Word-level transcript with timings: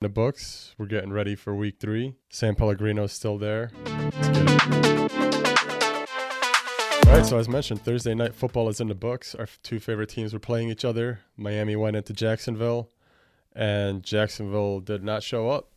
the 0.00 0.08
books. 0.08 0.74
We're 0.78 0.86
getting 0.86 1.12
ready 1.12 1.34
for 1.36 1.54
week 1.54 1.76
three. 1.78 2.14
San 2.30 2.54
Pellegrino's 2.54 3.12
still 3.12 3.36
there. 3.36 3.70
Let's 3.84 4.28
get 4.28 4.50
it. 4.50 4.60
All 7.06 7.16
right, 7.16 7.26
so 7.26 7.36
as 7.36 7.50
mentioned, 7.50 7.82
Thursday 7.82 8.14
night 8.14 8.34
football 8.34 8.70
is 8.70 8.80
in 8.80 8.88
the 8.88 8.94
books. 8.94 9.34
Our 9.34 9.46
two 9.62 9.78
favorite 9.78 10.08
teams 10.08 10.32
were 10.32 10.38
playing 10.38 10.70
each 10.70 10.86
other. 10.86 11.20
Miami 11.36 11.76
went 11.76 11.96
into 11.96 12.14
Jacksonville, 12.14 12.88
and 13.54 14.02
Jacksonville 14.02 14.80
did 14.80 15.04
not 15.04 15.22
show 15.22 15.50
up. 15.50 15.68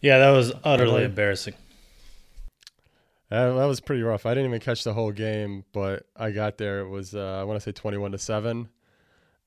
Yeah, 0.00 0.18
that 0.18 0.30
was 0.30 0.52
utterly 0.62 0.92
Really? 0.92 1.04
embarrassing. 1.06 1.54
Uh, 3.30 3.54
that 3.54 3.64
was 3.64 3.80
pretty 3.80 4.02
rough. 4.02 4.24
I 4.24 4.34
didn't 4.34 4.46
even 4.50 4.60
catch 4.60 4.84
the 4.84 4.92
whole 4.94 5.10
game, 5.10 5.64
but 5.72 6.06
I 6.16 6.30
got 6.30 6.58
there. 6.58 6.80
It 6.80 6.88
was 6.90 7.12
uh, 7.14 7.40
I 7.40 7.44
want 7.44 7.56
to 7.56 7.60
say 7.64 7.72
twenty-one 7.72 8.12
to 8.12 8.18
seven, 8.18 8.68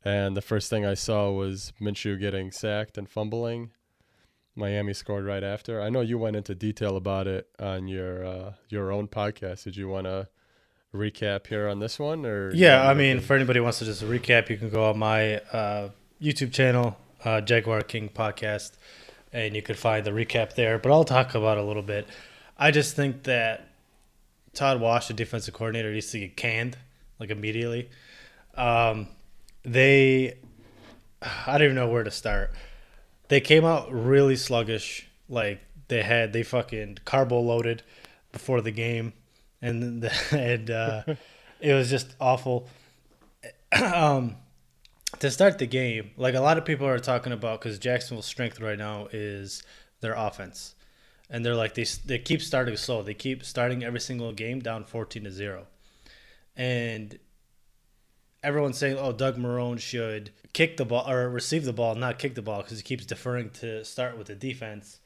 and 0.04 0.36
the 0.36 0.42
first 0.42 0.70
thing 0.70 0.86
I 0.86 0.96
saw 0.96 1.32
was 1.32 1.72
Minshew 1.80 2.20
getting 2.20 2.52
sacked 2.52 2.98
and 2.98 3.08
fumbling. 3.10 3.72
Miami 4.56 4.94
scored 4.94 5.26
right 5.26 5.44
after. 5.44 5.82
I 5.82 5.90
know 5.90 6.02
you 6.02 6.18
went 6.18 6.36
into 6.36 6.54
detail 6.54 6.98
about 6.98 7.28
it 7.28 7.48
on 7.60 7.88
your 7.88 8.26
uh, 8.26 8.54
your 8.70 8.92
own 8.92 9.08
podcast. 9.08 9.64
Did 9.64 9.78
you 9.78 9.88
want 9.88 10.06
to 10.06 10.28
recap 10.94 11.48
here 11.48 11.68
on 11.70 11.80
this 11.80 11.98
one, 11.98 12.26
or 12.26 12.54
Yeah, 12.54 12.88
I 12.88 12.94
mean, 12.94 13.22
for 13.22 13.36
anybody 13.36 13.60
who 13.60 13.64
wants 13.64 13.80
to 13.80 13.86
just 13.86 14.04
recap, 14.04 14.50
you 14.50 14.58
can 14.58 14.70
go 14.70 14.90
on 14.90 15.00
my 15.00 15.38
uh, 15.38 15.90
YouTube 16.22 16.52
channel, 16.52 16.98
uh, 17.24 17.42
Jaguar 17.42 17.82
King 17.82 18.10
Podcast, 18.10 18.74
and 19.32 19.56
you 19.56 19.62
could 19.62 19.78
find 19.78 20.06
the 20.06 20.12
recap 20.12 20.56
there. 20.56 20.78
But 20.78 20.92
I'll 20.92 21.06
talk 21.06 21.34
about 21.34 21.58
it 21.58 21.64
a 21.64 21.68
little 21.68 21.84
bit. 21.84 22.08
I 22.58 22.72
just 22.72 22.96
think 22.96 23.24
that 23.24 23.70
Todd 24.54 24.82
Wash, 24.82 25.08
the 25.08 25.14
defensive 25.14 25.54
coordinator, 25.54 25.92
needs 25.92 26.12
to 26.12 26.20
get 26.20 26.36
canned 26.36 26.78
like 27.20 27.30
immediately. 27.30 27.90
Um, 28.56 29.08
they, 29.64 30.38
I 31.22 31.54
don't 31.54 31.64
even 31.64 31.76
know 31.76 31.88
where 31.88 32.04
to 32.04 32.12
start. 32.12 32.52
They 33.32 33.40
came 33.40 33.64
out 33.64 33.90
really 33.94 34.36
sluggish. 34.36 35.08
Like 35.30 35.62
they 35.88 36.04
had 36.04 36.34
they 36.34 36.44
fucking 36.44 36.98
carbo 37.06 37.40
loaded 37.40 37.82
before 38.34 38.60
the 38.60 38.72
game, 38.72 39.14
and 39.62 40.02
the, 40.02 40.12
and 40.38 40.70
uh, 40.70 41.04
it 41.62 41.74
was 41.74 41.90
just 41.90 42.14
awful. 42.20 42.68
um, 43.82 44.36
to 45.20 45.32
start 45.32 45.60
the 45.60 45.66
game, 45.66 46.12
like 46.18 46.36
a 46.36 46.42
lot 46.42 46.58
of 46.58 46.66
people 46.66 46.86
are 46.86 47.00
talking 47.00 47.32
about, 47.32 47.62
because 47.62 47.80
Jacksonville's 47.80 48.26
strength 48.26 48.60
right 48.60 48.78
now 48.78 49.08
is 49.14 49.64
their 50.02 50.14
offense, 50.14 50.76
and 51.30 51.46
they're 51.46 51.56
like 51.56 51.74
they 51.74 51.86
they 52.06 52.20
keep 52.20 52.42
starting 52.42 52.76
slow. 52.76 53.02
They 53.02 53.14
keep 53.14 53.46
starting 53.46 53.82
every 53.82 54.02
single 54.02 54.34
game 54.34 54.60
down 54.60 54.84
fourteen 54.84 55.24
to 55.24 55.32
zero, 55.32 55.68
and 56.58 57.18
everyone's 58.44 58.78
saying, 58.78 58.98
"Oh, 58.98 59.12
Doug 59.12 59.38
Marrone 59.38 59.80
should 59.80 60.32
kick 60.54 60.78
the 60.78 60.86
ball 60.86 61.10
or 61.10 61.30
receive 61.30 61.66
the 61.66 61.74
ball, 61.74 61.96
not 61.96 62.20
kick 62.20 62.36
the 62.36 62.42
ball," 62.42 62.62
because 62.62 62.78
he 62.78 62.84
keeps 62.84 63.06
deferring 63.06 63.50
to 63.52 63.84
start 63.86 64.18
with 64.18 64.28
the 64.28 64.36
defense 64.36 65.00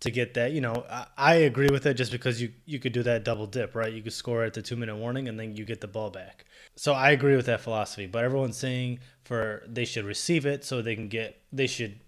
to 0.00 0.10
get 0.10 0.34
that. 0.34 0.52
You 0.52 0.60
know, 0.60 0.84
I, 0.90 1.06
I 1.16 1.34
agree 1.34 1.68
with 1.70 1.86
it 1.86 1.94
just 1.94 2.12
because 2.12 2.40
you 2.40 2.52
you 2.64 2.78
could 2.78 2.92
do 2.92 3.02
that 3.04 3.24
double 3.24 3.46
dip, 3.46 3.74
right? 3.74 3.92
You 3.92 4.02
could 4.02 4.12
score 4.12 4.44
at 4.44 4.54
the 4.54 4.62
two 4.62 4.76
minute 4.76 4.96
warning 4.96 5.28
and 5.28 5.38
then 5.38 5.56
you 5.56 5.64
get 5.64 5.80
the 5.80 5.88
ball 5.88 6.10
back. 6.10 6.44
So 6.76 6.92
I 6.92 7.10
agree 7.10 7.36
with 7.36 7.46
that 7.46 7.60
philosophy. 7.60 8.06
But 8.06 8.24
everyone's 8.24 8.56
saying 8.56 9.00
for 9.24 9.62
they 9.66 9.84
should 9.84 10.04
receive 10.04 10.46
it 10.46 10.64
so 10.64 10.82
they 10.82 10.94
can 10.94 11.08
get 11.08 11.40
they 11.52 11.66
should 11.66 11.98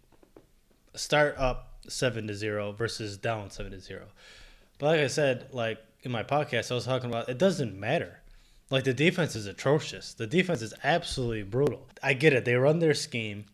start 0.95 1.37
up 1.39 1.79
seven 1.89 2.27
to 2.27 2.35
zero 2.35 2.73
versus 2.73 3.17
down 3.17 3.51
seven 3.51 3.73
to 3.73 3.81
zero. 3.81 4.09
But 4.79 4.87
like 4.87 5.01
I 5.01 5.07
said, 5.09 5.49
like 5.53 5.79
in 6.03 6.13
my 6.13 6.23
podcast, 6.23 6.71
I 6.71 6.75
was 6.75 6.85
talking 6.85 7.11
about 7.11 7.29
it 7.29 7.39
doesn't 7.39 7.79
matter. 7.79 8.18
Like 8.71 8.85
the 8.85 8.93
defense 8.93 9.35
is 9.35 9.47
atrocious. 9.47 10.13
The 10.15 10.27
defense 10.27 10.61
is 10.63 10.75
absolutely 10.85 11.43
brutal. 11.43 11.87
I 12.03 12.13
get 12.13 12.33
it. 12.33 12.45
They 12.45 12.55
run 12.55 12.81
their 12.81 12.95
scheme, 12.95 13.47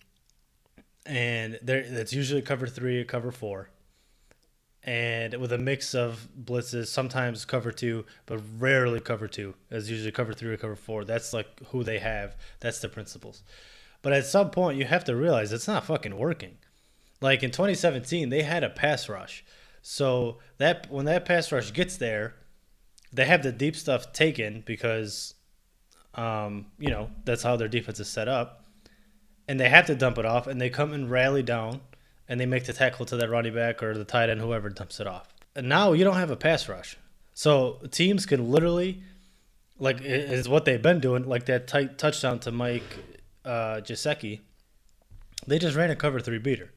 and 1.06 1.58
they 1.62 1.78
it's 1.78 2.12
usually 2.12 2.42
cover 2.42 2.66
three 2.66 3.00
or 3.00 3.04
cover 3.04 3.30
four, 3.30 3.70
and 4.82 5.34
with 5.34 5.52
a 5.52 5.58
mix 5.58 5.94
of 5.94 6.28
blitzes, 6.44 6.88
sometimes 6.88 7.44
cover 7.44 7.70
two, 7.70 8.04
but 8.26 8.40
rarely 8.58 9.00
cover 9.00 9.28
two. 9.28 9.54
It's 9.70 9.88
usually 9.88 10.10
cover 10.12 10.34
three 10.34 10.52
or 10.52 10.56
cover 10.56 10.76
four. 10.76 11.04
That's 11.04 11.32
like 11.32 11.46
who 11.68 11.84
they 11.84 12.00
have. 12.00 12.36
That's 12.60 12.80
the 12.80 12.88
principles. 12.88 13.44
But 14.02 14.12
at 14.12 14.26
some 14.26 14.50
point, 14.50 14.78
you 14.78 14.84
have 14.84 15.04
to 15.04 15.16
realize 15.16 15.52
it's 15.52 15.68
not 15.68 15.84
fucking 15.84 16.18
working. 16.18 16.58
Like 17.20 17.42
in 17.42 17.50
2017, 17.50 18.28
they 18.28 18.42
had 18.42 18.62
a 18.62 18.68
pass 18.68 19.08
rush. 19.08 19.44
So 19.80 20.38
that 20.58 20.90
when 20.90 21.06
that 21.06 21.24
pass 21.24 21.50
rush 21.50 21.72
gets 21.72 21.96
there, 21.96 22.34
they 23.14 23.24
have 23.24 23.42
the 23.42 23.52
deep 23.52 23.76
stuff 23.76 24.12
taken 24.12 24.62
because, 24.66 25.34
um, 26.14 26.66
you 26.78 26.90
know, 26.90 27.10
that's 27.24 27.42
how 27.42 27.56
their 27.56 27.68
defense 27.68 28.00
is 28.00 28.08
set 28.08 28.28
up, 28.28 28.64
and 29.48 29.58
they 29.58 29.68
have 29.68 29.86
to 29.86 29.94
dump 29.94 30.18
it 30.18 30.26
off, 30.26 30.46
and 30.46 30.60
they 30.60 30.70
come 30.70 30.92
and 30.92 31.10
rally 31.10 31.42
down, 31.42 31.80
and 32.28 32.40
they 32.40 32.46
make 32.46 32.64
the 32.64 32.72
tackle 32.72 33.06
to 33.06 33.16
that 33.16 33.30
running 33.30 33.54
back 33.54 33.82
or 33.82 33.94
the 33.94 34.04
tight 34.04 34.30
end, 34.30 34.40
whoever 34.40 34.68
dumps 34.68 35.00
it 35.00 35.06
off. 35.06 35.28
And 35.54 35.68
now 35.68 35.92
you 35.92 36.04
don't 36.04 36.16
have 36.16 36.30
a 36.30 36.36
pass 36.36 36.68
rush, 36.68 36.96
so 37.32 37.80
teams 37.90 38.26
can 38.26 38.50
literally, 38.50 39.02
like, 39.78 40.00
is 40.02 40.48
what 40.48 40.64
they've 40.64 40.82
been 40.82 41.00
doing, 41.00 41.24
like 41.28 41.46
that 41.46 41.66
tight 41.68 41.98
touchdown 41.98 42.40
to 42.40 42.50
Mike 42.50 42.98
uh, 43.44 43.80
Gesicki. 43.80 44.40
They 45.46 45.58
just 45.58 45.76
ran 45.76 45.90
a 45.90 45.96
cover 45.96 46.20
three 46.20 46.38
beater. 46.38 46.72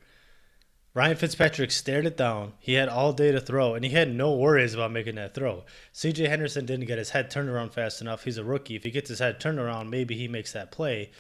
Ryan 0.98 1.16
Fitzpatrick 1.16 1.70
stared 1.70 2.08
it 2.08 2.18
down. 2.18 2.54
He 2.58 2.74
had 2.74 2.90
all 2.90 3.14
day 3.14 3.32
to 3.32 3.40
throw, 3.40 3.76
and 3.76 3.86
he 3.86 3.92
had 3.92 4.12
no 4.12 4.34
worries 4.34 4.74
about 4.74 4.92
making 4.92 5.14
that 5.14 5.36
throw. 5.36 5.64
CJ 5.94 6.28
Henderson 6.28 6.66
didn't 6.66 6.88
get 6.88 6.98
his 6.98 7.12
head 7.12 7.30
turned 7.30 7.50
around 7.50 7.72
fast 7.72 8.02
enough. 8.02 8.24
He's 8.24 8.40
a 8.40 8.44
rookie. 8.44 8.76
If 8.76 8.84
he 8.84 8.90
gets 8.90 9.08
his 9.08 9.20
head 9.20 9.40
turned 9.40 9.60
around, 9.60 9.92
maybe 9.92 10.18
he 10.18 10.28
makes 10.28 10.54
that 10.54 10.72
play. 10.72 11.12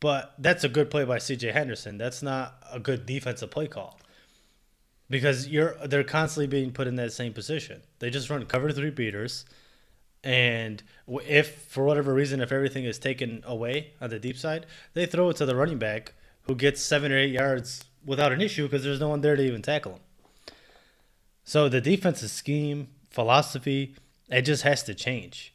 But 0.00 0.32
that's 0.38 0.64
a 0.64 0.70
good 0.70 0.90
play 0.90 1.04
by 1.04 1.18
CJ 1.18 1.52
Henderson. 1.52 1.98
That's 1.98 2.22
not 2.22 2.54
a 2.72 2.80
good 2.80 3.04
defensive 3.04 3.50
play 3.50 3.66
call. 3.66 4.00
Because 5.10 5.46
you're 5.46 5.76
they're 5.84 6.02
constantly 6.02 6.46
being 6.46 6.72
put 6.72 6.86
in 6.86 6.96
that 6.96 7.12
same 7.12 7.34
position. 7.34 7.82
They 7.98 8.08
just 8.08 8.30
run 8.30 8.46
cover 8.46 8.72
three 8.72 8.88
beaters, 8.88 9.44
and 10.24 10.82
if 11.06 11.54
for 11.64 11.84
whatever 11.84 12.14
reason, 12.14 12.40
if 12.40 12.50
everything 12.50 12.86
is 12.86 12.98
taken 12.98 13.42
away 13.44 13.92
on 14.00 14.08
the 14.08 14.18
deep 14.18 14.38
side, 14.38 14.64
they 14.94 15.04
throw 15.04 15.28
it 15.28 15.36
to 15.36 15.44
the 15.44 15.54
running 15.54 15.78
back 15.78 16.14
who 16.44 16.54
gets 16.54 16.80
seven 16.80 17.12
or 17.12 17.18
eight 17.18 17.32
yards 17.32 17.84
without 18.06 18.32
an 18.32 18.40
issue 18.40 18.64
because 18.64 18.84
there's 18.84 19.00
no 19.00 19.08
one 19.08 19.20
there 19.20 19.36
to 19.36 19.42
even 19.42 19.62
tackle 19.62 19.94
him. 19.94 20.00
So 21.44 21.68
the 21.68 21.80
defensive 21.80 22.30
scheme, 22.30 22.88
philosophy, 23.10 23.94
it 24.28 24.42
just 24.42 24.62
has 24.62 24.82
to 24.84 24.94
change. 24.94 25.52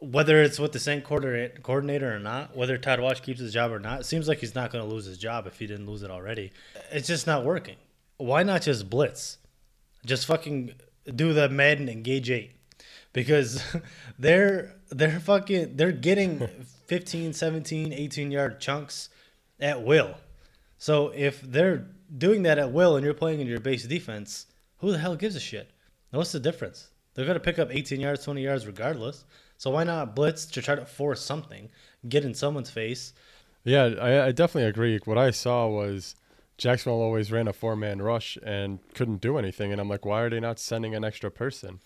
Whether 0.00 0.42
it's 0.42 0.58
with 0.58 0.72
the 0.72 0.78
same 0.78 1.00
coordinator 1.00 1.58
coordinator 1.62 2.14
or 2.14 2.18
not, 2.18 2.54
whether 2.54 2.76
Todd 2.76 3.00
Wash 3.00 3.20
keeps 3.20 3.40
his 3.40 3.52
job 3.52 3.72
or 3.72 3.78
not, 3.78 4.00
it 4.00 4.04
seems 4.04 4.28
like 4.28 4.38
he's 4.38 4.54
not 4.54 4.70
going 4.70 4.86
to 4.86 4.90
lose 4.94 5.06
his 5.06 5.16
job 5.16 5.46
if 5.46 5.58
he 5.58 5.66
didn't 5.66 5.86
lose 5.86 6.02
it 6.02 6.10
already. 6.10 6.52
It's 6.90 7.08
just 7.08 7.26
not 7.26 7.44
working. 7.44 7.76
Why 8.18 8.42
not 8.42 8.62
just 8.62 8.90
blitz? 8.90 9.38
Just 10.04 10.26
fucking 10.26 10.74
do 11.14 11.32
the 11.32 11.48
Madden 11.48 11.88
Engage 11.88 12.30
8 12.30 12.52
because 13.12 13.62
they're 14.18 14.74
they're 14.90 15.20
fucking 15.20 15.76
they're 15.76 15.92
getting 15.92 16.46
15, 16.86 17.32
17, 17.32 17.92
18 17.92 18.30
yard 18.30 18.60
chunks 18.60 19.08
at 19.58 19.82
will. 19.82 20.16
So 20.78 21.08
if 21.14 21.40
they're 21.40 21.86
doing 22.16 22.42
that 22.42 22.58
at 22.58 22.72
will 22.72 22.96
and 22.96 23.04
you're 23.04 23.14
playing 23.14 23.40
in 23.40 23.46
your 23.46 23.60
base 23.60 23.84
defense, 23.84 24.46
who 24.78 24.92
the 24.92 24.98
hell 24.98 25.16
gives 25.16 25.36
a 25.36 25.40
shit? 25.40 25.70
What's 26.10 26.32
the 26.32 26.40
difference? 26.40 26.88
They're 27.14 27.24
going 27.24 27.36
to 27.36 27.40
pick 27.40 27.58
up 27.58 27.68
18 27.70 28.00
yards, 28.00 28.24
20 28.24 28.42
yards 28.42 28.66
regardless. 28.66 29.24
So 29.58 29.70
why 29.70 29.84
not 29.84 30.14
blitz 30.14 30.46
to 30.46 30.62
try 30.62 30.74
to 30.74 30.84
force 30.84 31.20
something, 31.20 31.70
get 32.08 32.24
in 32.24 32.34
someone's 32.34 32.70
face? 32.70 33.12
Yeah, 33.64 33.84
I, 34.00 34.26
I 34.26 34.32
definitely 34.32 34.68
agree. 34.68 35.00
What 35.04 35.18
I 35.18 35.30
saw 35.30 35.66
was 35.66 36.14
Jacksonville 36.58 37.00
always 37.00 37.32
ran 37.32 37.48
a 37.48 37.52
four 37.52 37.74
man 37.74 38.00
rush 38.00 38.38
and 38.42 38.78
couldn't 38.94 39.20
do 39.20 39.38
anything, 39.38 39.72
and 39.72 39.80
I'm 39.80 39.88
like, 39.88 40.04
why 40.04 40.22
are 40.22 40.30
they 40.30 40.40
not 40.40 40.58
sending 40.58 40.94
an 40.94 41.04
extra 41.04 41.30
person? 41.30 41.80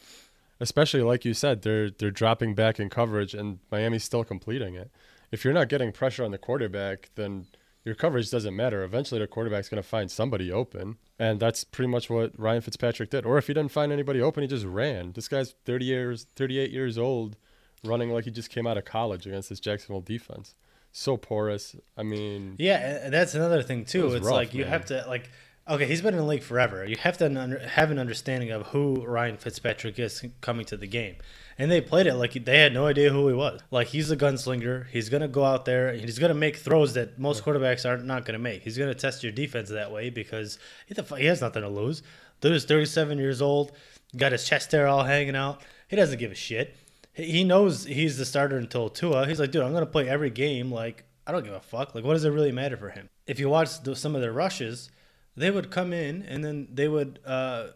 Especially 0.59 1.03
like 1.03 1.25
you 1.25 1.33
said, 1.33 1.63
they're 1.63 1.91
they're 1.91 2.11
dropping 2.11 2.55
back 2.55 2.79
in 2.79 2.91
coverage, 2.91 3.35
and 3.35 3.61
Miami's 3.71 4.05
still 4.05 4.25
completing 4.25 4.75
it. 4.75 4.91
If 5.33 5.45
you're 5.45 5.55
not 5.55 5.69
getting 5.69 5.91
pressure 5.91 6.25
on 6.25 6.33
the 6.33 6.39
quarterback, 6.39 7.11
then 7.15 7.47
your 7.85 7.95
coverage 7.95 8.31
doesn't 8.31 8.55
matter. 8.55 8.83
Eventually, 8.83 9.21
the 9.21 9.27
quarterback's 9.27 9.69
going 9.69 9.83
to 9.83 9.89
find 9.89 10.11
somebody 10.11 10.53
open, 10.53 10.97
and 11.19 11.41
that's 11.41 11.65
pretty 11.65 11.89
much 11.91 12.11
what 12.11 12.39
Ryan 12.39 12.61
Fitzpatrick 12.61 13.11
did. 13.11 13.25
Or 13.25 13.39
if 13.39 13.47
he 13.47 13.55
didn't 13.55 13.73
find 13.73 13.91
anybody 13.93 14.21
open, 14.21 14.43
he 14.43 14.49
just 14.49 14.67
ran. 14.67 15.13
This 15.13 15.29
guy's 15.29 15.55
30 15.65 15.85
years, 15.85 16.27
38 16.37 16.71
years 16.71 16.99
old, 16.99 17.37
running 17.85 18.11
like 18.11 18.25
he 18.25 18.31
just 18.31 18.51
came 18.51 18.67
out 18.67 18.77
of 18.77 18.85
college 18.85 19.27
against 19.27 19.49
this 19.49 19.61
Jacksonville 19.61 20.03
defense. 20.03 20.55
So 20.93 21.17
porous. 21.17 21.77
I 21.97 22.03
mean, 22.03 22.57
Yeah, 22.59 23.09
that's 23.09 23.35
another 23.35 23.63
thing 23.63 23.85
too. 23.85 24.13
It's 24.15 24.25
rough, 24.27 24.35
like 24.35 24.55
you 24.55 24.63
man. 24.65 24.73
have 24.73 24.85
to 24.87 25.05
like 25.09 25.31
okay, 25.71 25.87
he's 25.87 26.03
been 26.03 26.15
in 26.15 26.21
the 26.21 26.27
league 26.27 26.43
forever. 26.43 26.85
You 26.85 26.97
have 26.97 27.17
to 27.19 27.61
have 27.75 27.91
an 27.91 27.99
understanding 27.99 28.51
of 28.51 28.69
who 28.69 29.05
Ryan 29.07 29.37
Fitzpatrick 29.37 29.99
is 29.99 30.25
coming 30.41 30.67
to 30.67 30.77
the 30.77 30.87
game. 30.87 31.17
And 31.59 31.71
they 31.71 31.81
played 31.81 32.07
it 32.07 32.15
like 32.15 32.33
they 32.33 32.59
had 32.59 32.73
no 32.73 32.87
idea 32.87 33.11
who 33.11 33.29
he 33.29 33.35
was. 33.35 33.61
Like 33.71 33.89
he's 33.89 34.11
a 34.11 34.17
gunslinger. 34.17 34.87
He's 34.89 35.09
gonna 35.09 35.29
go 35.29 35.45
out 35.45 35.67
there. 35.67 35.89
and 35.89 36.01
He's 36.01 36.19
gonna 36.19 36.35
make 36.35 36.57
throws 36.57 36.95
that 36.95 37.19
most 37.19 37.45
quarterbacks 37.45 37.85
are 37.85 37.99
not 37.99 38.25
gonna 38.25 38.39
make. 38.39 38.63
He's 38.63 38.79
gonna 38.79 38.95
test 38.95 39.23
your 39.23 39.33
defense 39.33 39.69
that 39.69 39.93
way 39.93 40.11
because 40.11 40.59
he, 40.87 40.95
the, 40.95 41.03
fu- 41.03 41.17
he 41.17 41.27
has 41.27 41.41
nothing 41.41 41.63
to 41.63 41.69
lose. 41.69 42.03
Dude 42.41 42.53
is 42.53 42.65
37 42.65 43.19
years 43.19 43.43
old. 43.43 43.73
Got 44.17 44.33
his 44.33 44.45
chest 44.47 44.73
hair 44.73 44.89
all 44.89 45.05
hanging 45.05 45.37
out. 45.37 45.61
He 45.87 45.97
doesn't 45.97 46.19
give 46.19 46.33
a 46.33 46.37
shit. 46.37 46.75
He 47.13 47.45
knows 47.45 47.85
he's 47.85 48.17
the 48.17 48.25
starter 48.25 48.57
until 48.57 48.89
Tua. 48.89 49.27
He's 49.27 49.39
like, 49.39 49.51
dude, 49.51 49.63
I'm 49.63 49.75
gonna 49.75 49.85
play 49.87 50.09
every 50.09 50.31
game. 50.31 50.73
Like 50.73 51.05
I 51.27 51.33
don't 51.33 51.45
give 51.45 51.53
a 51.53 51.61
fuck. 51.61 51.95
Like 51.95 52.05
what 52.05 52.15
does 52.15 52.25
it 52.25 52.31
really 52.31 52.53
matter 52.53 52.79
for 52.79 52.89
him? 52.89 53.11
If 53.27 53.39
you 53.39 53.51
watch 53.51 53.69
some 53.69 54.15
of 54.15 54.23
their 54.23 54.33
rushes, 54.33 54.91
they 55.37 55.51
would 55.51 55.71
come 55.71 55.93
in 55.93 56.23
and 56.23 56.45
then 56.45 56.69
they 56.73 56.89
would 56.89 57.19
uh, 57.25 57.69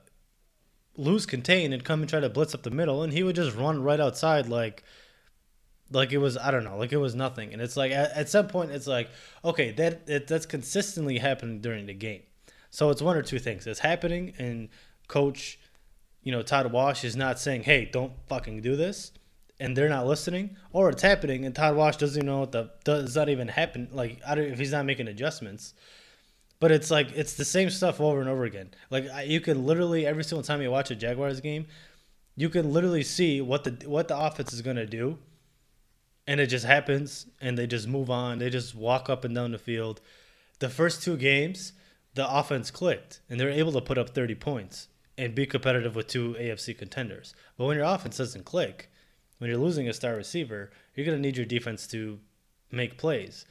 lose 0.97 1.27
contain 1.27 1.73
and 1.73 1.85
come 1.85 2.01
and 2.01 2.09
try 2.09 2.21
to 2.21 2.29
blitz 2.29 2.55
up 2.55 2.63
the 2.63 2.71
middle, 2.71 3.03
and 3.03 3.13
he 3.13 3.23
would 3.23 3.37
just 3.37 3.57
run 3.57 3.83
right 3.83 4.01
outside 4.01 4.49
like 4.49 4.83
like 5.91 6.13
it 6.13 6.19
was 6.19 6.37
I 6.37 6.51
don't 6.51 6.65
know, 6.65 6.77
like 6.77 6.93
it 6.93 6.99
was 6.99 7.15
nothing. 7.15 7.53
And 7.53 7.61
it's 7.61 7.77
like 7.77 7.93
at, 7.93 8.13
at 8.13 8.29
some 8.29 8.49
point 8.49 8.71
it's 8.71 8.87
like 8.87 9.11
okay, 9.45 9.73
that 9.73 10.09
it, 10.09 10.27
that's 10.27 10.47
consistently 10.47 11.19
happening 11.19 11.61
during 11.61 11.87
the 11.87 11.95
game. 11.95 12.23
So 12.71 12.91
it's 12.91 13.03
one 13.03 13.17
or 13.17 13.23
two 13.23 13.39
things. 13.39 13.67
It's 13.67 13.81
happening, 13.81 14.35
and 14.39 14.69
coach, 15.07 15.61
you 16.23 16.33
know, 16.33 16.43
Todd 16.43 16.73
Wash 16.73 17.05
is 17.05 17.15
not 17.17 17.39
saying, 17.39 17.65
"Hey, 17.65 17.85
don't 17.85 18.13
fucking 18.29 18.63
do 18.63 18.75
this," 18.75 19.13
and 19.61 19.77
they're 19.77 19.89
not 19.89 20.07
listening, 20.07 20.57
or 20.73 20.91
it's 20.91 21.03
happening 21.03 21.45
and 21.45 21.55
Todd 21.55 21.77
Wash 21.77 21.97
doesn't 21.97 22.19
even 22.19 22.27
know 22.27 22.41
what 22.41 22.53
the 22.53 22.71
does 22.85 23.15
not 23.17 23.29
even 23.29 23.49
happen. 23.49 23.89
Like 23.93 24.21
I 24.27 24.35
don't 24.35 24.45
if 24.45 24.59
he's 24.59 24.73
not 24.73 24.87
making 24.87 25.09
adjustments. 25.09 25.75
But 26.61 26.71
it's 26.73 26.91
like 26.91 27.13
it's 27.15 27.35
the 27.35 27.45
same 27.45 27.71
stuff 27.71 28.01
over 28.01 28.21
and 28.21 28.29
over 28.29 28.45
again. 28.45 28.71
Like 28.91 29.07
you 29.27 29.41
can 29.41 29.67
literally 29.67 30.07
every 30.07 30.25
single 30.25 30.43
time 30.43 30.63
you 30.63 30.71
watch 30.71 30.91
a 30.91 30.97
Jaguars 30.97 31.41
game, 31.41 31.67
you 32.37 32.49
can 32.49 32.73
literally 32.73 33.03
see 33.03 33.41
what 33.41 33.65
the 33.65 33.89
what 33.89 34.09
the 34.09 34.19
offense 34.19 34.53
is 34.53 34.63
gonna 34.63 34.87
do, 34.87 35.19
and 36.27 36.41
it 36.41 36.47
just 36.47 36.65
happens, 36.65 37.27
and 37.41 37.59
they 37.59 37.67
just 37.67 37.89
move 37.89 38.11
on. 38.11 38.39
They 38.39 38.51
just 38.51 38.75
walk 38.75 39.11
up 39.11 39.25
and 39.25 39.35
down 39.35 39.53
the 39.53 39.59
field. 39.59 40.01
The 40.61 40.69
first 40.69 41.03
two 41.03 41.17
games, 41.17 41.73
the 42.15 42.29
offense 42.33 42.71
clicked, 42.71 43.21
and 43.29 43.39
they're 43.39 43.51
able 43.51 43.73
to 43.73 43.81
put 43.81 43.99
up 43.99 44.11
thirty 44.11 44.35
points 44.35 44.89
and 45.17 45.35
be 45.35 45.47
competitive 45.47 45.95
with 45.95 46.07
two 46.09 46.35
AFC 46.39 46.77
contenders. 46.77 47.35
But 47.57 47.67
when 47.67 47.77
your 47.77 47.87
offense 47.87 48.17
doesn't 48.17 48.45
click, 48.45 48.91
when 49.39 49.49
you're 49.49 49.59
losing 49.59 49.89
a 49.89 49.93
star 49.93 50.15
receiver, 50.17 50.71
you're 50.95 51.07
gonna 51.07 51.19
need 51.19 51.37
your 51.37 51.47
defense 51.47 51.87
to 51.89 52.19
make 52.71 52.99
plays. 52.99 53.45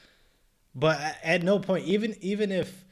But 0.75 0.99
at 1.23 1.44
no 1.44 1.59
point, 1.59 1.85
even 1.85 2.15
even 2.21 2.51
if 2.51 2.83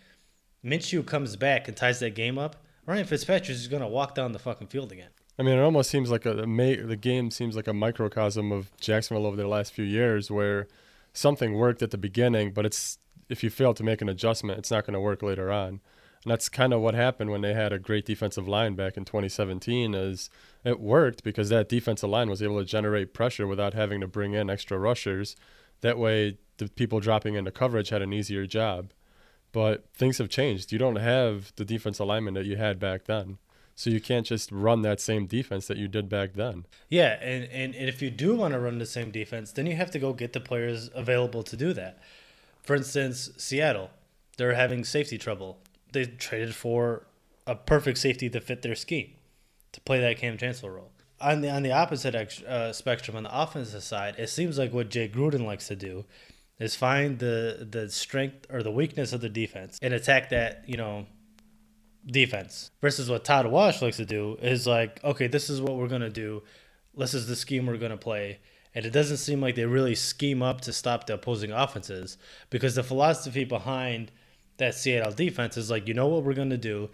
Minshew 0.64 1.06
comes 1.06 1.36
back 1.36 1.68
and 1.68 1.76
ties 1.76 2.00
that 2.00 2.16
game 2.16 2.38
up, 2.38 2.56
Ryan 2.86 3.06
Fitzpatrick 3.06 3.50
is 3.50 3.68
going 3.68 3.82
to 3.82 3.88
walk 3.88 4.16
down 4.16 4.32
the 4.32 4.40
fucking 4.40 4.68
field 4.68 4.92
again. 4.92 5.10
I 5.40 5.44
mean, 5.44 5.58
it 5.58 5.62
almost 5.62 5.90
seems 5.90 6.12
like 6.12 6.26
a 6.26 6.34
the 6.34 6.98
game 7.00 7.32
seems 7.32 7.56
like 7.56 7.68
a 7.68 7.74
microcosm 7.74 8.52
of 8.52 8.76
Jacksonville 8.78 9.26
over 9.26 9.38
the 9.38 9.48
last 9.48 9.74
few 9.74 9.86
years, 9.86 10.30
where 10.30 10.68
something 11.14 11.54
worked 11.54 11.82
at 11.82 11.92
the 11.92 11.98
beginning, 11.98 12.52
but 12.52 12.66
it's 12.66 12.98
if 13.30 13.44
you 13.44 13.50
fail 13.50 13.74
to 13.74 13.84
make 13.84 14.02
an 14.02 14.10
adjustment, 14.10 14.60
it's 14.60 14.72
not 14.72 14.86
going 14.86 14.94
to 14.94 15.00
work 15.00 15.22
later 15.22 15.52
on. 15.52 15.80
And 16.24 16.32
that's 16.32 16.50
kind 16.50 16.74
of 16.74 16.82
what 16.82 16.94
happened 16.94 17.32
when 17.32 17.42
they 17.42 17.54
had 17.54 17.74
a 17.74 17.80
great 17.80 18.06
defensive 18.06 18.48
line 18.48 18.76
back 18.76 18.98
in 18.98 19.06
2017. 19.06 19.96
Is 19.96 20.30
it 20.64 20.80
worked 20.80 21.24
because 21.24 21.50
that 21.50 21.70
defensive 21.70 22.10
line 22.10 22.30
was 22.30 22.44
able 22.44 22.60
to 22.60 22.66
generate 22.66 23.14
pressure 23.14 23.48
without 23.48 23.74
having 23.74 24.02
to 24.02 24.08
bring 24.08 24.34
in 24.34 24.50
extra 24.50 24.78
rushers. 24.78 25.36
That 25.80 25.98
way, 25.98 26.38
the 26.58 26.68
people 26.68 27.00
dropping 27.00 27.36
into 27.36 27.52
coverage 27.52 27.90
had 27.90 28.04
an 28.04 28.14
easier 28.14 28.46
job. 28.46 28.92
But 29.52 29.86
things 29.94 30.18
have 30.18 30.30
changed. 30.30 30.72
You 30.72 30.80
don't 30.80 30.96
have 30.98 31.54
the 31.56 31.66
defense 31.66 32.00
alignment 32.00 32.36
that 32.36 32.46
you 32.46 32.58
had 32.58 32.80
back 32.80 33.06
then. 33.06 33.38
So 33.76 33.90
you 33.90 34.00
can't 34.00 34.26
just 34.26 34.52
run 34.52 34.82
that 34.84 35.00
same 35.00 35.26
defense 35.26 35.68
that 35.68 35.78
you 35.78 35.88
did 35.88 36.08
back 36.08 36.34
then. 36.34 36.66
Yeah, 36.90 37.18
and, 37.22 37.46
and, 37.46 37.74
and 37.74 37.90
if 37.90 38.02
you 38.02 38.12
do 38.12 38.36
want 38.36 38.54
to 38.54 38.60
run 38.60 38.78
the 38.78 38.86
same 38.86 39.12
defense, 39.12 39.52
then 39.52 39.66
you 39.66 39.76
have 39.76 39.92
to 39.92 40.00
go 40.00 40.14
get 40.14 40.34
the 40.34 40.40
players 40.40 40.90
available 40.94 41.42
to 41.44 41.58
do 41.58 41.74
that. 41.74 42.00
For 42.62 42.76
instance, 42.76 43.32
Seattle, 43.38 43.90
they're 44.38 44.54
having 44.54 44.84
safety 44.84 45.18
trouble. 45.18 45.58
They 45.94 46.06
traded 46.06 46.54
for 46.54 47.08
a 47.48 47.56
perfect 47.56 47.98
safety 47.98 48.30
to 48.30 48.40
fit 48.40 48.62
their 48.62 48.76
scheme 48.76 49.12
to 49.72 49.82
play 49.82 50.00
that 50.00 50.18
Kam 50.18 50.38
Chancellor 50.38 50.74
role. 50.74 50.92
On 51.20 51.42
the 51.42 51.50
on 51.50 51.62
the 51.62 51.72
opposite 51.72 52.16
uh, 52.16 52.74
spectrum, 52.74 53.16
on 53.16 53.24
the 53.24 53.42
offensive 53.42 53.84
side, 53.84 54.16
it 54.18 54.30
seems 54.30 54.58
like 54.58 54.74
what 54.74 54.90
Jay 54.90 55.08
Gruden 55.08 55.46
likes 55.46 55.68
to 55.68 55.76
do 55.76 56.06
is 56.62 56.76
find 56.76 57.18
the 57.18 57.68
the 57.70 57.90
strength 57.90 58.46
or 58.52 58.62
the 58.62 58.72
weakness 58.72 59.14
of 59.14 59.20
the 59.20 59.30
defense 59.30 59.80
and 59.82 59.94
attack 59.94 60.30
that 60.30 60.64
you 60.68 60.78
know 60.78 61.08
defense 62.06 62.70
versus 62.82 63.10
what 63.10 63.26
Todd 63.26 63.48
Wash 63.48 63.82
likes 63.82 63.98
to 63.98 64.06
do 64.06 64.38
is 64.42 64.68
like 64.68 65.04
okay 65.04 65.28
this 65.28 65.50
is 65.50 65.60
what 65.60 65.76
we're 65.76 65.88
gonna 65.88 66.10
do. 66.10 66.44
This 66.96 67.14
is 67.14 67.28
the 67.28 67.36
scheme 67.36 67.66
we're 67.66 67.78
gonna 67.78 67.98
play. 67.98 68.40
And 68.74 68.86
it 68.86 68.92
doesn't 68.92 69.18
seem 69.18 69.42
like 69.42 69.56
they 69.56 69.66
really 69.66 69.96
scheme 69.96 70.42
up 70.42 70.62
to 70.62 70.72
stop 70.72 71.06
the 71.06 71.16
opposing 71.16 71.52
offenses 71.52 72.18
because 72.50 72.76
the 72.76 72.84
philosophy 72.84 73.44
behind 73.44 74.12
that 74.58 74.76
Seattle 74.76 75.12
defense 75.12 75.58
is 75.58 75.70
like 75.70 75.88
you 75.88 75.96
know 75.96 76.08
what 76.08 76.24
we're 76.24 76.36
gonna 76.36 76.58
do? 76.58 76.92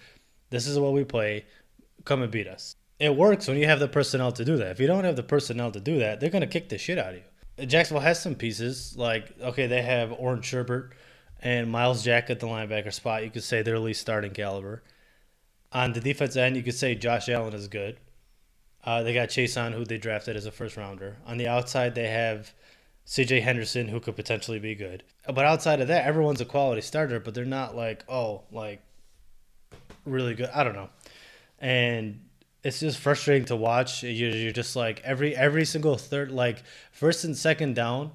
This 0.49 0.65
is 0.65 0.79
what 0.79 0.93
we 0.93 1.03
play. 1.03 1.45
Come 2.05 2.21
and 2.21 2.31
beat 2.31 2.47
us. 2.47 2.77
It 2.99 3.15
works 3.15 3.47
when 3.47 3.57
you 3.57 3.65
have 3.65 3.79
the 3.79 3.89
personnel 3.89 4.31
to 4.31 4.45
do 4.45 4.55
that. 4.57 4.71
If 4.71 4.79
you 4.79 4.87
don't 4.87 5.03
have 5.03 5.17
the 5.17 5.23
personnel 5.23 5.71
to 5.71 5.81
do 5.81 5.99
that 5.99 6.21
they're 6.21 6.29
gonna 6.29 6.47
kick 6.47 6.69
the 6.69 6.77
shit 6.77 6.97
out 6.97 7.09
of 7.09 7.15
you 7.17 7.26
Jacksonville 7.65 8.03
has 8.03 8.21
some 8.21 8.35
pieces. 8.35 8.95
Like, 8.97 9.33
okay, 9.41 9.67
they 9.67 9.81
have 9.81 10.11
Orange 10.11 10.45
Sherbert 10.45 10.91
and 11.41 11.71
Myles 11.71 12.03
Jack 12.03 12.29
at 12.29 12.39
the 12.39 12.47
linebacker 12.47 12.93
spot. 12.93 13.23
You 13.23 13.29
could 13.29 13.43
say 13.43 13.61
they're 13.61 13.75
at 13.75 13.81
least 13.81 14.01
starting 14.01 14.31
caliber. 14.31 14.83
On 15.71 15.93
the 15.93 15.99
defense 15.99 16.35
end, 16.35 16.55
you 16.55 16.63
could 16.63 16.75
say 16.75 16.95
Josh 16.95 17.29
Allen 17.29 17.53
is 17.53 17.67
good. 17.67 17.97
Uh, 18.83 19.03
they 19.03 19.13
got 19.13 19.29
Chaisson, 19.29 19.73
who 19.73 19.83
they 19.83 19.97
drafted 19.97 20.35
as 20.35 20.45
a 20.45 20.51
first 20.51 20.77
rounder. 20.77 21.17
On 21.25 21.37
the 21.37 21.47
outside, 21.47 21.93
they 21.93 22.07
have 22.07 22.53
CJ 23.05 23.41
Henderson, 23.41 23.87
who 23.87 23.99
could 23.99 24.15
potentially 24.15 24.59
be 24.59 24.75
good. 24.75 25.03
But 25.25 25.45
outside 25.45 25.81
of 25.81 25.89
that, 25.89 26.05
everyone's 26.05 26.41
a 26.41 26.45
quality 26.45 26.81
starter, 26.81 27.19
but 27.19 27.33
they're 27.33 27.45
not 27.45 27.75
like, 27.75 28.05
oh, 28.07 28.43
like 28.51 28.81
really 30.05 30.35
good. 30.35 30.49
I 30.53 30.63
don't 30.63 30.75
know. 30.75 30.89
And 31.59 32.21
it's 32.67 32.81
just 32.81 32.99
frustrating 32.99 33.45
to 33.45 33.55
watch. 33.55 34.03
You're, 34.03 34.29
you're 34.29 34.51
just 34.51 34.75
like 34.75 35.01
every 35.05 35.33
every 35.33 35.63
single 35.63 35.95
third, 35.97 36.31
like 36.31 36.63
first 36.91 37.23
and 37.23 37.35
second 37.35 37.75
down, 37.75 38.11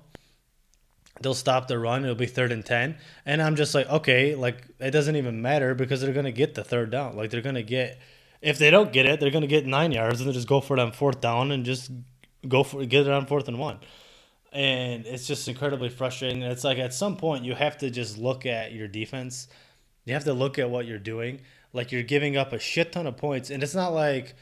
they'll 1.22 1.32
stop 1.32 1.68
the 1.68 1.78
run. 1.78 2.04
It'll 2.04 2.14
be 2.14 2.26
third 2.26 2.52
and 2.52 2.62
ten, 2.62 2.96
and 3.24 3.40
I'm 3.40 3.56
just 3.56 3.74
like, 3.74 3.88
okay, 3.88 4.34
like 4.34 4.62
it 4.78 4.90
doesn't 4.90 5.16
even 5.16 5.40
matter 5.40 5.74
because 5.74 6.02
they're 6.02 6.12
gonna 6.12 6.32
get 6.32 6.54
the 6.54 6.62
third 6.62 6.90
down. 6.90 7.16
Like 7.16 7.30
they're 7.30 7.40
gonna 7.40 7.62
get, 7.62 7.98
if 8.42 8.58
they 8.58 8.70
don't 8.70 8.92
get 8.92 9.06
it, 9.06 9.20
they're 9.20 9.30
gonna 9.30 9.46
get 9.46 9.64
nine 9.64 9.90
yards 9.90 10.20
and 10.20 10.28
they 10.28 10.34
just 10.34 10.48
go 10.48 10.60
for 10.60 10.76
it 10.76 10.80
on 10.80 10.92
fourth 10.92 11.22
down 11.22 11.50
and 11.50 11.64
just 11.64 11.90
go 12.46 12.62
for 12.62 12.84
get 12.84 13.06
it 13.06 13.10
on 13.10 13.24
fourth 13.24 13.48
and 13.48 13.58
one. 13.58 13.78
And 14.52 15.06
it's 15.06 15.26
just 15.26 15.48
incredibly 15.48 15.88
frustrating. 15.88 16.42
And 16.42 16.52
it's 16.52 16.62
like 16.62 16.76
at 16.76 16.92
some 16.92 17.16
point 17.16 17.46
you 17.46 17.54
have 17.54 17.78
to 17.78 17.88
just 17.88 18.18
look 18.18 18.44
at 18.44 18.72
your 18.72 18.86
defense. 18.86 19.48
You 20.04 20.12
have 20.12 20.24
to 20.24 20.34
look 20.34 20.58
at 20.58 20.68
what 20.68 20.84
you're 20.84 20.98
doing 20.98 21.40
like 21.72 21.92
you're 21.92 22.02
giving 22.02 22.36
up 22.36 22.52
a 22.52 22.58
shit 22.58 22.92
ton 22.92 23.06
of 23.06 23.16
points, 23.16 23.50
and 23.50 23.62
it's 23.62 23.74
not 23.74 23.92
like, 23.92 24.34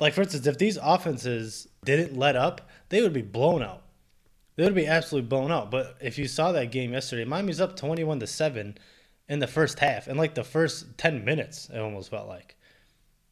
like 0.00 0.14
for 0.14 0.22
instance, 0.22 0.46
if 0.46 0.58
these 0.58 0.78
offenses 0.82 1.68
didn't 1.84 2.16
let 2.16 2.36
up, 2.36 2.68
they 2.88 3.02
would 3.02 3.12
be 3.12 3.22
blown 3.22 3.62
out. 3.62 3.82
They 4.56 4.64
would 4.64 4.74
be 4.74 4.86
absolutely 4.86 5.28
blown 5.28 5.52
out. 5.52 5.70
But 5.70 5.96
if 6.00 6.18
you 6.18 6.26
saw 6.26 6.52
that 6.52 6.72
game 6.72 6.92
yesterday, 6.92 7.24
Miami's 7.24 7.60
up 7.60 7.76
twenty-one 7.76 8.20
to 8.20 8.26
seven 8.26 8.76
in 9.28 9.38
the 9.38 9.46
first 9.46 9.78
half, 9.78 10.08
and 10.08 10.18
like 10.18 10.34
the 10.34 10.44
first 10.44 10.98
ten 10.98 11.24
minutes, 11.24 11.70
it 11.72 11.78
almost 11.78 12.10
felt 12.10 12.28
like. 12.28 12.56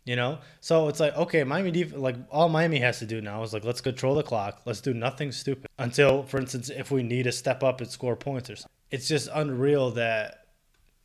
You 0.05 0.15
know, 0.15 0.39
so 0.61 0.87
it's 0.87 1.01
like 1.01 1.17
okay, 1.17 1.43
Miami 1.43 1.73
def- 1.73 1.97
like 1.97 2.15
all 2.31 2.49
Miami 2.49 2.79
has 2.79 3.01
to 3.01 3.07
do 3.07 3.21
now 3.21 3.43
is 3.43 3.53
like 3.53 3.65
let's 3.65 3.81
control 3.81 4.15
the 4.15 4.23
clock, 4.23 4.63
let's 4.65 4.81
do 4.81 4.95
nothing 4.95 5.33
stupid 5.33 5.67
until, 5.81 6.23
for 6.23 6.39
instance, 6.39 6.71
if 6.71 6.93
we 6.93 7.03
need 7.03 7.25
to 7.25 7.33
step 7.33 7.65
up 7.65 7.81
and 7.81 7.91
score 7.91 8.15
points 8.15 8.49
or 8.49 8.55
something. 8.55 8.71
It's 8.93 9.09
just 9.09 9.29
unreal 9.35 9.91
that 9.93 10.46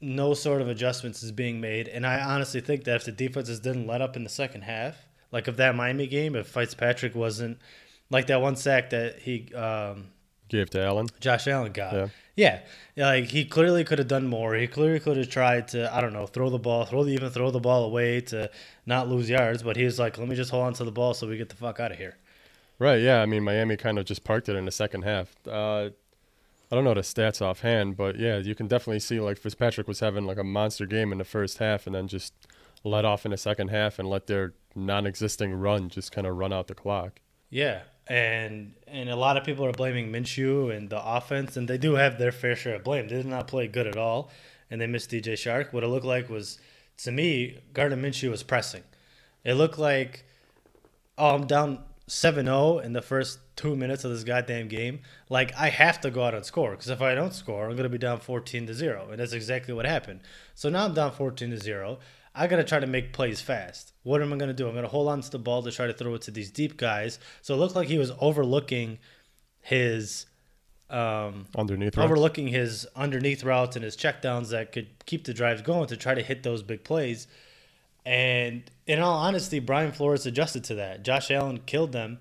no 0.01 0.33
sort 0.33 0.61
of 0.61 0.67
adjustments 0.67 1.23
is 1.23 1.31
being 1.31 1.61
made. 1.61 1.87
And 1.87 2.05
I 2.05 2.19
honestly 2.19 2.59
think 2.59 2.83
that 2.85 2.95
if 2.97 3.05
the 3.05 3.11
defenses 3.11 3.59
didn't 3.59 3.87
let 3.87 4.01
up 4.01 4.15
in 4.15 4.23
the 4.23 4.29
second 4.29 4.63
half, 4.63 4.95
like 5.31 5.47
of 5.47 5.57
that 5.57 5.75
Miami 5.75 6.07
game, 6.07 6.35
if 6.35 6.47
Fitzpatrick 6.47 7.15
wasn't 7.15 7.59
like 8.09 8.27
that 8.27 8.41
one 8.41 8.55
sack 8.55 8.89
that 8.89 9.19
he 9.19 9.53
um, 9.53 10.07
gave 10.49 10.69
to 10.71 10.83
Allen, 10.83 11.07
Josh 11.19 11.47
Allen 11.47 11.71
got. 11.71 11.93
Yeah. 12.35 12.61
yeah, 12.95 13.05
like 13.07 13.25
he 13.25 13.45
clearly 13.45 13.83
could 13.83 13.99
have 13.99 14.07
done 14.07 14.27
more. 14.27 14.55
He 14.55 14.67
clearly 14.67 14.99
could 14.99 15.17
have 15.17 15.29
tried 15.29 15.69
to, 15.69 15.93
I 15.95 16.01
don't 16.01 16.13
know, 16.13 16.25
throw 16.25 16.49
the 16.49 16.59
ball, 16.59 16.85
throw 16.85 17.03
the, 17.03 17.11
even 17.11 17.29
throw 17.29 17.51
the 17.51 17.59
ball 17.59 17.85
away 17.85 18.21
to 18.21 18.49
not 18.85 19.07
lose 19.07 19.29
yards. 19.29 19.63
But 19.63 19.77
he 19.77 19.85
was 19.85 19.99
like, 19.99 20.17
let 20.17 20.27
me 20.27 20.35
just 20.35 20.51
hold 20.51 20.65
on 20.65 20.73
to 20.73 20.83
the 20.83 20.91
ball 20.91 21.13
so 21.13 21.27
we 21.27 21.37
get 21.37 21.49
the 21.49 21.55
fuck 21.55 21.79
out 21.79 21.91
of 21.91 21.97
here. 21.97 22.17
Right. 22.79 23.01
Yeah. 23.01 23.21
I 23.21 23.27
mean, 23.27 23.43
Miami 23.43 23.77
kind 23.77 23.99
of 23.99 24.05
just 24.05 24.23
parked 24.23 24.49
it 24.49 24.55
in 24.55 24.65
the 24.65 24.71
second 24.71 25.03
half. 25.03 25.35
Uh, 25.47 25.89
I 26.71 26.75
don't 26.75 26.85
know 26.85 26.93
the 26.93 27.01
stats 27.01 27.41
offhand, 27.41 27.97
but 27.97 28.17
yeah, 28.17 28.37
you 28.37 28.55
can 28.55 28.67
definitely 28.67 28.99
see 28.99 29.19
like 29.19 29.37
Fitzpatrick 29.37 29.87
was 29.87 29.99
having 29.99 30.25
like 30.25 30.37
a 30.37 30.43
monster 30.43 30.85
game 30.85 31.11
in 31.11 31.17
the 31.17 31.25
first 31.25 31.57
half 31.57 31.85
and 31.85 31.93
then 31.93 32.07
just 32.07 32.33
let 32.83 33.03
off 33.03 33.25
in 33.25 33.31
the 33.31 33.37
second 33.37 33.69
half 33.69 33.99
and 33.99 34.09
let 34.09 34.27
their 34.27 34.53
non-existing 34.73 35.53
run 35.53 35.89
just 35.89 36.11
kind 36.11 36.25
of 36.25 36.37
run 36.37 36.53
out 36.53 36.67
the 36.67 36.75
clock. 36.75 37.19
Yeah, 37.49 37.81
and 38.07 38.73
and 38.87 39.09
a 39.09 39.15
lot 39.15 39.37
of 39.37 39.43
people 39.43 39.65
are 39.65 39.73
blaming 39.73 40.11
Minshew 40.11 40.75
and 40.75 40.89
the 40.89 41.03
offense, 41.03 41.57
and 41.57 41.67
they 41.67 41.77
do 41.77 41.95
have 41.95 42.17
their 42.17 42.31
fair 42.31 42.55
share 42.55 42.75
of 42.75 42.83
blame. 42.83 43.07
They 43.09 43.17
did 43.17 43.25
not 43.25 43.47
play 43.47 43.67
good 43.67 43.87
at 43.87 43.97
all, 43.97 44.31
and 44.69 44.79
they 44.79 44.87
missed 44.87 45.11
DJ 45.11 45.33
Chark. 45.33 45.73
What 45.73 45.83
it 45.83 45.87
looked 45.87 46.05
like 46.05 46.29
was, 46.29 46.59
to 46.99 47.11
me, 47.11 47.59
Gardner 47.73 47.97
Minshew 47.97 48.29
was 48.29 48.43
pressing. 48.43 48.83
It 49.43 49.55
looked 49.55 49.77
like, 49.77 50.23
um, 51.17 51.25
oh, 51.25 51.35
I'm 51.35 51.47
down 51.47 51.83
7-0 52.07 52.83
in 52.83 52.93
the 52.93 53.01
first 53.01 53.39
two 53.61 53.75
minutes 53.75 54.03
of 54.03 54.11
this 54.11 54.23
goddamn 54.23 54.67
game, 54.67 54.99
like 55.29 55.53
I 55.55 55.69
have 55.69 56.01
to 56.01 56.09
go 56.11 56.23
out 56.23 56.33
and 56.33 56.45
score 56.45 56.71
because 56.71 56.89
if 56.89 57.01
I 57.01 57.13
don't 57.15 57.33
score, 57.33 57.69
I'm 57.69 57.75
gonna 57.75 57.89
be 57.89 57.97
down 57.97 58.19
14 58.19 58.67
to 58.67 58.73
zero, 58.73 59.09
and 59.11 59.19
that's 59.19 59.33
exactly 59.33 59.73
what 59.73 59.85
happened. 59.85 60.21
So 60.55 60.69
now 60.69 60.85
I'm 60.85 60.93
down 60.93 61.11
14 61.11 61.51
to 61.51 61.57
zero. 61.57 61.99
I 62.33 62.47
gotta 62.47 62.63
try 62.63 62.79
to 62.79 62.87
make 62.87 63.13
plays 63.13 63.41
fast. 63.41 63.93
What 64.03 64.21
am 64.21 64.33
I 64.33 64.37
gonna 64.37 64.53
do? 64.53 64.67
I'm 64.67 64.75
gonna 64.75 64.87
hold 64.87 65.09
on 65.09 65.21
to 65.21 65.29
the 65.29 65.39
ball 65.39 65.61
to 65.63 65.71
try 65.71 65.87
to 65.87 65.93
throw 65.93 66.13
it 66.15 66.21
to 66.23 66.31
these 66.31 66.49
deep 66.51 66.77
guys. 66.77 67.19
So 67.41 67.53
it 67.53 67.57
looked 67.57 67.75
like 67.75 67.87
he 67.87 67.97
was 67.97 68.11
overlooking 68.19 68.97
his 69.59 70.25
um, 70.89 71.45
Underneath 71.55 71.95
routes. 71.95 72.05
overlooking 72.05 72.47
his 72.47 72.85
underneath 72.95 73.43
routes 73.43 73.75
and 73.77 73.85
his 73.85 73.95
checkdowns 73.95 74.49
that 74.49 74.71
could 74.73 74.87
keep 75.05 75.23
the 75.23 75.33
drives 75.33 75.61
going 75.61 75.87
to 75.87 75.95
try 75.97 76.13
to 76.13 76.21
hit 76.21 76.43
those 76.43 76.63
big 76.63 76.83
plays. 76.83 77.27
And 78.05 78.63
in 78.87 78.99
all 78.99 79.17
honesty, 79.19 79.59
Brian 79.59 79.91
Flores 79.91 80.25
adjusted 80.25 80.63
to 80.65 80.75
that. 80.75 81.03
Josh 81.03 81.31
Allen 81.31 81.61
killed 81.65 81.91
them 81.91 82.19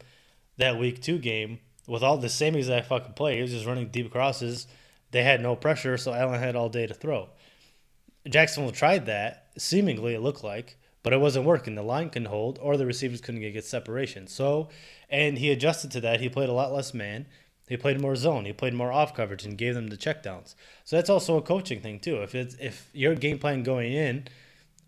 that 0.60 0.78
week 0.78 1.02
two 1.02 1.18
game 1.18 1.58
with 1.86 2.02
all 2.02 2.16
the 2.16 2.28
same 2.28 2.54
exact 2.54 2.86
fucking 2.86 3.14
play. 3.14 3.36
He 3.36 3.42
was 3.42 3.50
just 3.50 3.66
running 3.66 3.88
deep 3.88 4.10
crosses. 4.10 4.66
They 5.10 5.22
had 5.22 5.42
no 5.42 5.56
pressure, 5.56 5.96
so 5.96 6.14
Allen 6.14 6.40
had 6.40 6.56
all 6.56 6.68
day 6.68 6.86
to 6.86 6.94
throw. 6.94 7.28
Jacksonville 8.28 8.72
tried 8.72 9.06
that, 9.06 9.46
seemingly 9.58 10.14
it 10.14 10.20
looked 10.20 10.44
like, 10.44 10.76
but 11.02 11.12
it 11.12 11.20
wasn't 11.20 11.46
working. 11.46 11.74
The 11.74 11.82
line 11.82 12.10
couldn't 12.10 12.28
hold, 12.28 12.58
or 12.62 12.76
the 12.76 12.86
receivers 12.86 13.20
couldn't 13.20 13.40
get, 13.40 13.64
separation. 13.64 14.26
So, 14.26 14.68
and 15.08 15.38
he 15.38 15.50
adjusted 15.50 15.90
to 15.92 16.00
that. 16.02 16.20
He 16.20 16.28
played 16.28 16.48
a 16.48 16.54
lot 16.54 16.72
less 16.72 16.94
man. 16.94 17.26
He 17.68 17.76
played 17.76 18.00
more 18.00 18.16
zone. 18.16 18.44
He 18.44 18.52
played 18.52 18.74
more 18.74 18.92
off 18.92 19.14
coverage 19.14 19.44
and 19.44 19.56
gave 19.56 19.74
them 19.74 19.88
the 19.88 19.96
checkdowns. 19.96 20.54
So 20.84 20.96
that's 20.96 21.10
also 21.10 21.36
a 21.36 21.42
coaching 21.42 21.80
thing 21.80 22.00
too. 22.00 22.16
If 22.16 22.34
it's 22.34 22.56
if 22.56 22.90
your 22.92 23.14
game 23.14 23.38
plan 23.38 23.62
going 23.62 23.92
in 23.92 24.26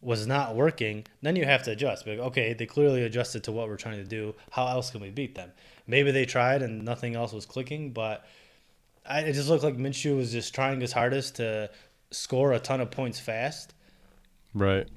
was 0.03 0.27
not 0.27 0.57
working, 0.57 1.07
then 1.23 1.37
you 1.37 1.45
have 1.45 1.63
to 1.63 1.71
adjust. 1.71 2.07
Like, 2.07 2.19
okay, 2.19 2.53
they 2.53 2.67
clearly 2.67 3.05
adjusted 3.05 3.45
to 3.45 3.53
what 3.53 3.69
we're 3.69 3.77
trying 3.77 3.99
to 3.99 4.05
do. 4.05 4.35
How 4.51 4.67
else 4.67 4.91
can 4.91 5.01
we 5.01 5.11
beat 5.11 5.37
them? 5.37 5.53
Maybe 5.87 6.11
they 6.11 6.27
tried 6.27 6.63
and 6.63 6.85
nothing 6.85 7.15
else 7.15 7.33
was 7.33 7.47
clicking, 7.47 7.93
but 7.93 8.27
I, 9.07 9.21
it 9.21 9.33
just 9.33 9.49
looked 9.49 9.65
like 9.65 9.77
Minshew 9.77 10.17
was 10.17 10.33
just 10.33 10.55
trying 10.55 10.81
his 10.81 10.93
hardest 10.93 11.37
to 11.37 11.71
score 12.11 12.53
a 12.53 12.59
ton 12.59 12.81
of 12.81 12.91
points 12.91 13.19
fast 13.19 13.75
right. 14.55 14.89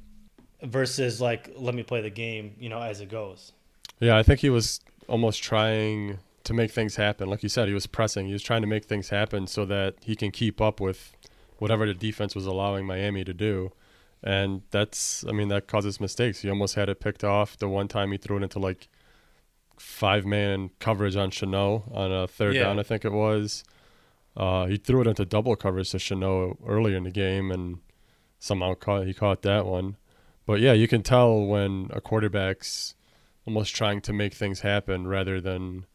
versus 0.64 1.22
like 1.22 1.52
let 1.56 1.76
me 1.76 1.84
play 1.84 2.02
the 2.02 2.10
game, 2.10 2.56
you 2.60 2.70
know, 2.70 2.82
as 2.82 3.00
it 3.00 3.10
goes. 3.10 3.52
Yeah, 4.00 4.18
I 4.18 4.24
think 4.24 4.42
he 4.42 4.50
was 4.50 4.82
almost 5.08 5.42
trying 5.42 6.20
to 6.44 6.54
make 6.54 6.72
things 6.72 6.96
happen. 6.96 7.30
Like 7.30 7.44
you 7.44 7.50
said, 7.50 7.68
he 7.68 7.74
was 7.74 7.88
pressing. 7.88 8.28
He 8.28 8.34
was 8.34 8.44
trying 8.44 8.62
to 8.62 8.68
make 8.68 8.86
things 8.86 9.10
happen 9.10 9.48
so 9.48 9.66
that 9.66 9.96
he 10.02 10.16
can 10.16 10.32
keep 10.32 10.60
up 10.60 10.80
with 10.80 11.14
whatever 11.58 11.86
the 11.86 11.94
defense 11.94 12.36
was 12.36 12.46
allowing 12.46 12.86
Miami 12.86 13.24
to 13.24 13.34
do. 13.34 13.72
And 14.26 14.64
that's, 14.72 15.24
I 15.30 15.32
mean, 15.32 15.50
that 15.50 15.68
causes 15.68 16.00
mistakes. 16.02 16.40
He 16.42 16.50
almost 16.50 16.74
had 16.74 16.90
it 16.90 17.00
picked 17.00 17.24
off 17.24 17.58
the 17.58 17.70
one 17.70 17.88
time 17.88 18.12
he 18.12 18.18
threw 18.18 18.38
it 18.38 18.44
into 18.44 18.58
like 18.58 18.88
five 19.78 20.26
man 20.26 20.72
coverage 20.80 21.16
on 21.16 21.30
Shenault 21.30 21.94
on 21.94 22.12
a 22.12 22.28
third 22.28 22.56
Yeah. 22.56 22.64
down, 22.64 22.80
I 22.80 22.84
think 22.84 23.06
it 23.06 23.12
was. 23.12 23.64
Uh, 24.36 24.66
he 24.66 24.78
threw 24.78 25.02
it 25.02 25.08
into 25.08 25.26
double 25.26 25.56
coverage 25.56 25.92
to 25.92 25.98
Shenault 25.98 26.58
earlier 26.66 26.98
in 26.98 27.04
the 27.04 27.12
game 27.12 27.52
and 27.52 27.78
somehow 28.40 28.74
caught, 28.74 29.06
he 29.06 29.14
caught 29.14 29.44
that 29.44 29.66
one. 29.68 29.96
But 30.48 30.60
yeah, 30.60 30.74
you 30.74 30.88
can 30.88 31.04
tell 31.04 31.40
when 31.46 31.90
a 31.94 32.02
quarterback's 32.02 32.96
almost 33.46 33.76
trying 33.76 34.02
to 34.02 34.14
make 34.14 34.34
things 34.34 34.62
happen 34.62 35.06
rather 35.08 35.40
than, 35.40 35.86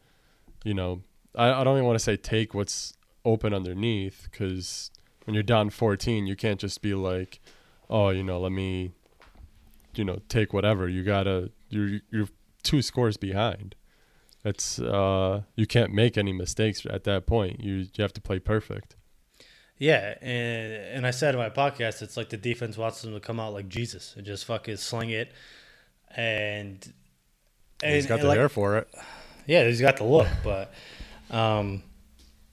you 0.63 0.73
know, 0.73 1.01
I, 1.35 1.51
I 1.51 1.63
don't 1.65 1.75
even 1.75 1.85
want 1.85 1.99
to 1.99 2.03
say 2.03 2.15
take 2.15 2.53
what's 2.53 2.93
open 3.25 3.53
underneath 3.53 4.27
because 4.31 4.89
when 5.25 5.33
you're 5.33 5.43
down 5.43 5.69
14, 5.69 6.27
you 6.27 6.35
can't 6.35 6.59
just 6.59 6.81
be 6.81 6.93
like, 6.93 7.39
oh, 7.91 8.09
you 8.09 8.23
know, 8.23 8.39
let 8.39 8.51
me, 8.51 8.93
you 9.95 10.03
know, 10.03 10.19
take 10.29 10.53
whatever. 10.53 10.89
You 10.89 11.03
gotta, 11.03 11.51
you're 11.69 11.99
you're 12.09 12.29
two 12.63 12.81
scores 12.81 13.17
behind. 13.17 13.75
It's 14.43 14.79
uh, 14.79 15.41
you 15.55 15.67
can't 15.67 15.93
make 15.93 16.17
any 16.17 16.33
mistakes 16.33 16.85
at 16.89 17.03
that 17.03 17.27
point. 17.27 17.59
You 17.59 17.87
you 17.93 18.01
have 18.01 18.13
to 18.13 18.21
play 18.21 18.39
perfect. 18.39 18.95
Yeah, 19.77 20.15
and 20.21 20.73
and 20.73 21.07
I 21.07 21.11
said 21.11 21.35
in 21.35 21.39
my 21.39 21.49
podcast, 21.49 22.01
it's 22.01 22.17
like 22.17 22.29
the 22.29 22.37
defense 22.37 22.77
wants 22.77 23.01
them 23.01 23.13
to 23.13 23.19
come 23.19 23.39
out 23.39 23.53
like 23.53 23.67
Jesus 23.67 24.15
and 24.15 24.25
just 24.25 24.45
fucking 24.45 24.77
sling 24.77 25.11
it, 25.11 25.31
and 26.15 26.93
and, 27.83 27.95
He's 27.95 28.05
got 28.05 28.15
and 28.15 28.23
the 28.23 28.27
like, 28.29 28.37
hair 28.37 28.49
for 28.49 28.77
it. 28.77 28.87
yeah, 29.45 29.65
he's 29.65 29.81
got 29.81 29.97
the 29.97 30.03
look, 30.03 30.27
but 30.43 30.73
um, 31.29 31.83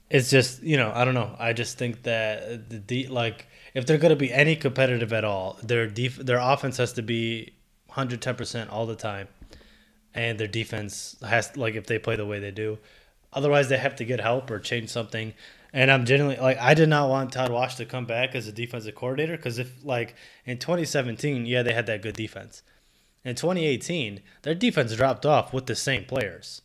it's 0.09 0.29
just 0.29 0.63
you 0.63 0.77
know 0.77 0.91
I 0.93 1.05
don't 1.05 1.13
know. 1.13 1.35
I 1.39 1.53
just 1.53 1.77
think 1.77 2.03
that 2.03 2.69
the 2.69 2.79
de- 2.79 3.07
like 3.07 3.47
if 3.73 3.85
they're 3.85 3.97
gonna 3.97 4.15
be 4.15 4.31
any 4.33 4.55
competitive 4.55 5.13
at 5.13 5.23
all, 5.23 5.57
their 5.61 5.87
def- 5.87 6.17
their 6.17 6.39
offense 6.39 6.77
has 6.77 6.93
to 6.93 7.01
be 7.01 7.53
110 7.87 8.35
percent 8.35 8.69
all 8.69 8.85
the 8.85 8.95
time, 8.95 9.27
and 10.13 10.39
their 10.39 10.47
defense 10.47 11.15
has 11.21 11.55
like 11.55 11.75
if 11.75 11.87
they 11.87 11.99
play 11.99 12.15
the 12.15 12.25
way 12.25 12.39
they 12.39 12.51
do. 12.51 12.79
Otherwise, 13.31 13.69
they 13.69 13.77
have 13.77 13.95
to 13.97 14.05
get 14.05 14.19
help 14.19 14.49
or 14.49 14.59
change 14.59 14.89
something. 14.89 15.33
And 15.71 15.91
I'm 15.91 16.05
genuinely 16.05 16.41
like 16.41 16.57
I 16.57 16.73
did 16.73 16.89
not 16.89 17.09
want 17.09 17.31
Todd 17.31 17.51
Wash 17.51 17.75
to 17.75 17.85
come 17.85 18.05
back 18.05 18.33
as 18.33 18.47
a 18.47 18.51
defensive 18.51 18.95
coordinator 18.95 19.37
because 19.37 19.59
if 19.59 19.85
like 19.85 20.15
in 20.45 20.57
2017, 20.57 21.45
yeah, 21.45 21.61
they 21.61 21.73
had 21.73 21.85
that 21.85 22.01
good 22.01 22.15
defense. 22.15 22.63
In 23.23 23.35
2018, 23.35 24.21
their 24.41 24.55
defense 24.55 24.95
dropped 24.95 25.25
off 25.25 25.53
with 25.53 25.67
the 25.67 25.75
same 25.75 26.05
players. 26.05 26.61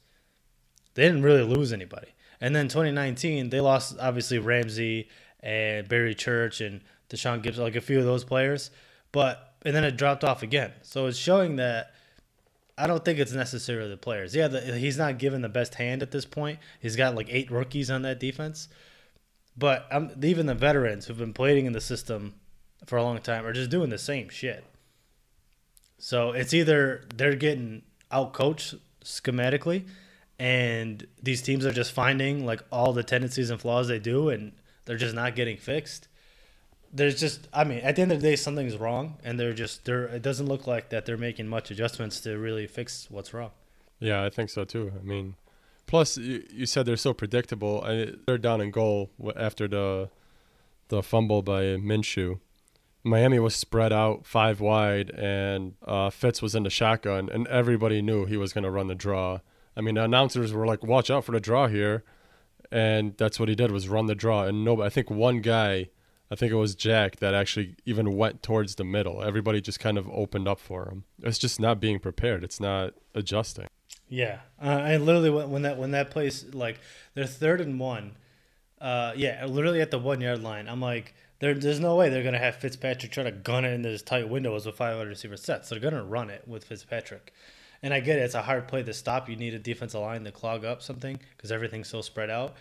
They 0.94 1.02
didn't 1.02 1.22
really 1.22 1.42
lose 1.42 1.72
anybody. 1.72 2.13
And 2.44 2.54
then 2.54 2.68
2019, 2.68 3.48
they 3.48 3.62
lost 3.62 3.96
obviously 3.98 4.38
Ramsey 4.38 5.08
and 5.40 5.88
Barry 5.88 6.14
Church 6.14 6.60
and 6.60 6.82
Tashaun 7.08 7.42
Gipson, 7.42 7.60
like 7.60 7.74
a 7.74 7.80
few 7.80 7.98
of 7.98 8.04
those 8.04 8.22
players. 8.22 8.70
But 9.12 9.54
and 9.64 9.74
then 9.74 9.82
it 9.82 9.96
dropped 9.96 10.24
off 10.24 10.42
again. 10.42 10.70
So 10.82 11.06
it's 11.06 11.16
showing 11.16 11.56
that 11.56 11.94
I 12.76 12.86
don't 12.86 13.02
think 13.02 13.18
it's 13.18 13.32
necessarily 13.32 13.88
the 13.88 13.96
players. 13.96 14.36
Yeah, 14.36 14.48
the, 14.48 14.60
he's 14.60 14.98
not 14.98 15.16
given 15.16 15.40
the 15.40 15.48
best 15.48 15.76
hand 15.76 16.02
at 16.02 16.10
this 16.10 16.26
point. 16.26 16.58
He's 16.82 16.96
got 16.96 17.14
like 17.14 17.28
eight 17.30 17.50
rookies 17.50 17.90
on 17.90 18.02
that 18.02 18.20
defense. 18.20 18.68
But 19.56 19.86
um, 19.90 20.10
even 20.22 20.44
the 20.44 20.54
veterans 20.54 21.06
who've 21.06 21.16
been 21.16 21.32
playing 21.32 21.64
in 21.64 21.72
the 21.72 21.80
system 21.80 22.34
for 22.84 22.98
a 22.98 23.02
long 23.02 23.22
time 23.22 23.46
are 23.46 23.54
just 23.54 23.70
doing 23.70 23.88
the 23.88 23.96
same 23.96 24.28
shit. 24.28 24.66
So 25.96 26.32
it's 26.32 26.52
either 26.52 27.06
they're 27.14 27.36
getting 27.36 27.84
outcoached 28.12 28.80
schematically, 29.02 29.86
and 30.38 31.06
these 31.22 31.42
teams 31.42 31.64
are 31.64 31.72
just 31.72 31.92
finding 31.92 32.44
like 32.44 32.62
all 32.72 32.92
the 32.92 33.02
tendencies 33.02 33.50
and 33.50 33.60
flaws 33.60 33.88
they 33.88 33.98
do, 33.98 34.28
and 34.28 34.52
they're 34.84 34.96
just 34.96 35.14
not 35.14 35.36
getting 35.36 35.56
fixed. 35.56 36.08
There's 36.92 37.18
just, 37.18 37.48
I 37.52 37.64
mean, 37.64 37.78
at 37.78 37.96
the 37.96 38.02
end 38.02 38.12
of 38.12 38.20
the 38.20 38.28
day, 38.28 38.36
something's 38.36 38.76
wrong, 38.76 39.18
and 39.24 39.38
they're 39.38 39.52
just, 39.52 39.84
they're. 39.84 40.04
It 40.04 40.22
doesn't 40.22 40.46
look 40.46 40.66
like 40.66 40.90
that 40.90 41.06
they're 41.06 41.16
making 41.16 41.48
much 41.48 41.70
adjustments 41.70 42.20
to 42.20 42.38
really 42.38 42.66
fix 42.66 43.08
what's 43.10 43.34
wrong. 43.34 43.50
Yeah, 43.98 44.24
I 44.24 44.30
think 44.30 44.50
so 44.50 44.64
too. 44.64 44.92
I 45.00 45.02
mean, 45.02 45.34
plus 45.86 46.16
you, 46.16 46.44
you 46.52 46.66
said 46.66 46.86
they're 46.86 46.96
so 46.96 47.12
predictable. 47.12 47.82
I, 47.84 48.12
they're 48.26 48.38
down 48.38 48.60
in 48.60 48.70
goal 48.70 49.10
after 49.36 49.66
the 49.66 50.10
the 50.88 51.02
fumble 51.02 51.42
by 51.42 51.62
Minshew. 51.62 52.40
Miami 53.02 53.38
was 53.38 53.54
spread 53.54 53.92
out 53.92 54.24
five 54.24 54.60
wide, 54.60 55.10
and 55.10 55.74
uh, 55.84 56.10
Fitz 56.10 56.40
was 56.40 56.54
in 56.54 56.62
the 56.62 56.70
shotgun, 56.70 57.28
and 57.30 57.46
everybody 57.48 58.00
knew 58.00 58.24
he 58.24 58.36
was 58.36 58.52
going 58.52 58.64
to 58.64 58.70
run 58.70 58.86
the 58.86 58.94
draw. 58.94 59.40
I 59.76 59.80
mean, 59.80 59.96
the 59.96 60.04
announcers 60.04 60.52
were 60.52 60.66
like, 60.66 60.84
"Watch 60.84 61.10
out 61.10 61.24
for 61.24 61.32
the 61.32 61.40
draw 61.40 61.68
here," 61.68 62.04
and 62.70 63.16
that's 63.16 63.38
what 63.40 63.48
he 63.48 63.54
did 63.54 63.70
was 63.70 63.88
run 63.88 64.06
the 64.06 64.14
draw. 64.14 64.44
And 64.44 64.64
no, 64.64 64.82
I 64.82 64.88
think 64.88 65.10
one 65.10 65.40
guy, 65.40 65.88
I 66.30 66.34
think 66.34 66.52
it 66.52 66.56
was 66.56 66.74
Jack, 66.74 67.16
that 67.16 67.34
actually 67.34 67.76
even 67.84 68.16
went 68.16 68.42
towards 68.42 68.74
the 68.76 68.84
middle. 68.84 69.22
Everybody 69.22 69.60
just 69.60 69.80
kind 69.80 69.98
of 69.98 70.08
opened 70.10 70.48
up 70.48 70.60
for 70.60 70.86
him. 70.88 71.04
It's 71.22 71.38
just 71.38 71.60
not 71.60 71.80
being 71.80 71.98
prepared. 71.98 72.44
It's 72.44 72.60
not 72.60 72.94
adjusting. 73.14 73.66
Yeah, 74.08 74.40
uh, 74.62 74.68
and 74.84 75.06
literally 75.06 75.30
when 75.30 75.62
that 75.62 75.78
when 75.78 75.92
that 75.92 76.10
place 76.10 76.44
like 76.52 76.78
they're 77.14 77.26
third 77.26 77.60
and 77.60 77.80
one, 77.80 78.16
uh, 78.80 79.12
yeah, 79.16 79.44
literally 79.46 79.80
at 79.80 79.90
the 79.90 79.98
one 79.98 80.20
yard 80.20 80.42
line, 80.42 80.68
I'm 80.68 80.80
like, 80.80 81.14
there, 81.38 81.54
there's 81.54 81.80
no 81.80 81.96
way 81.96 82.10
they're 82.10 82.22
gonna 82.22 82.38
have 82.38 82.56
Fitzpatrick 82.56 83.12
try 83.12 83.24
to 83.24 83.32
gun 83.32 83.64
it 83.64 83.72
into 83.72 83.88
this 83.88 84.02
tight 84.02 84.28
windows 84.28 84.66
with 84.66 84.76
five 84.76 84.98
wide 84.98 85.08
receiver 85.08 85.36
sets. 85.36 85.68
So 85.68 85.74
they're 85.74 85.90
gonna 85.90 86.04
run 86.04 86.30
it 86.30 86.46
with 86.46 86.64
Fitzpatrick, 86.64 87.32
and 87.84 87.92
I 87.92 88.00
get 88.00 88.18
it. 88.18 88.22
It's 88.22 88.34
a 88.34 88.40
hard 88.40 88.66
play 88.66 88.82
to 88.82 88.94
stop. 88.94 89.28
You 89.28 89.36
need 89.36 89.52
a 89.52 89.58
defensive 89.58 90.00
line 90.00 90.24
to 90.24 90.32
clog 90.32 90.64
up 90.64 90.80
something 90.80 91.20
because 91.36 91.52
everything's 91.52 91.88
so 91.88 92.00
spread 92.00 92.30
out, 92.30 92.54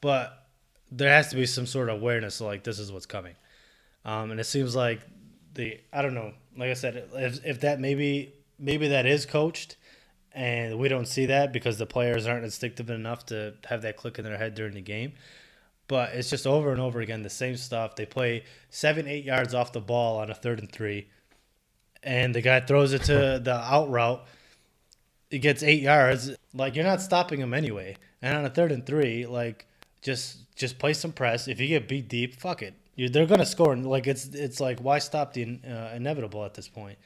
but 0.00 0.46
there 0.92 1.10
has 1.10 1.28
to 1.30 1.36
be 1.36 1.46
some 1.46 1.66
sort 1.66 1.88
of 1.88 1.96
awareness. 1.96 2.40
Like 2.40 2.62
this 2.62 2.78
is 2.78 2.92
what's 2.92 3.04
coming, 3.04 3.34
um, 4.04 4.30
and 4.30 4.38
it 4.38 4.44
seems 4.44 4.76
like 4.76 5.00
the 5.54 5.80
I 5.92 6.00
don't 6.00 6.14
know. 6.14 6.32
Like 6.56 6.70
I 6.70 6.74
said, 6.74 7.10
if 7.12 7.44
if 7.44 7.60
that 7.62 7.80
maybe 7.80 8.32
maybe 8.58 8.88
that 8.88 9.04
is 9.04 9.26
coached 9.26 9.76
and 10.32 10.78
we 10.78 10.88
don't 10.88 11.08
see 11.08 11.26
that 11.26 11.52
because 11.52 11.78
the 11.78 11.86
players 11.86 12.26
aren't 12.26 12.44
instinctive 12.44 12.90
enough 12.90 13.26
to 13.26 13.54
have 13.64 13.82
that 13.82 13.96
click 13.96 14.18
in 14.18 14.24
their 14.24 14.36
head 14.36 14.54
during 14.54 14.74
the 14.74 14.80
game. 14.80 15.12
But 15.88 16.10
it's 16.12 16.30
just 16.30 16.46
over 16.46 16.70
and 16.70 16.80
over 16.80 17.00
again 17.00 17.22
the 17.22 17.30
same 17.30 17.56
stuff. 17.56 17.96
They 17.96 18.06
play 18.06 18.44
seven, 18.70 19.08
eight 19.08 19.24
yards 19.24 19.54
off 19.54 19.72
the 19.72 19.80
ball 19.80 20.18
on 20.18 20.30
a 20.30 20.34
third 20.34 20.60
and 20.60 20.70
three, 20.70 21.08
and 22.02 22.32
the 22.32 22.42
guy 22.42 22.60
throws 22.60 22.92
it 22.92 23.02
to 23.04 23.40
the 23.42 23.54
out 23.54 23.90
route. 23.90 24.24
It 25.30 25.38
gets 25.38 25.62
eight 25.62 25.82
yards. 25.82 26.30
Like 26.54 26.74
you're 26.74 26.84
not 26.84 27.02
stopping 27.02 27.40
him 27.40 27.54
anyway. 27.54 27.96
And 28.22 28.36
on 28.36 28.44
a 28.44 28.50
third 28.50 28.72
and 28.72 28.84
three, 28.84 29.26
like 29.26 29.66
just 30.02 30.54
just 30.56 30.78
play 30.78 30.92
some 30.92 31.12
press. 31.12 31.48
If 31.48 31.60
you 31.60 31.68
get 31.68 31.88
beat 31.88 32.08
deep, 32.08 32.34
fuck 32.34 32.62
it. 32.62 32.74
you 32.96 33.08
they're 33.08 33.26
gonna 33.26 33.46
score. 33.46 33.72
And 33.72 33.86
like 33.86 34.06
it's 34.06 34.26
it's 34.26 34.60
like 34.60 34.80
why 34.80 34.98
stop 34.98 35.32
the 35.32 35.58
uh, 35.68 35.94
inevitable 35.94 36.44
at 36.44 36.54
this 36.54 36.68
point? 36.68 36.98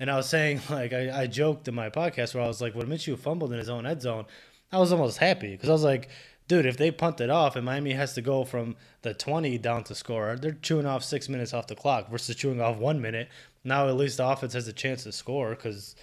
And 0.00 0.10
I 0.10 0.16
was 0.16 0.28
saying, 0.28 0.62
like, 0.70 0.92
I, 0.92 1.22
I 1.22 1.26
joked 1.26 1.68
in 1.68 1.74
my 1.74 1.90
podcast 1.90 2.34
where 2.34 2.42
I 2.42 2.48
was 2.48 2.60
like, 2.60 2.74
when 2.74 2.88
Minshew 2.88 3.18
fumbled 3.18 3.52
in 3.52 3.58
his 3.58 3.68
own 3.68 3.86
end 3.86 4.02
zone, 4.02 4.24
I 4.72 4.78
was 4.78 4.92
almost 4.92 5.18
happy 5.18 5.50
because 5.52 5.68
I 5.68 5.72
was 5.72 5.84
like, 5.84 6.08
dude, 6.48 6.66
if 6.66 6.78
they 6.78 6.90
punt 6.90 7.20
it 7.20 7.30
off 7.30 7.54
and 7.54 7.64
Miami 7.64 7.92
has 7.92 8.14
to 8.14 8.22
go 8.22 8.44
from 8.44 8.76
the 9.02 9.14
20 9.14 9.58
down 9.58 9.84
to 9.84 9.94
score, 9.94 10.36
they're 10.40 10.56
chewing 10.62 10.86
off 10.86 11.04
six 11.04 11.28
minutes 11.28 11.52
off 11.52 11.66
the 11.66 11.76
clock 11.76 12.10
versus 12.10 12.34
chewing 12.34 12.60
off 12.60 12.78
one 12.78 13.00
minute. 13.00 13.28
Now 13.62 13.88
at 13.88 13.96
least 13.96 14.16
the 14.16 14.26
offense 14.26 14.54
has 14.54 14.66
a 14.66 14.72
chance 14.72 15.04
to 15.04 15.12
score 15.12 15.50
because 15.50 15.94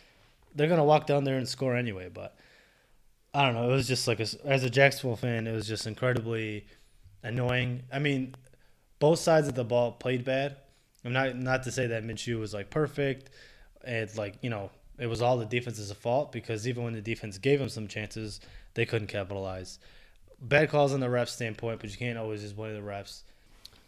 they're 0.57 0.67
to 0.75 0.83
walk 0.83 1.05
down 1.07 1.23
there 1.23 1.37
and 1.37 1.47
score 1.47 1.75
anyway. 1.75 2.09
But 2.13 2.35
I 3.33 3.45
don't 3.45 3.53
know. 3.53 3.69
It 3.69 3.73
was 3.73 3.87
just 3.87 4.07
like 4.07 4.19
a, 4.19 4.27
as 4.45 4.63
a 4.63 4.69
Jacksonville 4.69 5.15
fan, 5.15 5.47
it 5.47 5.53
was 5.53 5.67
just 5.67 5.87
incredibly 5.87 6.65
annoying. 7.23 7.83
I 7.93 7.99
mean, 7.99 8.35
both 8.99 9.19
sides 9.19 9.47
of 9.47 9.55
the 9.55 9.63
ball 9.63 9.93
played 9.93 10.25
bad. 10.25 10.57
I'm 11.05 11.13
not 11.13 11.35
not 11.35 11.63
to 11.63 11.71
say 11.71 11.87
that 11.87 12.03
Minshew 12.03 12.39
was 12.39 12.53
like 12.53 12.69
perfect, 12.69 13.29
and 13.85 14.13
like 14.17 14.35
you 14.41 14.49
know 14.49 14.71
it 14.97 15.07
was 15.07 15.21
all 15.21 15.37
the 15.37 15.45
defense's 15.45 15.91
fault 15.91 16.31
because 16.31 16.67
even 16.67 16.83
when 16.83 16.93
the 16.93 17.01
defense 17.01 17.37
gave 17.37 17.61
him 17.61 17.69
some 17.69 17.87
chances, 17.87 18.41
they 18.73 18.85
couldn't 18.85 19.07
capitalize. 19.07 19.79
Bad 20.41 20.69
calls 20.69 20.93
on 20.93 20.99
the 20.99 21.09
ref 21.09 21.29
standpoint, 21.29 21.79
but 21.79 21.89
you 21.91 21.97
can't 21.97 22.17
always 22.17 22.41
just 22.41 22.55
blame 22.55 22.73
the 22.73 22.81
refs. 22.81 23.21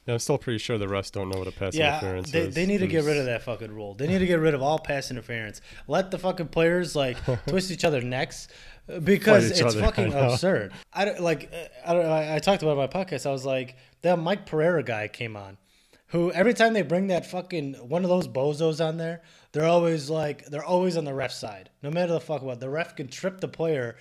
Yeah, 0.10 0.14
I'm 0.14 0.20
still 0.20 0.40
pretty 0.40 0.58
sure 0.58 0.80
the 0.80 0.88
refs 0.88 1.12
don't 1.12 1.30
know 1.30 1.38
what 1.38 1.48
a 1.48 1.52
pass 1.52 1.76
Yeah, 1.76 2.00
interference 2.00 2.32
they, 2.32 2.40
is. 2.48 2.56
they 2.56 2.66
need 2.66 2.80
to 2.80 2.88
get 2.88 3.04
rid 3.04 3.18
of 3.18 3.26
that 3.26 3.44
fucking 3.44 3.72
rule. 3.72 3.94
They 3.94 4.08
need 4.08 4.18
to 4.18 4.26
get 4.34 4.40
rid 4.40 4.56
of 4.56 4.62
all 4.64 4.80
pass 4.80 5.12
interference. 5.12 5.62
Let 5.88 6.10
the 6.10 6.18
fucking 6.18 6.48
players 6.48 6.96
like 6.96 7.18
twist 7.48 7.70
each 7.70 7.86
other 7.86 8.02
necks 8.02 8.48
uh, 8.92 9.00
because 9.02 9.52
it's 9.52 9.62
other, 9.62 9.80
fucking 9.86 10.12
I 10.16 10.32
absurd. 10.34 10.74
I 10.92 11.06
don't 11.06 11.20
like. 11.20 11.52
uh, 11.54 11.68
I 11.86 11.94
don't. 11.94 12.06
I, 12.08 12.36
I 12.38 12.40
talked 12.40 12.64
about 12.64 12.76
my 12.76 12.88
podcast. 12.88 13.28
I 13.28 13.32
was 13.32 13.46
like, 13.46 13.76
that 14.02 14.18
Mike 14.18 14.48
Pereira 14.48 14.82
guy 14.82 15.08
came 15.10 15.38
on, 15.38 15.60
who 16.08 16.32
every 16.32 16.56
time 16.56 16.74
they 16.74 16.82
bring 16.82 17.06
that 17.08 17.28
fucking 17.28 17.76
one 17.76 18.04
of 18.04 18.10
those 18.10 18.28
bozos 18.28 18.84
on 18.84 18.98
there, 18.98 19.22
they're 19.52 19.68
always 19.68 20.10
like, 20.10 20.44
they're 20.48 20.66
always 20.66 20.98
on 20.98 21.06
the 21.06 21.14
ref 21.14 21.32
side. 21.34 21.70
No 21.84 21.92
matter 21.92 22.14
the 22.14 22.20
fuck 22.20 22.42
what, 22.42 22.60
the 22.60 22.70
ref 22.70 22.96
can 22.96 23.10
trip 23.10 23.40
the 23.42 23.48
player, 23.48 23.96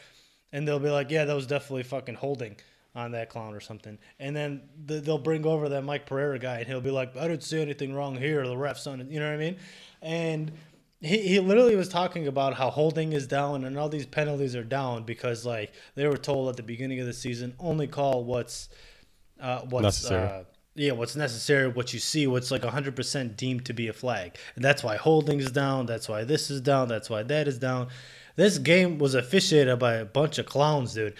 and 0.54 0.66
they'll 0.66 0.78
be 0.78 0.88
like, 0.88 1.10
yeah, 1.10 1.26
that 1.26 1.36
was 1.36 1.46
definitely 1.46 1.82
fucking 1.82 2.14
holding 2.14 2.56
on 2.98 3.12
that 3.12 3.30
clown 3.30 3.54
or 3.54 3.60
something. 3.60 3.98
And 4.18 4.34
then 4.34 4.62
th- 4.86 5.04
they'll 5.04 5.18
bring 5.18 5.46
over 5.46 5.68
that 5.70 5.82
Mike 5.82 6.06
Pereira 6.06 6.38
guy, 6.38 6.58
and 6.58 6.66
he'll 6.66 6.80
be 6.80 6.90
like, 6.90 7.16
I 7.16 7.28
didn't 7.28 7.44
see 7.44 7.60
anything 7.60 7.94
wrong 7.94 8.16
here. 8.16 8.46
The 8.46 8.56
ref's 8.56 8.86
on 8.86 9.00
it. 9.00 9.08
You 9.08 9.20
know 9.20 9.26
what 9.26 9.34
I 9.34 9.38
mean? 9.38 9.56
And 10.02 10.52
he, 11.00 11.18
he 11.18 11.40
literally 11.40 11.76
was 11.76 11.88
talking 11.88 12.26
about 12.26 12.54
how 12.54 12.70
holding 12.70 13.12
is 13.12 13.26
down 13.26 13.64
and 13.64 13.78
all 13.78 13.88
these 13.88 14.06
penalties 14.06 14.56
are 14.56 14.64
down 14.64 15.04
because 15.04 15.46
like 15.46 15.72
they 15.94 16.06
were 16.08 16.16
told 16.16 16.48
at 16.48 16.56
the 16.56 16.62
beginning 16.62 16.98
of 17.00 17.06
the 17.06 17.12
season 17.12 17.54
only 17.60 17.86
call 17.86 18.24
what's 18.24 18.68
uh, 19.40 19.60
what's 19.60 19.84
Necessary. 19.84 20.28
Uh, 20.28 20.42
yeah, 20.74 20.92
what's 20.92 21.16
necessary, 21.16 21.68
what 21.68 21.92
you 21.92 21.98
see, 21.98 22.28
what's 22.28 22.52
like 22.52 22.62
100% 22.62 23.36
deemed 23.36 23.64
to 23.66 23.72
be 23.72 23.88
a 23.88 23.92
flag. 23.92 24.36
And 24.54 24.64
that's 24.64 24.84
why 24.84 24.96
holding 24.96 25.40
is 25.40 25.50
down. 25.50 25.86
That's 25.86 26.08
why 26.08 26.22
this 26.22 26.50
is 26.50 26.60
down. 26.60 26.86
That's 26.86 27.10
why 27.10 27.24
that 27.24 27.48
is 27.48 27.58
down. 27.58 27.88
This 28.36 28.58
game 28.58 28.98
was 28.98 29.16
officiated 29.16 29.80
by 29.80 29.94
a 29.94 30.04
bunch 30.04 30.38
of 30.38 30.46
clowns, 30.46 30.94
dude. 30.94 31.14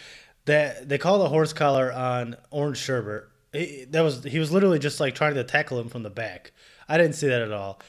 That 0.49 0.88
they 0.88 0.97
called 0.97 1.21
a 1.21 1.28
horse 1.28 1.52
collar 1.52 1.93
on 1.93 2.35
Orange 2.50 2.78
Sherbert. 2.78 3.26
He, 3.52 3.85
that 3.90 4.00
was 4.00 4.25
he 4.25 4.38
was 4.38 4.50
literally 4.50 4.78
just 4.78 4.99
like 4.99 5.14
trying 5.14 5.35
to 5.35 5.45
tackle 5.45 5.78
him 5.78 5.90
from 5.90 6.02
the 6.02 6.11
back. 6.11 6.52
I 6.88 6.97
didn't 6.97 7.17
see 7.17 7.28
that 7.28 7.43
at 7.43 7.52
all. 7.52 7.81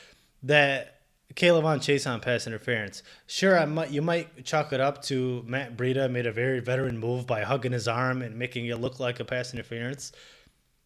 That 0.44 1.00
Caleb 1.36 1.64
on 1.64 1.80
Chase 1.80 2.06
on 2.06 2.20
pass 2.20 2.48
interference. 2.48 3.02
Sure, 3.28 3.58
I 3.58 3.64
might 3.64 3.92
you 3.92 4.02
might 4.02 4.44
chalk 4.44 4.74
it 4.74 4.82
up 4.82 5.02
to 5.04 5.42
Matt 5.48 5.78
Breida 5.78 6.12
made 6.12 6.26
a 6.26 6.34
very 6.34 6.60
veteran 6.60 6.98
move 6.98 7.26
by 7.26 7.44
hugging 7.44 7.72
his 7.72 7.88
arm 7.88 8.22
and 8.22 8.38
making 8.38 8.66
it 8.66 8.82
look 8.82 9.00
like 9.00 9.22
a 9.22 9.26
pass 9.26 9.54
interference. 9.54 10.12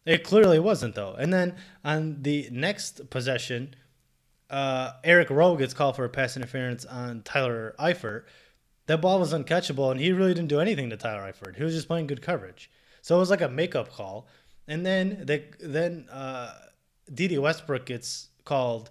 It 0.06 0.22
clearly 0.22 0.60
wasn't 0.60 0.94
though. 0.94 1.14
And 1.14 1.32
then 1.32 1.56
on 1.84 2.22
the 2.22 2.48
next 2.52 3.10
possession, 3.10 3.74
uh, 4.48 4.92
Eric 5.02 5.28
Rowe 5.28 5.56
gets 5.56 5.74
called 5.74 5.96
for 5.96 6.04
a 6.04 6.08
pass 6.08 6.36
interference 6.36 6.84
on 6.84 7.22
Tyler 7.22 7.74
Eifert. 7.80 8.26
That 8.86 9.00
ball 9.00 9.18
was 9.18 9.32
uncatchable, 9.32 9.90
and 9.90 10.00
he 10.00 10.12
really 10.12 10.34
didn't 10.34 10.48
do 10.48 10.60
anything 10.60 10.90
to 10.90 10.96
Tyler 10.96 11.32
Eifert. 11.32 11.56
He 11.56 11.64
was 11.64 11.74
just 11.74 11.88
playing 11.88 12.06
good 12.06 12.22
coverage. 12.22 12.70
So 13.00 13.16
it 13.16 13.18
was 13.18 13.30
like 13.30 13.40
a 13.40 13.48
makeup 13.48 13.90
call. 13.90 14.26
And 14.66 14.84
then 14.84 15.24
they, 15.24 15.46
then 15.60 16.06
uh, 16.10 16.54
Dede 17.12 17.38
Westbrook 17.38 17.86
gets 17.86 18.28
called 18.44 18.90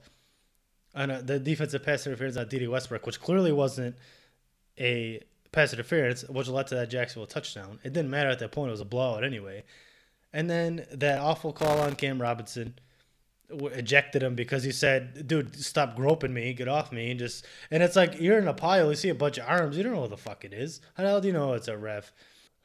on 0.95 1.09
a, 1.09 1.21
the 1.21 1.39
defensive 1.39 1.83
pass 1.83 2.05
interference 2.05 2.37
on 2.37 2.47
Dede 2.47 2.69
Westbrook, 2.69 3.05
which 3.05 3.19
clearly 3.19 3.51
wasn't 3.51 3.95
a 4.79 5.21
pass 5.51 5.73
interference, 5.73 6.23
which 6.23 6.47
led 6.47 6.67
to 6.67 6.75
that 6.75 6.89
Jacksonville 6.89 7.27
touchdown. 7.27 7.79
It 7.83 7.93
didn't 7.93 8.09
matter 8.11 8.29
at 8.29 8.39
that 8.39 8.51
point; 8.51 8.69
it 8.69 8.71
was 8.71 8.81
a 8.81 8.85
blowout 8.85 9.23
anyway. 9.23 9.63
And 10.31 10.49
then 10.49 10.85
that 10.91 11.19
awful 11.19 11.53
call 11.53 11.79
on 11.79 11.95
Cam 11.95 12.21
Robinson 12.21 12.75
ejected 13.73 14.21
him 14.23 14.35
because 14.35 14.63
he 14.63 14.71
said, 14.71 15.27
"Dude, 15.27 15.55
stop 15.55 15.95
groping 15.95 16.33
me, 16.33 16.53
get 16.53 16.67
off 16.67 16.91
me," 16.91 17.11
and 17.11 17.19
just 17.19 17.45
and 17.71 17.81
it's 17.83 17.95
like 17.95 18.19
you're 18.19 18.37
in 18.37 18.47
a 18.47 18.53
pile, 18.53 18.89
you 18.89 18.95
see 18.95 19.09
a 19.09 19.15
bunch 19.15 19.37
of 19.37 19.45
arms, 19.47 19.77
you 19.77 19.83
don't 19.83 19.93
know 19.93 20.01
what 20.01 20.09
the 20.09 20.17
fuck 20.17 20.43
it 20.45 20.53
is. 20.53 20.81
How 20.95 21.03
the 21.03 21.09
hell 21.09 21.21
do 21.21 21.27
you 21.27 21.33
know 21.33 21.53
it's 21.53 21.67
a 21.67 21.77
ref? 21.77 22.11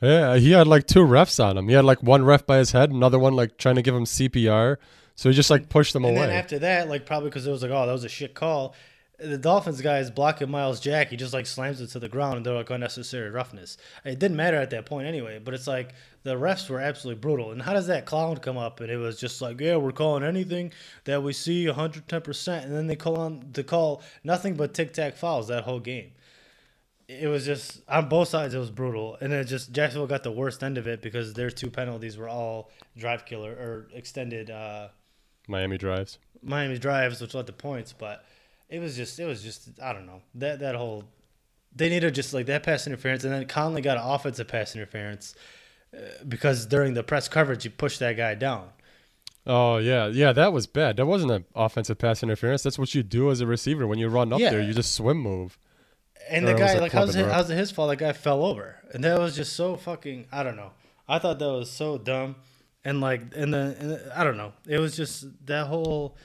Yeah, 0.00 0.36
he 0.36 0.52
had 0.52 0.66
like 0.68 0.86
two 0.86 1.00
refs 1.04 1.42
on 1.44 1.58
him. 1.58 1.68
He 1.68 1.74
had 1.74 1.84
like 1.84 2.02
one 2.02 2.24
ref 2.24 2.46
by 2.46 2.58
his 2.58 2.72
head, 2.72 2.90
another 2.90 3.18
one 3.18 3.34
like 3.34 3.58
trying 3.58 3.74
to 3.74 3.82
give 3.82 3.94
him 3.94 4.04
CPR. 4.04 4.76
So 5.16 5.28
he 5.28 5.34
just 5.34 5.50
like 5.50 5.68
pushed 5.68 5.92
them 5.92 6.04
And 6.04 6.16
away. 6.16 6.28
then 6.28 6.36
after 6.36 6.58
that, 6.60 6.88
like 6.88 7.04
probably 7.04 7.30
because 7.30 7.46
it 7.46 7.50
was 7.50 7.62
like, 7.62 7.72
oh, 7.72 7.84
that 7.86 7.92
was 7.92 8.04
a 8.04 8.08
shit 8.08 8.34
call. 8.34 8.74
The 9.18 9.36
Dolphins 9.36 9.80
guy 9.80 9.98
is 9.98 10.12
blocking 10.12 10.48
Myles 10.48 10.78
Jack. 10.78 11.08
He 11.08 11.16
just 11.16 11.34
like 11.34 11.46
slams 11.46 11.80
it 11.80 11.88
to 11.88 11.98
the 11.98 12.08
ground, 12.08 12.36
and 12.36 12.46
they're 12.46 12.54
like 12.54 12.70
unnecessary 12.70 13.30
roughness. 13.30 13.76
It 14.04 14.20
didn't 14.20 14.36
matter 14.36 14.56
at 14.58 14.70
that 14.70 14.86
point 14.86 15.08
anyway. 15.08 15.40
But 15.40 15.54
it's 15.54 15.66
like 15.66 15.92
the 16.22 16.36
refs 16.36 16.70
were 16.70 16.78
absolutely 16.78 17.20
brutal. 17.20 17.50
And 17.50 17.62
how 17.62 17.72
does 17.72 17.88
that 17.88 18.06
clown 18.06 18.36
come 18.36 18.56
up? 18.56 18.78
And 18.78 18.90
it 18.90 18.96
was 18.96 19.18
just 19.18 19.42
like, 19.42 19.60
yeah, 19.60 19.74
we're 19.74 19.90
calling 19.90 20.22
anything 20.22 20.72
that 21.04 21.22
we 21.24 21.32
see 21.32 21.66
110 21.66 22.20
percent, 22.20 22.66
and 22.66 22.74
then 22.74 22.86
they 22.86 22.94
call 22.94 23.16
on 23.16 23.50
to 23.54 23.64
call 23.64 24.02
nothing 24.22 24.54
but 24.54 24.72
tic 24.72 24.92
tac 24.92 25.16
fouls 25.16 25.48
that 25.48 25.64
whole 25.64 25.80
game. 25.80 26.12
It 27.08 27.26
was 27.26 27.44
just 27.44 27.80
on 27.88 28.08
both 28.08 28.28
sides. 28.28 28.54
It 28.54 28.58
was 28.58 28.70
brutal, 28.70 29.16
and 29.20 29.32
it 29.32 29.44
just 29.46 29.72
Jacksonville 29.72 30.06
got 30.06 30.22
the 30.22 30.30
worst 30.30 30.62
end 30.62 30.78
of 30.78 30.86
it 30.86 31.02
because 31.02 31.34
their 31.34 31.50
two 31.50 31.70
penalties 31.70 32.16
were 32.16 32.28
all 32.28 32.70
drive 32.96 33.24
killer 33.24 33.50
or 33.50 33.88
extended. 33.94 34.48
uh 34.50 34.88
Miami 35.48 35.78
drives. 35.78 36.18
Miami 36.42 36.78
drives, 36.78 37.20
which 37.20 37.34
led 37.34 37.46
to 37.46 37.52
points, 37.52 37.92
but 37.92 38.24
it 38.68 38.80
was 38.80 38.96
just 38.96 39.18
it 39.18 39.24
was 39.24 39.42
just 39.42 39.68
I 39.82 39.92
don't 39.92 40.06
know 40.06 40.22
that 40.36 40.60
that 40.60 40.74
whole 40.74 41.04
they 41.74 41.88
needed 41.88 42.14
just 42.14 42.32
like 42.34 42.46
that 42.46 42.62
pass 42.62 42.86
interference, 42.86 43.24
and 43.24 43.32
then 43.32 43.46
Conley 43.46 43.82
got 43.82 43.96
an 43.98 44.02
offensive 44.04 44.48
pass 44.48 44.74
interference 44.74 45.34
uh, 45.94 46.00
because 46.26 46.66
during 46.66 46.94
the 46.94 47.02
press 47.02 47.28
coverage 47.28 47.62
he 47.62 47.68
pushed 47.68 47.98
that 48.00 48.16
guy 48.16 48.34
down. 48.34 48.68
Oh 49.46 49.78
yeah, 49.78 50.06
yeah, 50.08 50.32
that 50.32 50.52
was 50.52 50.66
bad. 50.66 50.96
That 50.98 51.06
wasn't 51.06 51.32
an 51.32 51.44
offensive 51.54 51.98
pass 51.98 52.22
interference. 52.22 52.62
That's 52.62 52.78
what 52.78 52.94
you 52.94 53.02
do 53.02 53.30
as 53.30 53.40
a 53.40 53.46
receiver 53.46 53.86
when 53.86 53.98
you 53.98 54.08
run 54.08 54.32
up 54.32 54.40
Yeah. 54.40 54.50
there. 54.50 54.60
You 54.60 54.74
just 54.74 54.92
swim 54.94 55.18
move. 55.18 55.58
And 56.28 56.44
Or 56.46 56.52
the 56.52 56.58
guy 56.58 56.78
like 56.78 56.92
how's 56.92 57.14
it, 57.16 57.24
how's 57.30 57.48
it 57.48 57.56
his 57.56 57.70
fault? 57.70 57.88
That 57.90 57.96
guy 57.96 58.12
fell 58.12 58.44
over, 58.44 58.76
and 58.92 59.02
that 59.04 59.18
was 59.18 59.34
just 59.36 59.54
so 59.54 59.76
fucking 59.76 60.26
I 60.32 60.42
don't 60.42 60.56
know. 60.56 60.72
I 61.08 61.18
thought 61.18 61.38
that 61.38 61.48
was 61.50 61.70
so 61.70 61.96
dumb, 61.96 62.36
and 62.84 63.00
like 63.00 63.22
and 63.34 63.54
then 63.54 63.76
and 63.78 63.90
then- 63.92 64.10
I 64.14 64.24
don't 64.24 64.36
know. 64.36 64.52
It 64.66 64.78
was 64.78 64.94
just 64.96 65.24
that 65.46 65.68
whole 65.68 66.16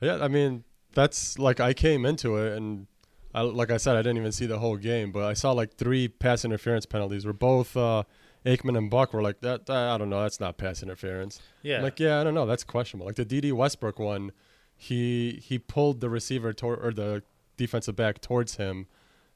Yeah, 0.00 0.18
I 0.22 0.28
mean 0.28 0.62
that's 0.92 1.38
like 1.38 1.60
I 1.60 1.72
came 1.72 2.04
into 2.04 2.36
it 2.36 2.56
and 2.56 2.86
I, 3.34 3.42
like 3.42 3.70
I 3.70 3.76
said, 3.76 3.96
I 3.96 4.02
didn't 4.02 4.18
even 4.18 4.32
see 4.32 4.46
the 4.46 4.58
whole 4.58 4.76
game, 4.76 5.12
but 5.12 5.24
I 5.24 5.34
saw 5.34 5.52
like 5.52 5.74
three 5.74 6.08
pass 6.08 6.44
interference 6.44 6.84
penalties. 6.86 7.24
Where 7.24 7.32
both 7.32 7.76
uh, 7.76 8.02
Aikman 8.44 8.76
and 8.76 8.90
Buck 8.90 9.12
were 9.12 9.22
like 9.22 9.40
that. 9.40 9.70
I 9.70 9.96
don't 9.98 10.10
know. 10.10 10.22
That's 10.22 10.40
not 10.40 10.58
pass 10.58 10.82
interference. 10.82 11.40
yeah. 11.62 11.78
I'm 11.78 11.82
like 11.82 12.00
yeah, 12.00 12.20
I 12.20 12.24
don't 12.24 12.34
know. 12.34 12.46
That's 12.46 12.64
questionable. 12.64 13.06
Like 13.06 13.16
the 13.16 13.24
Dede 13.24 13.52
Westbrook 13.52 13.98
one, 13.98 14.32
he 14.76 15.40
he 15.44 15.58
pulled 15.58 16.00
the 16.00 16.10
receiver 16.10 16.52
toward 16.52 16.84
or 16.84 16.92
the 16.92 17.22
defensive 17.56 17.94
back 17.94 18.20
towards 18.20 18.56
him, 18.56 18.86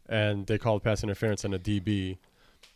and 0.08 0.46
they 0.46 0.58
called 0.58 0.82
pass 0.82 1.02
interference 1.04 1.44
on 1.44 1.54
a 1.54 1.58
DB. 1.58 2.18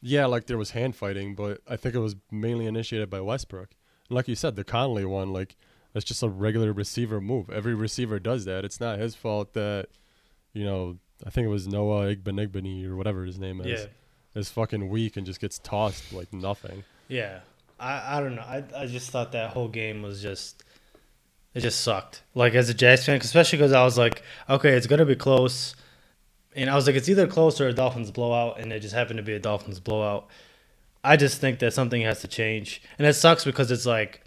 Yeah, 0.00 0.26
like 0.26 0.46
there 0.46 0.58
was 0.58 0.70
hand 0.70 0.94
fighting, 0.94 1.34
but 1.34 1.60
I 1.66 1.76
think 1.76 1.94
it 1.94 2.00
was 2.00 2.14
mainly 2.30 2.66
initiated 2.66 3.10
by 3.10 3.20
Westbrook. 3.20 3.70
And 4.08 4.14
like 4.14 4.28
you 4.28 4.36
said, 4.36 4.54
the 4.54 4.62
Conley 4.62 5.04
one, 5.04 5.32
like 5.32 5.56
that's 5.92 6.04
just 6.04 6.22
a 6.22 6.28
regular 6.28 6.72
receiver 6.72 7.20
move. 7.20 7.50
Every 7.50 7.74
receiver 7.74 8.18
does 8.18 8.44
that. 8.44 8.64
It's 8.64 8.80
not 8.80 8.98
his 8.98 9.14
fault 9.14 9.54
that, 9.54 9.88
you 10.52 10.64
know, 10.64 10.98
I 11.26 11.30
think 11.30 11.46
it 11.46 11.50
was 11.50 11.66
Noah 11.66 12.14
Igbinoghene 12.14 12.86
or 12.86 12.96
whatever 12.96 13.24
his 13.24 13.38
name 13.38 13.60
is, 13.60 13.80
yeah. 13.80 13.86
is 14.40 14.48
fucking 14.50 14.88
weak 14.88 15.16
and 15.16 15.26
just 15.26 15.40
gets 15.40 15.58
tossed 15.58 16.12
like 16.12 16.32
nothing. 16.32 16.84
Yeah, 17.08 17.40
I, 17.80 18.18
I 18.18 18.20
don't 18.20 18.36
know. 18.36 18.42
I, 18.42 18.62
I 18.76 18.86
just 18.86 19.10
thought 19.10 19.32
that 19.32 19.50
whole 19.50 19.68
game 19.68 20.02
was 20.02 20.22
just 20.22 20.62
it 21.54 21.60
just 21.60 21.80
sucked. 21.80 22.22
Like 22.34 22.54
as 22.54 22.68
a 22.68 22.74
Jags 22.74 23.04
fan, 23.04 23.20
especially 23.20 23.58
because 23.58 23.72
I 23.72 23.82
was 23.82 23.98
like, 23.98 24.22
okay, 24.48 24.70
it's 24.70 24.86
gonna 24.86 25.04
be 25.04 25.16
close, 25.16 25.74
and 26.54 26.70
I 26.70 26.74
was 26.74 26.86
like, 26.86 26.96
it's 26.96 27.08
either 27.08 27.26
close 27.26 27.60
or 27.60 27.68
a 27.68 27.72
Dolphins 27.72 28.10
blowout, 28.10 28.60
and 28.60 28.72
it 28.72 28.80
just 28.80 28.94
happened 28.94 29.16
to 29.16 29.22
be 29.22 29.34
a 29.34 29.40
Dolphins 29.40 29.80
blowout. 29.80 30.28
I 31.02 31.16
just 31.16 31.40
think 31.40 31.58
that 31.60 31.72
something 31.72 32.02
has 32.02 32.20
to 32.20 32.28
change, 32.28 32.82
and 32.98 33.06
it 33.06 33.14
sucks 33.14 33.44
because 33.44 33.70
it's 33.70 33.86
like, 33.86 34.22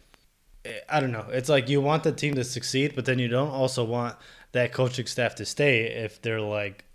I 0.90 1.00
don't 1.00 1.12
know. 1.12 1.26
It's 1.32 1.50
like 1.50 1.70
you 1.70 1.82
want 1.82 2.04
the 2.04 2.12
team 2.12 2.36
to 2.36 2.44
succeed, 2.44 2.94
but 2.96 3.06
then 3.06 3.20
you 3.20 3.28
don't 3.28 3.50
also 3.50 3.84
want 3.84 4.16
that 4.52 4.72
coaching 4.74 5.06
staff 5.08 5.36
to 5.36 5.46
stay 5.46 5.84
if 5.84 6.22
they're 6.22 6.42
like 6.42 6.86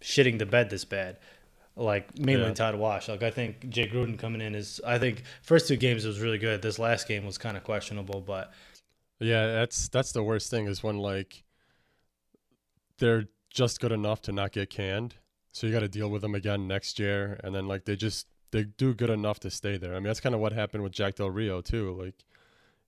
shitting 0.00 0.38
the 0.38 0.46
bed 0.46 0.70
this 0.70 0.84
bad 0.84 1.18
like 1.76 2.18
mainly 2.18 2.48
Yeah. 2.48 2.54
Todd 2.54 2.74
Wash. 2.76 3.08
Like 3.08 3.22
I 3.22 3.30
think 3.30 3.68
Jay 3.70 3.88
Gruden 3.88 4.18
coming 4.18 4.40
in 4.40 4.54
is 4.54 4.80
I 4.86 4.98
think 4.98 5.22
first 5.42 5.68
two 5.68 5.76
games 5.76 6.04
was 6.04 6.20
really 6.20 6.38
good. 6.38 6.62
This 6.62 6.78
last 6.78 7.08
game 7.08 7.24
was 7.24 7.38
kind 7.38 7.56
of 7.56 7.64
questionable, 7.64 8.20
but 8.20 8.52
Yeah, 9.18 9.46
that's 9.46 9.88
that's 9.88 10.12
the 10.12 10.22
worst 10.22 10.50
thing 10.50 10.66
is 10.66 10.82
when 10.82 10.98
like 10.98 11.44
they're 12.98 13.28
just 13.50 13.80
good 13.80 13.92
enough 13.92 14.22
to 14.22 14.32
not 14.32 14.52
get 14.52 14.70
canned. 14.70 15.16
So 15.52 15.66
you 15.66 15.72
got 15.72 15.80
to 15.80 15.88
deal 15.88 16.08
with 16.10 16.22
them 16.22 16.34
again 16.34 16.68
next 16.68 16.98
year, 16.98 17.40
and 17.42 17.54
then 17.54 17.66
like 17.66 17.84
they 17.84 17.96
just 17.96 18.26
they 18.52 18.64
do 18.64 18.94
good 18.94 19.10
enough 19.10 19.40
to 19.40 19.50
stay 19.50 19.76
there. 19.78 19.92
I 19.92 19.96
mean, 19.96 20.04
that's 20.04 20.20
kind 20.20 20.34
of 20.34 20.40
what 20.40 20.52
happened 20.52 20.82
with 20.82 20.92
Jack 20.92 21.16
Del 21.16 21.30
Rio 21.30 21.60
too. 21.60 21.92
Like 22.00 22.14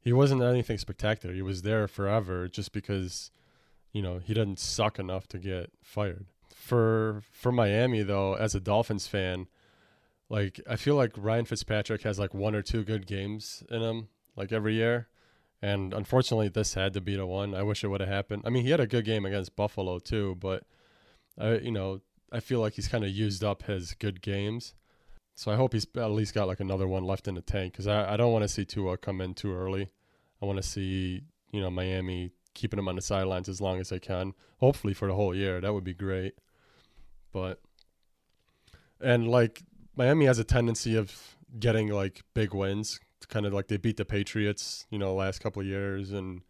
he 0.03 0.13
wasn't 0.13 0.43
anything 0.43 0.79
spectacular. 0.79 1.35
He 1.35 1.43
was 1.43 1.63
there 1.63 1.89
forever 1.89 2.49
just 2.49 2.73
because 2.73 3.31
you 3.93 4.03
know 4.03 4.19
he 4.19 4.35
didn't 4.35 4.59
suck 4.59 4.99
enough 4.99 5.27
to 5.29 5.39
get 5.39 5.71
fired. 5.83 6.27
For 6.55 7.23
for 7.31 7.53
Miami 7.53 8.03
though, 8.03 8.35
as 8.35 8.55
a 8.55 8.61
Dolphins 8.61 9.07
fan, 9.07 9.47
like 10.29 10.61
I 10.69 10.77
feel 10.77 10.97
like 10.97 11.13
Ryan 11.17 11.45
Fitzpatrick 11.45 12.03
has 12.03 12.19
like 12.19 12.35
one 12.35 12.55
or 12.55 12.63
two 12.63 12.85
good 12.85 13.07
games 13.07 13.63
in 13.71 13.81
him 13.81 14.09
like 14.37 14.53
every 14.53 14.75
year. 14.75 15.09
And 15.65 15.95
unfortunately, 15.95 16.49
this 16.49 16.75
had 16.75 16.93
to 16.95 17.01
be 17.01 17.15
the 17.15 17.25
one. 17.25 17.55
I 17.55 17.63
wish 17.63 17.85
it 17.85 17.89
would 17.89 18.01
have 18.01 18.09
happened. 18.09 18.43
I 18.45 18.51
mean, 18.51 18.65
he 18.65 18.71
had 18.71 18.81
a 18.81 18.87
good 18.87 19.05
game 19.05 19.25
against 19.25 19.55
Buffalo 19.55 20.01
too, 20.01 20.37
but 20.41 20.65
I, 21.39 21.59
you 21.59 21.71
know, 21.71 22.01
I 22.33 22.41
feel 22.41 22.59
like 22.59 22.75
he's 22.75 22.89
kind 22.89 23.05
of 23.05 23.11
used 23.11 23.45
up 23.45 23.63
his 23.63 23.95
good 23.95 24.21
games. 24.23 24.75
So 25.35 25.51
I 25.51 25.57
hope 25.57 25.73
he's 25.73 25.87
at 25.97 26.11
least 26.11 26.35
got 26.35 26.47
like 26.47 26.61
another 26.61 26.87
one 26.87 27.05
left 27.05 27.27
in 27.27 27.35
the 27.35 27.41
tank 27.41 27.73
because 27.73 27.87
I, 27.87 28.15
I 28.15 28.17
don't 28.17 28.33
want 28.33 28.43
to 28.43 28.49
see 28.49 28.65
Tua 28.65 28.97
come 28.99 29.21
in 29.21 29.35
too 29.35 29.55
early. 29.55 29.91
I 30.41 30.47
want 30.47 30.59
to 30.59 30.63
see 30.63 31.23
you 31.53 31.61
know 31.61 31.71
Miami 31.71 32.33
keeping 32.55 32.79
him 32.79 32.89
on 32.89 32.97
the 32.97 33.03
sidelines 33.03 33.49
as 33.49 33.61
long 33.61 33.81
as 33.81 33.89
they 33.89 33.99
can. 33.99 34.35
Hopefully 34.59 34.95
for 34.95 35.09
the 35.09 35.15
whole 35.15 35.35
year, 35.35 35.61
that 35.61 35.73
would 35.73 35.85
be 35.85 35.95
great. 35.95 36.35
But 37.33 37.61
and 39.01 39.29
like 39.29 39.63
Miami 39.97 40.27
has 40.27 40.39
a 40.39 40.45
tendency 40.45 40.97
of 40.97 41.37
getting 41.59 41.89
like 41.89 42.23
big 42.35 42.55
wins, 42.55 43.01
kind 43.29 43.47
of 43.47 43.53
like 43.53 43.69
they 43.69 43.77
beat 43.77 43.97
the 43.97 44.05
Patriots, 44.05 44.87
you 44.91 44.99
know, 44.99 45.15
last 45.15 45.41
couple 45.41 45.63
years, 45.63 46.13
and 46.13 46.43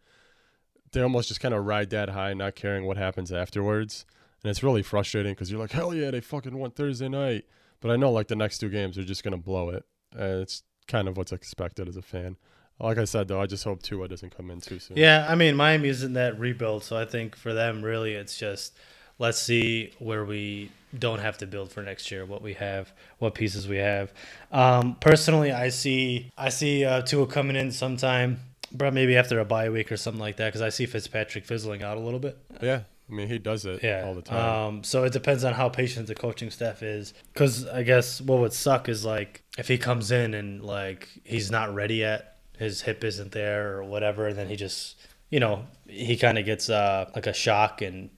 they 0.91 1.01
almost 1.01 1.27
just 1.27 1.39
kind 1.39 1.53
of 1.53 1.65
ride 1.65 1.89
that 1.89 2.09
high, 2.09 2.33
not 2.33 2.55
caring 2.55 2.85
what 2.85 2.97
happens 2.97 3.31
afterwards. 3.31 4.05
And 4.43 4.49
it's 4.49 4.63
really 4.63 4.83
frustrating 4.83 5.33
because 5.33 5.49
you're 5.49 5.59
like, 5.59 5.71
hell 5.71 5.93
yeah, 5.93 6.11
they 6.11 6.21
fucking 6.21 6.57
won 6.57 6.71
Thursday 6.71 7.09
night. 7.09 7.45
But 7.83 7.91
I 7.91 7.97
know 7.97 8.11
like 8.11 8.29
the 8.29 8.35
next 8.37 8.59
two 8.59 8.69
games 8.69 8.97
are 8.97 9.03
just 9.03 9.25
gonna 9.25 9.37
blow 9.37 9.69
it. 9.69 9.83
And 10.13 10.41
it's 10.41 10.63
kind 10.87 11.09
of 11.09 11.17
what's 11.17 11.33
expected 11.33 11.89
as 11.89 11.97
a 11.97 12.01
fan. 12.01 12.37
Like 12.79 12.97
I 12.97 13.03
said 13.03 13.27
though, 13.27 13.41
I 13.41 13.45
just 13.45 13.65
hope 13.65 13.83
Tua 13.83 14.07
doesn't 14.07 14.35
come 14.35 14.49
in 14.49 14.61
too 14.61 14.79
soon. 14.79 14.95
Yeah, 14.95 15.27
I 15.29 15.35
mean 15.35 15.55
Miami 15.55 15.89
isn't 15.89 16.13
that 16.13 16.39
rebuild, 16.39 16.85
so 16.85 16.97
I 16.97 17.03
think 17.03 17.35
for 17.35 17.53
them 17.53 17.83
really 17.83 18.13
it's 18.13 18.37
just 18.37 18.77
let's 19.19 19.37
see 19.37 19.93
where 19.99 20.23
we 20.23 20.71
don't 20.97 21.19
have 21.19 21.37
to 21.39 21.45
build 21.45 21.71
for 21.73 21.83
next 21.83 22.09
year, 22.09 22.25
what 22.25 22.41
we 22.41 22.53
have, 22.53 22.93
what 23.19 23.35
pieces 23.35 23.67
we 23.67 23.77
have. 23.77 24.13
Um, 24.51 24.95
personally, 25.01 25.51
I 25.51 25.67
see 25.67 26.31
I 26.37 26.49
see 26.49 26.85
uh, 26.85 27.01
Tua 27.01 27.27
coming 27.27 27.57
in 27.57 27.69
sometime, 27.73 28.39
but 28.71 28.93
maybe 28.93 29.17
after 29.17 29.39
a 29.39 29.45
bye 29.45 29.69
week 29.69 29.91
or 29.91 29.97
something 29.97 30.21
like 30.21 30.37
that, 30.37 30.47
because 30.47 30.61
I 30.61 30.69
see 30.69 30.85
Fitzpatrick 30.85 31.45
fizzling 31.45 31.83
out 31.83 31.97
a 31.97 31.99
little 31.99 32.19
bit. 32.19 32.37
Yeah, 32.61 32.83
I 33.13 33.15
mean 33.15 33.27
he 33.27 33.37
does 33.37 33.65
it 33.65 33.83
Yeah, 33.83 34.03
all 34.05 34.15
the 34.15 34.21
time. 34.23 34.39
Um, 34.39 34.83
so 34.83 35.03
it 35.03 35.13
depends 35.13 35.43
on 35.43 35.53
how 35.53 35.69
patient 35.69 36.07
the 36.07 36.15
coaching 36.15 36.49
staff 36.49 36.81
is, 36.81 37.13
because 37.31 37.67
I 37.67 37.83
guess 37.83 38.19
what 38.19 38.39
would 38.39 38.53
suck 38.53 38.89
is 38.89 39.05
like 39.05 39.43
if 39.57 39.67
he 39.67 39.77
comes 39.77 40.11
in 40.11 40.33
and 40.33 40.63
like 40.63 41.07
he's 41.23 41.51
not 41.51 41.73
ready 41.73 41.95
yet, 41.95 42.37
his 42.57 42.81
hip 42.81 43.03
isn't 43.03 43.31
there 43.31 43.77
or 43.77 43.83
whatever, 43.83 44.27
and 44.27 44.37
then 44.37 44.47
he 44.47 44.55
just 44.55 44.95
you 45.29 45.39
know 45.39 45.65
he 45.87 46.17
kind 46.17 46.37
of 46.37 46.45
gets 46.45 46.69
uh, 46.69 47.09
like 47.15 47.27
a 47.27 47.33
shock 47.33 47.81
and 47.81 48.09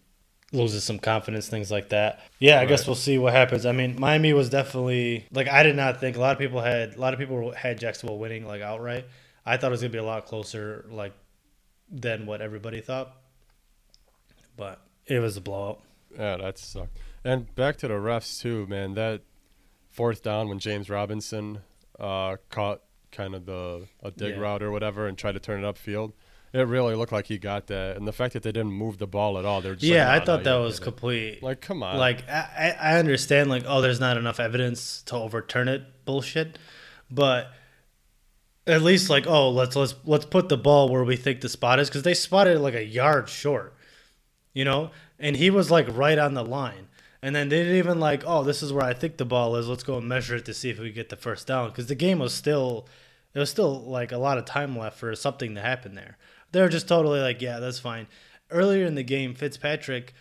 loses 0.54 0.86
some 0.86 1.00
confidence, 1.00 1.50
things 1.50 1.70
like 1.72 1.90
that. 1.90 2.22
Yeah, 2.40 2.62
I 2.62 2.66
guess 2.66 2.88
we'll 2.88 2.96
see 2.96 3.18
what 3.18 3.34
happens. 3.34 3.66
I 3.66 3.74
mean, 3.74 4.00
Miami 4.00 4.32
was 4.32 4.50
definitely 4.50 5.26
like 5.32 5.50
I 5.50 5.64
did 5.64 5.76
not 5.76 6.00
think 6.00 6.16
a 6.16 6.22
lot 6.22 6.32
of 6.32 6.38
people 6.40 6.62
had 6.62 6.96
a 6.96 7.00
lot 7.02 7.14
of 7.14 7.20
people 7.20 7.52
had 7.52 7.80
Jacksonville 7.80 8.18
winning 8.18 8.46
like 8.48 8.62
outright. 8.62 9.06
I 9.46 9.58
thought 9.58 9.68
it 9.68 9.72
was 9.72 9.82
gonna 9.82 9.92
be 9.92 9.98
a 9.98 10.04
lot 10.04 10.26
closer 10.26 10.86
like 10.90 11.14
than 11.92 12.26
what 12.26 12.42
everybody 12.42 12.82
thought, 12.82 13.16
but 14.56 14.82
it 15.06 15.20
was 15.20 15.38
a 15.38 15.42
blowout. 15.42 15.82
Yeah, 16.18 16.38
that 16.38 16.58
sucked. 16.58 16.98
And 17.24 17.54
back 17.56 17.78
to 17.78 17.88
the 17.88 17.96
refs 17.96 18.42
too, 18.42 18.66
man. 18.68 18.94
That 18.94 19.22
fourth 19.90 20.22
down 20.24 20.48
when 20.50 20.60
James 20.60 20.90
Robinson 20.90 21.60
uh, 22.00 22.38
caught 22.50 22.82
kind 23.12 23.34
of 23.36 23.46
the 23.46 23.88
a 24.04 24.12
dig 24.12 24.36
Yeah. 24.36 24.42
route 24.42 24.62
or 24.64 24.72
whatever 24.72 25.08
and 25.08 25.18
tried 25.18 25.34
to 25.34 25.40
turn 25.40 25.64
it 25.64 25.68
upfield. 25.68 26.14
It 26.54 26.68
really 26.68 26.96
looked 26.96 27.12
like 27.12 27.28
he 27.28 27.38
got 27.38 27.68
that, 27.68 27.98
and 27.98 28.08
the 28.08 28.14
fact 28.14 28.32
that 28.32 28.44
they 28.44 28.52
didn't 28.54 28.72
move 28.72 28.98
the 28.98 29.08
ball 29.08 29.38
at 29.38 29.44
all, 29.44 29.60
they're 29.60 29.74
just 29.76 29.84
yeah, 29.84 30.08
like, 30.08 30.22
I 30.22 30.26
thought 30.26 30.44
that 30.46 30.56
was 30.56 30.76
did 30.76 30.84
it." 30.84 30.86
complete. 30.86 31.44
like, 31.44 31.60
come 31.60 31.84
on, 31.84 31.98
Like 31.98 32.30
I, 32.30 32.74
I 32.80 32.98
understand, 32.98 33.50
like 33.50 33.64
oh, 33.68 33.82
there's 33.82 34.00
not 34.00 34.16
enough 34.16 34.40
evidence 34.40 35.02
to 35.08 35.16
overturn 35.16 35.68
it, 35.68 35.84
bullshit. 36.06 36.58
But 37.12 37.52
at 38.68 38.82
least 38.82 39.10
like 39.10 39.28
oh, 39.28 39.50
let's 39.50 39.76
let's 39.76 39.96
let's 40.06 40.26
put 40.26 40.48
the 40.50 40.58
ball 40.58 40.88
where 40.90 41.04
we 41.04 41.18
think 41.18 41.42
the 41.42 41.50
spot 41.50 41.80
is 41.80 41.90
because 41.90 42.04
they 42.04 42.14
spotted 42.14 42.56
it 42.56 42.60
like 42.60 42.74
a 42.74 42.86
yard 42.86 43.28
short, 43.28 43.76
you 44.56 44.66
know, 44.66 44.90
and 45.20 45.36
he 45.36 45.52
was 45.52 45.70
like 45.70 45.86
right 45.96 46.18
on 46.18 46.34
the 46.34 46.44
line. 46.44 46.88
And 47.22 47.36
then 47.36 47.50
they 47.50 47.60
didn't 47.60 47.78
even 47.78 48.00
like, 48.00 48.24
oh, 48.26 48.44
this 48.44 48.64
is 48.64 48.74
where 48.74 48.86
I 48.86 48.94
think 48.94 49.18
the 49.18 49.26
ball 49.26 49.56
is. 49.56 49.68
Let's 49.68 49.84
go 49.84 49.98
and 49.98 50.08
measure 50.08 50.36
it 50.36 50.46
to 50.46 50.54
see 50.54 50.70
if 50.70 50.80
we 50.80 50.92
get 50.92 51.10
the 51.10 51.16
first 51.16 51.48
down. 51.48 51.70
Because 51.70 51.88
the 51.88 51.96
game 51.96 52.20
was 52.20 52.34
still, 52.34 52.88
it 53.34 53.40
was 53.40 53.50
still 53.50 53.82
like 53.84 54.12
a 54.12 54.18
lot 54.18 54.38
of 54.38 54.46
time 54.46 54.78
left 54.78 54.98
for 54.98 55.14
something 55.16 55.56
to 55.56 55.62
happen 55.62 55.96
there. 55.96 56.18
They 56.52 56.62
were 56.62 56.70
just 56.70 56.88
totally 56.88 57.20
like, 57.20 57.42
yeah, 57.42 57.60
that's 57.60 57.80
fine. 57.80 58.08
Earlier 58.50 58.86
in 58.86 58.96
the 58.96 59.04
game, 59.04 59.34
Fitzpatrick 59.34 60.14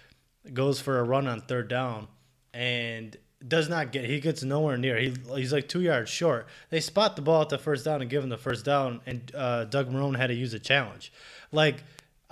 goes 0.52 0.80
for 0.80 0.98
a 0.98 1.04
run 1.04 1.28
on 1.28 1.42
third 1.42 1.68
down 1.68 2.08
and 2.52 3.16
does 3.46 3.68
not 3.68 3.92
get. 3.92 4.06
He 4.06 4.18
gets 4.18 4.42
nowhere 4.42 4.78
near. 4.78 4.98
He 4.98 5.12
he's 5.34 5.52
like 5.52 5.68
two 5.68 5.82
yards 5.82 6.10
short. 6.10 6.48
They 6.70 6.80
spot 6.80 7.16
the 7.16 7.22
ball 7.22 7.42
at 7.42 7.50
the 7.50 7.58
first 7.58 7.84
down 7.84 8.00
and 8.00 8.10
give 8.10 8.22
him 8.24 8.30
the 8.30 8.38
first 8.38 8.64
down. 8.64 9.00
And 9.04 9.30
uh, 9.34 9.64
Doug 9.66 9.90
Marrone 9.90 10.16
had 10.16 10.28
to 10.28 10.34
use 10.34 10.54
a 10.54 10.58
challenge. 10.58 11.12
Like, 11.52 11.84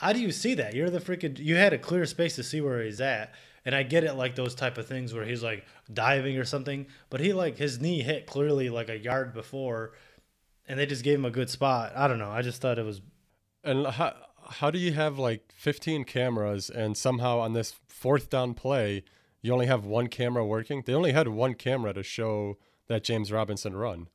how 0.02 0.12
do 0.12 0.20
you 0.20 0.32
see 0.32 0.54
that? 0.54 0.74
You're 0.74 0.90
the 0.90 0.98
freaking. 0.98 1.38
You 1.38 1.54
had 1.54 1.72
a 1.72 1.78
clear 1.78 2.04
space 2.06 2.34
to 2.34 2.42
see 2.42 2.60
where 2.60 2.82
he's 2.82 3.00
at. 3.00 3.32
And 3.64 3.72
I 3.72 3.84
get 3.84 4.02
it, 4.02 4.14
like 4.14 4.34
those 4.34 4.56
type 4.56 4.76
of 4.76 4.88
things 4.88 5.14
where 5.14 5.24
he's 5.24 5.44
like 5.44 5.64
diving 5.92 6.36
or 6.36 6.44
something, 6.44 6.86
but 7.10 7.20
he 7.20 7.32
like 7.32 7.56
his 7.58 7.80
knee 7.80 8.02
hit 8.02 8.26
clearly 8.26 8.68
like 8.68 8.88
a 8.88 8.98
yard 8.98 9.32
before, 9.32 9.92
and 10.66 10.80
they 10.80 10.86
just 10.86 11.04
gave 11.04 11.20
him 11.20 11.24
a 11.24 11.30
good 11.30 11.48
spot. 11.48 11.92
I 11.94 12.08
don't 12.08 12.18
know. 12.18 12.30
I 12.30 12.42
just 12.42 12.60
thought 12.60 12.80
it 12.80 12.84
was 12.84 13.00
And 13.62 13.86
how 13.86 14.14
how 14.50 14.72
do 14.72 14.80
you 14.80 14.92
have 14.94 15.16
like 15.16 15.52
15 15.54 16.02
cameras 16.02 16.68
and 16.68 16.96
somehow 16.96 17.38
on 17.38 17.52
this 17.52 17.76
fourth 17.86 18.28
down 18.28 18.54
play 18.54 19.04
you 19.40 19.52
only 19.52 19.66
have 19.66 19.84
one 19.84 20.08
camera 20.08 20.44
working? 20.44 20.82
They 20.84 20.94
only 20.94 21.12
had 21.12 21.28
one 21.28 21.54
camera 21.54 21.92
to 21.94 22.02
show 22.02 22.58
that 22.88 23.04
James 23.04 23.30
Robinson 23.30 23.76
run. 23.76 24.08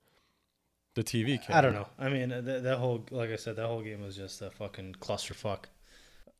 The 0.95 1.03
TV 1.05 1.41
camera. 1.41 1.57
I 1.57 1.61
don't 1.61 1.73
know. 1.73 1.87
I 1.97 2.09
mean, 2.09 2.29
that, 2.29 2.63
that 2.63 2.77
whole 2.79 3.05
like 3.11 3.29
I 3.29 3.37
said, 3.37 3.55
that 3.55 3.67
whole 3.67 3.81
game 3.81 4.01
was 4.01 4.17
just 4.17 4.41
a 4.41 4.49
fucking 4.49 4.95
clusterfuck. 4.99 5.65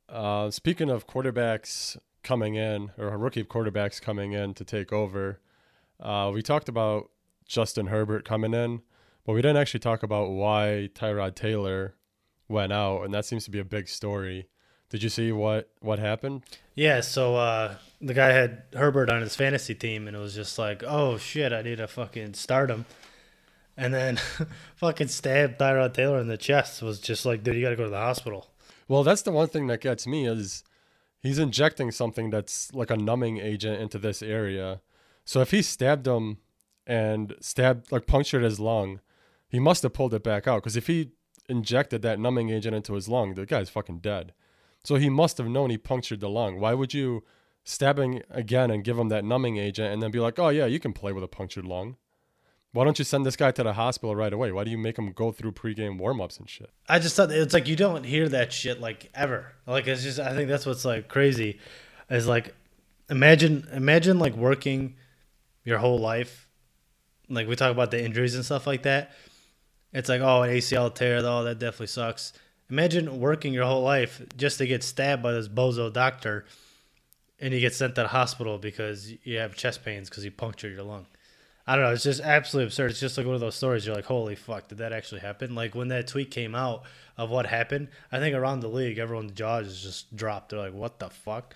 Uh, 0.08 0.50
speaking 0.50 0.90
of 0.90 1.06
quarterbacks 1.06 1.96
coming 2.22 2.54
in, 2.54 2.90
or 2.98 3.16
rookie 3.18 3.44
quarterbacks 3.44 4.00
coming 4.00 4.32
in 4.32 4.54
to 4.54 4.64
take 4.64 4.92
over, 4.92 5.40
uh, 6.00 6.30
we 6.32 6.42
talked 6.42 6.68
about 6.68 7.10
Justin 7.46 7.86
Herbert 7.86 8.24
coming 8.24 8.54
in, 8.54 8.82
but 9.24 9.32
we 9.32 9.42
didn't 9.42 9.58
actually 9.58 9.80
talk 9.80 10.02
about 10.02 10.30
why 10.30 10.88
Tyrod 10.94 11.34
Taylor 11.34 11.94
went 12.48 12.72
out, 12.72 13.02
and 13.02 13.12
that 13.12 13.24
seems 13.24 13.44
to 13.44 13.50
be 13.50 13.58
a 13.58 13.64
big 13.64 13.88
story. 13.88 14.48
Did 14.90 15.02
you 15.02 15.10
see 15.10 15.32
what 15.32 15.70
what 15.80 15.98
happened? 15.98 16.44
Yeah, 16.74 17.02
so 17.02 17.36
uh, 17.36 17.74
the 18.00 18.14
guy 18.14 18.32
had 18.32 18.62
Herbert 18.74 19.10
on 19.10 19.20
his 19.20 19.36
fantasy 19.36 19.74
team, 19.74 20.06
and 20.06 20.16
it 20.16 20.20
was 20.20 20.34
just 20.34 20.58
like, 20.58 20.82
oh 20.86 21.18
shit, 21.18 21.52
I 21.52 21.60
need 21.60 21.76
to 21.78 21.86
fucking 21.86 22.34
start 22.34 22.70
him. 22.70 22.86
And 23.76 23.92
then 23.92 24.18
fucking 24.76 25.08
stabbed 25.08 25.58
Tyrod 25.58 25.92
Taylor 25.92 26.18
in 26.20 26.28
the 26.28 26.38
chest. 26.38 26.82
Was 26.82 27.00
just 27.00 27.26
like, 27.26 27.42
dude, 27.42 27.56
you 27.56 27.62
got 27.62 27.70
to 27.70 27.76
go 27.76 27.84
to 27.84 27.90
the 27.90 27.98
hospital. 27.98 28.48
Well, 28.88 29.04
that's 29.04 29.22
the 29.22 29.30
one 29.30 29.48
thing 29.48 29.66
that 29.66 29.82
gets 29.82 30.06
me 30.06 30.26
is 30.26 30.64
he's 31.20 31.38
injecting 31.38 31.90
something 31.90 32.30
that's 32.30 32.74
like 32.74 32.90
a 32.90 32.96
numbing 32.96 33.38
agent 33.38 33.80
into 33.80 33.98
this 33.98 34.22
area. 34.22 34.80
So 35.24 35.40
if 35.40 35.50
he 35.50 35.60
stabbed 35.60 36.06
him 36.06 36.38
and 36.86 37.34
stabbed 37.40 37.92
like 37.92 38.06
punctured 38.06 38.42
his 38.42 38.58
lung, 38.58 39.00
he 39.48 39.60
must 39.60 39.82
have 39.82 39.92
pulled 39.92 40.14
it 40.14 40.24
back 40.24 40.48
out 40.48 40.62
because 40.62 40.76
if 40.76 40.86
he 40.86 41.10
injected 41.48 42.02
that 42.02 42.18
numbing 42.18 42.50
agent 42.50 42.74
into 42.74 42.94
his 42.94 43.08
lung, 43.08 43.34
the 43.34 43.46
guy's 43.46 43.68
fucking 43.68 43.98
dead. 43.98 44.32
So 44.84 44.94
he 44.94 45.10
must 45.10 45.38
have 45.38 45.48
known 45.48 45.70
he 45.70 45.78
punctured 45.78 46.20
the 46.20 46.30
lung. 46.30 46.58
Why 46.60 46.72
would 46.72 46.94
you 46.94 47.24
stabbing 47.64 48.22
again 48.30 48.70
and 48.70 48.84
give 48.84 48.98
him 48.98 49.08
that 49.10 49.24
numbing 49.24 49.58
agent 49.58 49.92
and 49.92 50.02
then 50.02 50.10
be 50.10 50.20
like, 50.20 50.38
"Oh 50.38 50.48
yeah, 50.48 50.64
you 50.64 50.80
can 50.80 50.94
play 50.94 51.12
with 51.12 51.24
a 51.24 51.28
punctured 51.28 51.66
lung." 51.66 51.96
Why 52.72 52.84
don't 52.84 52.98
you 52.98 53.04
send 53.04 53.24
this 53.24 53.36
guy 53.36 53.50
to 53.52 53.62
the 53.62 53.72
hospital 53.72 54.14
right 54.14 54.32
away? 54.32 54.52
Why 54.52 54.64
do 54.64 54.70
you 54.70 54.76
make 54.78 54.98
him 54.98 55.12
go 55.12 55.32
through 55.32 55.52
pregame 55.52 55.98
warm-ups 55.98 56.36
and 56.38 56.48
shit? 56.48 56.70
I 56.88 56.98
just 56.98 57.16
thought 57.16 57.30
it's 57.30 57.54
like 57.54 57.66
you 57.66 57.76
don't 57.76 58.04
hear 58.04 58.28
that 58.28 58.52
shit 58.52 58.80
like 58.80 59.10
ever. 59.14 59.52
Like 59.66 59.86
it's 59.86 60.02
just 60.02 60.20
I 60.20 60.34
think 60.34 60.48
that's 60.48 60.66
what's 60.66 60.84
like 60.84 61.08
crazy, 61.08 61.58
is 62.10 62.26
like 62.26 62.54
imagine 63.08 63.66
imagine 63.72 64.18
like 64.18 64.34
working 64.34 64.96
your 65.64 65.78
whole 65.78 65.98
life, 65.98 66.46
like 67.28 67.48
we 67.48 67.56
talk 67.56 67.70
about 67.70 67.90
the 67.90 68.02
injuries 68.02 68.34
and 68.34 68.44
stuff 68.44 68.66
like 68.66 68.82
that. 68.82 69.12
It's 69.94 70.10
like 70.10 70.20
oh 70.20 70.42
an 70.42 70.50
ACL 70.50 70.94
tear, 70.94 71.20
oh 71.24 71.44
that 71.44 71.58
definitely 71.58 71.86
sucks. 71.86 72.34
Imagine 72.70 73.18
working 73.18 73.54
your 73.54 73.64
whole 73.64 73.82
life 73.82 74.20
just 74.36 74.58
to 74.58 74.66
get 74.66 74.82
stabbed 74.82 75.22
by 75.22 75.32
this 75.32 75.48
bozo 75.48 75.90
doctor, 75.90 76.44
and 77.40 77.54
you 77.54 77.60
get 77.60 77.74
sent 77.74 77.94
to 77.94 78.02
the 78.02 78.08
hospital 78.08 78.58
because 78.58 79.10
you 79.24 79.38
have 79.38 79.56
chest 79.56 79.82
pains 79.86 80.10
because 80.10 80.22
you 80.22 80.30
punctured 80.30 80.74
your 80.74 80.82
lung. 80.82 81.06
I 81.68 81.76
don't 81.76 81.84
know. 81.84 81.92
It's 81.92 82.02
just 82.02 82.22
absolutely 82.22 82.68
absurd. 82.68 82.92
It's 82.92 83.00
just 83.00 83.18
like 83.18 83.26
one 83.26 83.34
of 83.34 83.42
those 83.42 83.54
stories. 83.54 83.84
You're 83.84 83.94
like, 83.94 84.06
holy 84.06 84.34
fuck, 84.34 84.68
did 84.68 84.78
that 84.78 84.94
actually 84.94 85.20
happen? 85.20 85.54
Like 85.54 85.74
when 85.74 85.88
that 85.88 86.06
tweet 86.06 86.30
came 86.30 86.54
out 86.54 86.84
of 87.18 87.28
what 87.28 87.44
happened, 87.44 87.88
I 88.10 88.18
think 88.20 88.34
around 88.34 88.60
the 88.60 88.68
league, 88.68 88.96
everyone's 88.96 89.32
jaws 89.32 89.82
just 89.82 90.16
dropped. 90.16 90.48
They're 90.48 90.60
like, 90.60 90.72
what 90.72 90.98
the 90.98 91.10
fuck? 91.10 91.54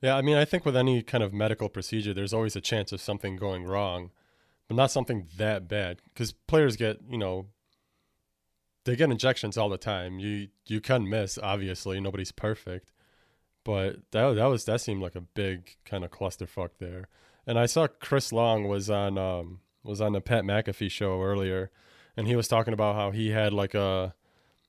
Yeah, 0.00 0.16
I 0.16 0.22
mean, 0.22 0.38
I 0.38 0.46
think 0.46 0.64
with 0.64 0.74
any 0.74 1.02
kind 1.02 1.22
of 1.22 1.34
medical 1.34 1.68
procedure, 1.68 2.14
there's 2.14 2.32
always 2.32 2.56
a 2.56 2.62
chance 2.62 2.92
of 2.92 3.02
something 3.02 3.36
going 3.36 3.64
wrong, 3.64 4.10
but 4.68 4.74
not 4.74 4.90
something 4.90 5.26
that 5.36 5.68
bad. 5.68 5.98
Because 6.14 6.32
players 6.32 6.76
get, 6.76 7.00
you 7.10 7.18
know, 7.18 7.48
they 8.86 8.96
get 8.96 9.10
injections 9.10 9.58
all 9.58 9.68
the 9.68 9.76
time. 9.76 10.18
You 10.18 10.48
you 10.66 10.80
can 10.80 11.06
miss, 11.06 11.38
obviously. 11.42 12.00
Nobody's 12.00 12.32
perfect, 12.32 12.90
but 13.64 13.96
that 14.12 14.32
that 14.36 14.46
was 14.46 14.64
that 14.64 14.80
seemed 14.80 15.02
like 15.02 15.14
a 15.14 15.20
big 15.20 15.76
kind 15.84 16.04
of 16.04 16.10
clusterfuck 16.10 16.70
there. 16.78 17.08
And 17.46 17.58
I 17.58 17.66
saw 17.66 17.86
Chris 17.86 18.32
Long 18.32 18.68
was 18.68 18.90
on 18.90 19.18
um, 19.18 19.60
was 19.82 20.00
on 20.00 20.12
the 20.12 20.20
Pat 20.20 20.44
McAfee 20.44 20.90
show 20.90 21.22
earlier, 21.22 21.70
and 22.16 22.26
he 22.28 22.36
was 22.36 22.48
talking 22.48 22.74
about 22.74 22.94
how 22.96 23.10
he 23.10 23.30
had 23.30 23.52
like 23.52 23.74
a 23.74 24.14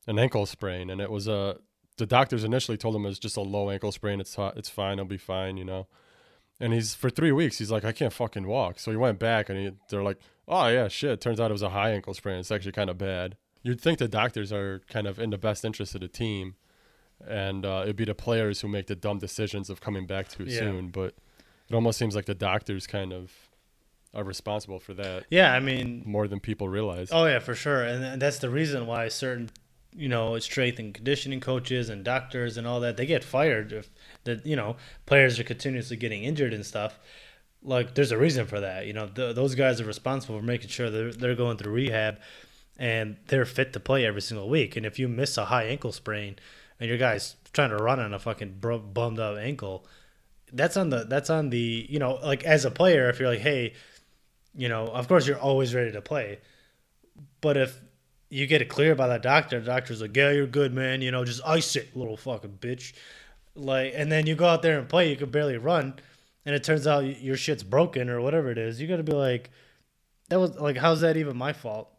an 0.07 0.17
ankle 0.17 0.45
sprain, 0.45 0.89
and 0.89 0.99
it 1.01 1.12
was 1.12 1.27
a 1.27 1.57
the 1.97 2.05
doctors 2.05 2.43
initially 2.43 2.77
told 2.77 2.95
him 2.95 3.05
it 3.05 3.10
was 3.10 3.19
just 3.19 3.38
a 3.38 3.41
low 3.41 3.69
ankle 3.69 3.91
sprain. 3.91 4.19
It's 4.19 4.36
it's 4.55 4.69
fine, 4.69 4.97
he'll 4.97 5.05
be 5.05 5.17
fine, 5.17 5.57
you 5.57 5.65
know. 5.65 5.88
And 6.60 6.73
he's 6.73 6.93
for 6.95 7.10
three 7.10 7.31
weeks, 7.31 7.57
he's 7.57 7.71
like, 7.71 7.84
I 7.84 7.91
can't 7.91 8.13
fucking 8.13 8.47
walk. 8.47 8.79
So 8.79 8.91
he 8.91 8.97
went 8.97 9.19
back, 9.19 9.49
and 9.49 9.57
he, 9.57 9.71
they're 9.89 10.03
like, 10.03 10.17
Oh 10.47 10.67
yeah, 10.67 10.88
shit. 10.88 11.21
Turns 11.21 11.39
out 11.39 11.49
it 11.51 11.53
was 11.53 11.62
a 11.62 11.69
high 11.69 11.91
ankle 11.91 12.13
sprain. 12.13 12.39
It's 12.39 12.51
actually 12.51 12.71
kind 12.73 12.89
of 12.89 12.97
bad. 12.97 13.36
You'd 13.63 13.79
think 13.81 13.99
the 13.99 14.07
doctors 14.07 14.51
are 14.51 14.81
kind 14.89 15.07
of 15.07 15.19
in 15.19 15.29
the 15.29 15.38
best 15.38 15.63
interest 15.65 15.93
of 15.95 16.01
the 16.01 16.07
team, 16.07 16.55
and 17.27 17.65
uh, 17.65 17.81
it'd 17.84 17.95
be 17.95 18.05
the 18.05 18.15
players 18.15 18.62
who 18.62 18.67
make 18.67 18.88
the 18.88 18.95
dumb 18.95 19.19
decisions 19.19 19.69
of 19.69 19.81
coming 19.81 20.05
back 20.07 20.29
too 20.29 20.45
Yeah. 20.45 20.60
soon. 20.60 20.89
But 20.89 21.15
it 21.71 21.75
almost 21.75 21.97
seems 21.97 22.15
like 22.15 22.25
the 22.25 22.36
doctors 22.36 22.86
kind 22.86 23.13
of 23.13 23.31
are 24.13 24.25
responsible 24.25 24.79
for 24.79 24.93
that 24.93 25.23
Yeah, 25.29 25.53
I 25.53 25.62
mean, 25.62 26.03
more 26.05 26.27
than 26.27 26.39
people 26.41 26.67
realize. 26.67 27.10
Oh 27.12 27.25
yeah, 27.25 27.39
for 27.39 27.55
sure, 27.55 27.84
and, 27.84 28.21
that's 28.21 28.39
the 28.39 28.49
reason 28.49 28.88
why 28.88 29.07
certain, 29.07 29.49
you 29.95 30.10
know, 30.10 30.38
strength 30.39 30.79
and 30.79 30.93
conditioning 30.93 31.39
coaches 31.39 31.89
and 31.89 32.03
doctors 32.03 32.57
and 32.57 32.67
all 32.67 32.81
that 32.81 32.97
they 32.97 33.05
get 33.05 33.23
fired 33.23 33.71
if 33.71 33.89
the 34.25 34.41
you 34.43 34.55
know 34.55 34.75
players 35.05 35.39
are 35.39 35.45
continuously 35.45 35.95
getting 35.95 36.23
injured 36.23 36.53
and 36.53 36.65
stuff. 36.65 36.99
Like 37.63 37.95
there's 37.95 38.12
a 38.12 38.17
reason 38.17 38.47
for 38.47 38.60
that. 38.60 38.86
You 38.86 38.93
know, 38.93 39.07
th- 39.07 39.36
those 39.36 39.55
guys 39.55 39.79
are 39.79 39.86
responsible 39.86 40.39
for 40.39 40.45
making 40.45 40.69
sure 40.69 40.89
they're 40.89 41.13
they're 41.13 41.36
going 41.36 41.57
through 41.57 41.71
rehab, 41.71 42.19
and 42.77 43.15
they're 43.27 43.45
fit 43.45 43.71
to 43.73 43.79
play 43.79 44.05
every 44.05 44.21
single 44.21 44.49
week. 44.49 44.75
And 44.75 44.86
if 44.86 44.99
you 44.99 45.07
miss 45.07 45.38
a 45.38 45.45
high 45.45 45.65
ankle 45.65 45.93
sprain, 45.93 46.38
and 46.81 46.89
your 46.89 46.97
guy's 46.97 47.38
trying 47.53 47.69
to 47.69 47.77
run 47.77 47.99
on 48.01 48.13
a 48.13 48.19
fucking 48.19 48.57
bro- 48.60 48.79
bummed 48.79 49.19
up 49.19 49.38
ankle, 49.38 49.86
that's 50.53 50.77
on 50.77 50.89
the 50.89 51.05
that's 51.05 51.29
on 51.29 51.49
the 51.49 51.85
you 51.89 51.99
know 51.99 52.19
like 52.23 52.43
as 52.43 52.65
a 52.65 52.71
player 52.71 53.09
if 53.09 53.19
you're 53.19 53.29
like 53.29 53.39
hey 53.39 53.73
you 54.55 54.67
know 54.69 54.87
of 54.87 55.07
course 55.07 55.27
you're 55.27 55.39
always 55.39 55.73
ready 55.73 55.91
to 55.91 56.01
play. 56.01 56.39
But 57.41 57.57
if 57.57 57.79
you 58.29 58.47
get 58.47 58.61
it 58.61 58.69
cleared 58.69 58.97
by 58.97 59.07
the 59.07 59.17
doctor 59.17 59.59
the 59.59 59.65
doctor's 59.65 60.01
like 60.01 60.15
yeah 60.15 60.31
you're 60.31 60.47
good 60.47 60.73
man 60.73 61.01
you 61.01 61.11
know 61.11 61.23
just 61.25 61.41
ice 61.45 61.75
it 61.75 61.95
little 61.95 62.17
fucking 62.17 62.57
bitch. 62.59 62.93
Like 63.55 63.93
and 63.95 64.11
then 64.11 64.27
you 64.27 64.35
go 64.35 64.45
out 64.45 64.61
there 64.61 64.79
and 64.79 64.87
play 64.87 65.09
you 65.09 65.15
can 65.15 65.29
barely 65.29 65.57
run 65.57 65.95
and 66.45 66.55
it 66.55 66.63
turns 66.63 66.87
out 66.87 67.21
your 67.21 67.37
shit's 67.37 67.63
broken 67.63 68.09
or 68.09 68.21
whatever 68.21 68.51
it 68.51 68.57
is 68.57 68.81
you 68.81 68.87
gotta 68.87 69.03
be 69.03 69.13
like 69.13 69.49
that 70.29 70.39
was 70.39 70.55
like 70.57 70.77
how's 70.77 71.01
that 71.01 71.17
even 71.17 71.37
my 71.37 71.53
fault? 71.53 71.89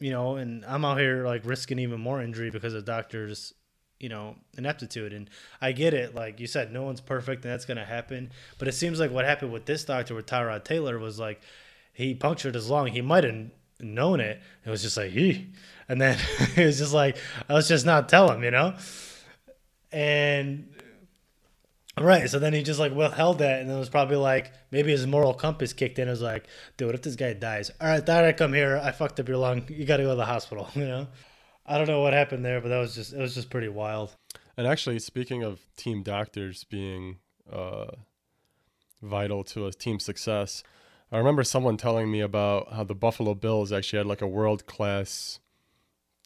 You 0.00 0.12
know 0.12 0.36
and 0.36 0.64
i'm 0.64 0.84
out 0.84 0.98
here 0.98 1.26
like 1.26 1.44
risking 1.44 1.78
even 1.80 2.00
more 2.00 2.22
injury 2.22 2.50
because 2.50 2.72
of 2.72 2.84
doctors 2.84 3.52
you 4.00 4.08
know 4.08 4.36
ineptitude 4.56 5.12
and 5.12 5.28
i 5.60 5.72
get 5.72 5.92
it 5.92 6.14
like 6.14 6.38
you 6.38 6.46
said 6.46 6.72
no 6.72 6.82
one's 6.82 7.00
perfect 7.00 7.44
and 7.44 7.52
that's 7.52 7.64
going 7.64 7.76
to 7.76 7.84
happen 7.84 8.30
but 8.58 8.68
it 8.68 8.72
seems 8.72 9.00
like 9.00 9.10
what 9.10 9.24
happened 9.24 9.52
with 9.52 9.66
this 9.66 9.84
doctor 9.84 10.14
with 10.14 10.26
tyrod 10.26 10.64
taylor 10.64 10.98
was 10.98 11.18
like 11.18 11.40
he 11.92 12.14
punctured 12.14 12.54
his 12.54 12.70
lung 12.70 12.86
he 12.86 13.00
might 13.00 13.24
have 13.24 13.50
known 13.80 14.20
it 14.20 14.40
it 14.64 14.70
was 14.70 14.82
just 14.82 14.96
like 14.96 15.10
he 15.10 15.48
and 15.88 16.00
then 16.00 16.18
it 16.56 16.66
was 16.66 16.78
just 16.78 16.94
like 16.94 17.16
let's 17.48 17.68
just 17.68 17.86
not 17.86 18.08
tell 18.08 18.30
him 18.30 18.42
you 18.44 18.50
know 18.50 18.74
and 19.90 20.68
Right, 22.00 22.28
so 22.30 22.38
then 22.38 22.52
he 22.52 22.62
just 22.62 22.78
like 22.78 22.94
withheld 22.94 23.38
that, 23.38 23.60
and 23.60 23.70
it 23.70 23.76
was 23.76 23.88
probably 23.88 24.16
like 24.16 24.52
maybe 24.70 24.90
his 24.90 25.06
moral 25.06 25.34
compass 25.34 25.72
kicked 25.72 25.98
in. 25.98 26.08
It 26.08 26.12
was 26.12 26.22
like, 26.22 26.46
dude, 26.76 26.94
if 26.94 27.02
this 27.02 27.16
guy 27.16 27.32
dies, 27.32 27.70
all 27.80 27.88
right, 27.88 28.04
thought 28.04 28.24
I'd 28.24 28.36
come 28.36 28.52
here. 28.52 28.80
I 28.82 28.92
fucked 28.92 29.18
up 29.20 29.28
your 29.28 29.38
lung. 29.38 29.64
You 29.68 29.84
got 29.84 29.96
to 29.98 30.04
go 30.04 30.10
to 30.10 30.16
the 30.16 30.24
hospital. 30.24 30.68
You 30.78 30.86
know, 30.86 31.08
I 31.68 31.76
don't 31.76 31.86
know 31.86 32.00
what 32.00 32.14
happened 32.14 32.44
there, 32.44 32.60
but 32.60 32.68
that 32.68 32.78
was 32.78 32.94
just 32.94 33.12
it 33.12 33.20
was 33.20 33.34
just 33.34 33.50
pretty 33.50 33.68
wild. 33.68 34.16
And 34.56 34.66
actually, 34.66 34.98
speaking 35.00 35.42
of 35.42 35.60
team 35.76 36.02
doctors 36.02 36.64
being 36.64 37.18
uh, 37.52 37.88
vital 39.02 39.44
to 39.44 39.66
a 39.66 39.72
team's 39.72 40.04
success, 40.04 40.62
I 41.12 41.18
remember 41.18 41.44
someone 41.44 41.76
telling 41.76 42.10
me 42.10 42.20
about 42.20 42.72
how 42.72 42.84
the 42.84 42.94
Buffalo 42.94 43.34
Bills 43.34 43.70
actually 43.70 43.98
had 43.98 44.06
like 44.06 44.22
a 44.22 44.26
world 44.26 44.66
class, 44.66 45.40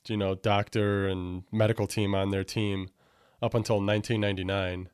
you 0.06 0.16
know, 0.16 0.36
doctor 0.36 1.08
and 1.08 1.42
medical 1.50 1.88
team 1.88 2.14
on 2.14 2.30
their 2.30 2.44
team 2.44 2.90
up 3.42 3.54
until 3.54 3.76
1999, 3.76 4.88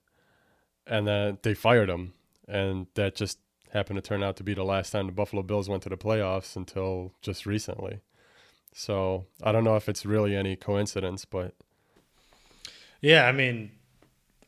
and 0.87 1.07
then 1.07 1.39
they 1.43 1.53
fired 1.53 1.91
him, 1.91 2.15
and 2.49 2.87
that 2.95 3.15
just 3.15 3.39
happened 3.75 3.99
to 3.99 4.03
turn 4.03 4.23
out 4.23 4.37
to 4.37 4.43
be 4.43 4.55
the 4.55 4.65
last 4.65 4.91
time 4.91 5.07
the 5.07 5.13
Buffalo 5.13 5.43
Bills 5.43 5.69
went 5.69 5.83
to 5.83 5.91
the 5.91 5.99
playoffs 5.99 6.57
until 6.57 7.13
just 7.21 7.45
recently. 7.45 8.01
So 8.73 9.27
I 9.43 9.53
don't 9.53 9.65
know 9.65 9.77
if 9.77 9.89
it's 9.89 10.07
really 10.07 10.37
any 10.37 10.57
coincidence, 10.57 11.25
but 11.25 11.55
Yeah, 13.01 13.27
I 13.27 13.33
mean, 13.33 13.71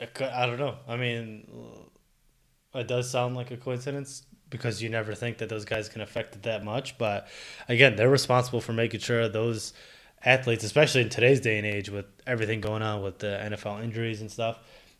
I 0.01 0.47
don't 0.47 0.59
know. 0.59 0.77
I 0.89 0.97
mean, 0.97 1.47
it 2.75 2.89
does 2.89 3.11
sound 3.11 3.37
like 3.37 3.51
a 3.51 3.57
coincidence 3.57 4.25
because 4.49 4.83
you 4.83 4.89
never 4.89 5.15
think 5.15 5.39
that 5.39 5.49
those 5.49 5.65
guys 5.65 5.89
can 5.89 6.01
affect 6.01 6.35
it 6.35 6.43
that 6.43 6.65
much. 6.65 6.99
But 6.99 7.29
again, 7.69 7.97
they're 7.97 8.11
responsible 8.11 8.61
for 8.61 8.73
making 8.73 9.01
sure 9.01 9.29
those 9.29 9.73
athletes, 10.25 10.65
especially 10.65 11.03
in 11.03 11.09
today's 11.09 11.41
day 11.41 11.57
and 11.59 11.67
age, 11.67 11.89
with 11.89 12.07
everything 12.27 12.61
going 12.61 12.83
on 12.83 13.03
with 13.03 13.19
the 13.19 13.41
NFL 13.43 13.83
injuries 13.83 14.21
and 14.21 14.31
stuff, 14.31 14.59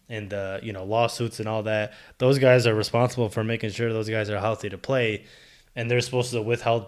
and 0.09 0.31
the 0.31 0.61
you 0.63 0.73
know 0.73 0.85
lawsuits 0.85 1.41
and 1.41 1.49
all 1.49 1.65
that, 1.65 1.93
those 2.19 2.39
guys 2.39 2.67
are 2.67 2.75
responsible 2.75 3.29
for 3.29 3.45
making 3.45 3.71
sure 3.71 3.93
those 3.93 4.09
guys 4.09 4.31
are 4.31 4.41
healthy 4.41 4.69
to 4.69 4.79
play, 4.79 5.25
and 5.75 5.91
they're 5.91 6.01
supposed 6.01 6.31
to 6.33 6.41
withhold, 6.43 6.87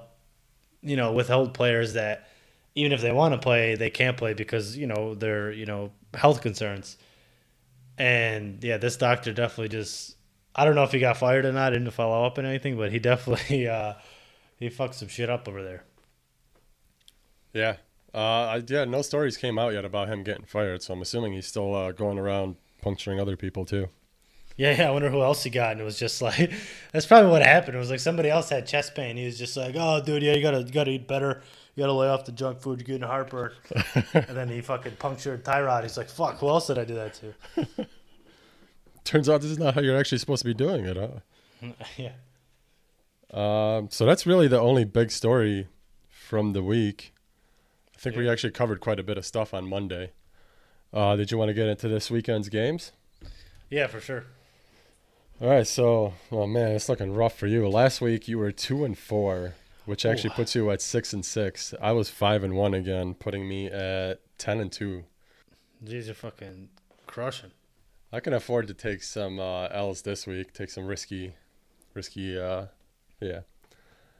you 0.82 0.96
know, 0.96 1.12
withhold 1.12 1.54
players 1.54 1.94
that 1.94 2.28
even 2.74 2.92
if 2.92 3.00
they 3.00 3.12
want 3.12 3.34
to 3.34 3.38
play, 3.38 3.74
they 3.74 3.90
can't 3.90 4.16
play 4.16 4.34
because 4.34 4.76
you 4.76 4.86
know 4.86 5.14
they're 5.14 5.52
you 5.52 5.66
know 5.66 5.92
health 6.14 6.42
concerns. 6.42 6.96
And 7.98 8.62
yeah, 8.62 8.78
this 8.78 8.96
doctor 8.96 9.32
definitely 9.32 9.68
just 9.68 10.16
I 10.54 10.64
don't 10.64 10.74
know 10.74 10.84
if 10.84 10.92
he 10.92 10.98
got 10.98 11.16
fired 11.16 11.44
or 11.44 11.52
not. 11.52 11.70
Didn't 11.70 11.90
follow 11.90 12.26
up 12.26 12.38
on 12.38 12.46
anything, 12.46 12.76
but 12.76 12.92
he 12.92 12.98
definitely 13.00 13.68
uh, 13.68 13.94
he 14.58 14.68
fucked 14.68 14.94
some 14.94 15.08
shit 15.08 15.30
up 15.30 15.48
over 15.48 15.62
there. 15.62 15.84
Yeah. 17.52 17.76
Uh, 18.14 18.60
yeah, 18.66 18.84
no 18.84 19.00
stories 19.00 19.38
came 19.38 19.58
out 19.58 19.72
yet 19.72 19.86
about 19.86 20.08
him 20.08 20.22
getting 20.22 20.44
fired, 20.44 20.82
so 20.82 20.92
I'm 20.92 21.00
assuming 21.00 21.32
he's 21.32 21.46
still 21.46 21.74
uh, 21.74 21.92
going 21.92 22.18
around 22.18 22.56
puncturing 22.82 23.18
other 23.18 23.36
people 23.36 23.64
too. 23.64 23.88
Yeah, 24.62 24.76
yeah. 24.78 24.88
I 24.88 24.90
wonder 24.92 25.10
who 25.10 25.22
else 25.22 25.42
he 25.42 25.50
got. 25.50 25.72
And 25.72 25.80
it 25.80 25.84
was 25.84 25.98
just 25.98 26.22
like 26.22 26.52
that's 26.92 27.04
probably 27.04 27.32
what 27.32 27.42
happened. 27.42 27.74
It 27.74 27.80
was 27.80 27.90
like 27.90 27.98
somebody 27.98 28.30
else 28.30 28.48
had 28.48 28.64
chest 28.64 28.94
pain. 28.94 29.16
He 29.16 29.24
was 29.24 29.36
just 29.36 29.56
like, 29.56 29.74
"Oh, 29.76 30.00
dude, 30.00 30.22
yeah, 30.22 30.34
you 30.34 30.42
gotta 30.42 30.62
you 30.62 30.70
gotta 30.70 30.92
eat 30.92 31.08
better. 31.08 31.42
You 31.74 31.82
gotta 31.82 31.92
lay 31.92 32.08
off 32.08 32.24
the 32.24 32.32
junk 32.32 32.60
food. 32.60 32.78
You're 32.78 32.86
getting 32.86 33.02
heartburn." 33.02 33.50
and 34.14 34.36
then 34.36 34.48
he 34.48 34.60
fucking 34.60 34.96
punctured 35.00 35.44
Tyrod. 35.44 35.82
He's 35.82 35.96
like, 35.96 36.08
"Fuck, 36.08 36.38
who 36.38 36.48
else 36.48 36.68
did 36.68 36.78
I 36.78 36.84
do 36.84 36.94
that 36.94 37.14
to?" 37.14 37.88
Turns 39.04 39.28
out 39.28 39.40
this 39.40 39.50
is 39.50 39.58
not 39.58 39.74
how 39.74 39.80
you're 39.80 39.98
actually 39.98 40.18
supposed 40.18 40.42
to 40.42 40.46
be 40.48 40.54
doing 40.54 40.86
it. 40.86 40.96
Huh? 40.96 41.72
yeah. 41.96 42.12
Um, 43.32 43.88
so 43.90 44.06
that's 44.06 44.26
really 44.26 44.46
the 44.46 44.60
only 44.60 44.84
big 44.84 45.10
story 45.10 45.66
from 46.08 46.52
the 46.52 46.62
week. 46.62 47.12
I 47.96 47.98
think 47.98 48.14
we 48.14 48.28
actually 48.28 48.52
covered 48.52 48.80
quite 48.80 49.00
a 49.00 49.02
bit 49.02 49.18
of 49.18 49.26
stuff 49.26 49.52
on 49.52 49.68
Monday. 49.68 50.12
Uh, 50.92 51.16
did 51.16 51.32
you 51.32 51.38
want 51.38 51.48
to 51.48 51.54
get 51.54 51.66
into 51.66 51.88
this 51.88 52.12
weekend's 52.12 52.48
games? 52.48 52.92
Yeah, 53.68 53.88
for 53.88 53.98
sure. 53.98 54.26
All 55.42 55.48
right, 55.48 55.66
so 55.66 56.14
well, 56.30 56.46
man, 56.46 56.70
it's 56.70 56.88
looking 56.88 57.14
rough 57.14 57.36
for 57.36 57.48
you. 57.48 57.68
Last 57.68 58.00
week 58.00 58.28
you 58.28 58.38
were 58.38 58.52
two 58.52 58.84
and 58.84 58.96
four, 58.96 59.54
which 59.86 60.06
actually 60.06 60.30
Ooh. 60.30 60.34
puts 60.34 60.54
you 60.54 60.70
at 60.70 60.80
six 60.80 61.12
and 61.12 61.24
six. 61.24 61.74
I 61.82 61.90
was 61.90 62.08
five 62.08 62.44
and 62.44 62.54
one 62.54 62.74
again, 62.74 63.14
putting 63.14 63.48
me 63.48 63.66
at 63.66 64.20
ten 64.38 64.60
and 64.60 64.70
two. 64.70 65.02
Jeez, 65.84 66.06
you're 66.06 66.14
fucking 66.14 66.68
crushing. 67.08 67.50
I 68.12 68.20
can 68.20 68.32
afford 68.34 68.68
to 68.68 68.74
take 68.74 69.02
some 69.02 69.40
uh, 69.40 69.66
L's 69.72 70.02
this 70.02 70.28
week. 70.28 70.52
Take 70.52 70.70
some 70.70 70.86
risky, 70.86 71.34
risky. 71.92 72.38
Uh, 72.38 72.66
yeah. 73.18 73.40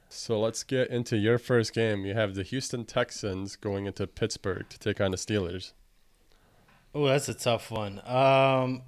So 0.09 0.41
let's 0.41 0.63
get 0.63 0.89
into 0.89 1.15
your 1.15 1.37
first 1.37 1.73
game. 1.73 2.05
You 2.05 2.15
have 2.15 2.35
the 2.35 2.43
Houston 2.43 2.83
Texans 2.83 3.55
going 3.55 3.85
into 3.85 4.07
Pittsburgh 4.07 4.67
to 4.67 4.77
take 4.77 4.99
on 4.99 5.11
the 5.11 5.17
Steelers. 5.17 5.71
Oh, 6.93 7.05
that's 7.05 7.29
a 7.29 7.33
tough 7.33 7.71
one. 7.71 8.01
Um, 8.05 8.81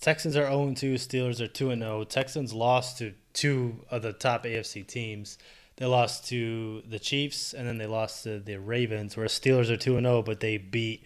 Texans 0.00 0.36
are 0.36 0.46
0 0.46 0.74
2, 0.74 0.94
Steelers 0.94 1.40
are 1.40 1.46
2 1.46 1.74
0. 1.74 2.04
Texans 2.04 2.52
lost 2.52 2.98
to 2.98 3.12
two 3.32 3.84
of 3.90 4.02
the 4.02 4.12
top 4.12 4.44
AFC 4.44 4.86
teams. 4.86 5.38
They 5.76 5.86
lost 5.86 6.26
to 6.28 6.82
the 6.88 6.98
Chiefs 6.98 7.52
and 7.54 7.66
then 7.66 7.78
they 7.78 7.86
lost 7.86 8.24
to 8.24 8.38
the 8.40 8.56
Ravens, 8.56 9.16
where 9.16 9.26
Steelers 9.26 9.70
are 9.70 9.76
2 9.76 10.00
0, 10.00 10.22
but 10.22 10.40
they 10.40 10.56
beat 10.58 11.04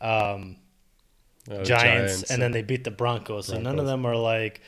um, 0.00 0.56
Uh, 1.50 1.64
Giants, 1.64 2.30
and 2.30 2.40
then 2.40 2.52
they 2.52 2.62
beat 2.62 2.84
the 2.84 2.90
Broncos. 2.90 3.46
So 3.46 3.58
none 3.58 3.78
of 3.78 3.86
them 3.86 4.04
are 4.06 4.16
like 4.16 4.60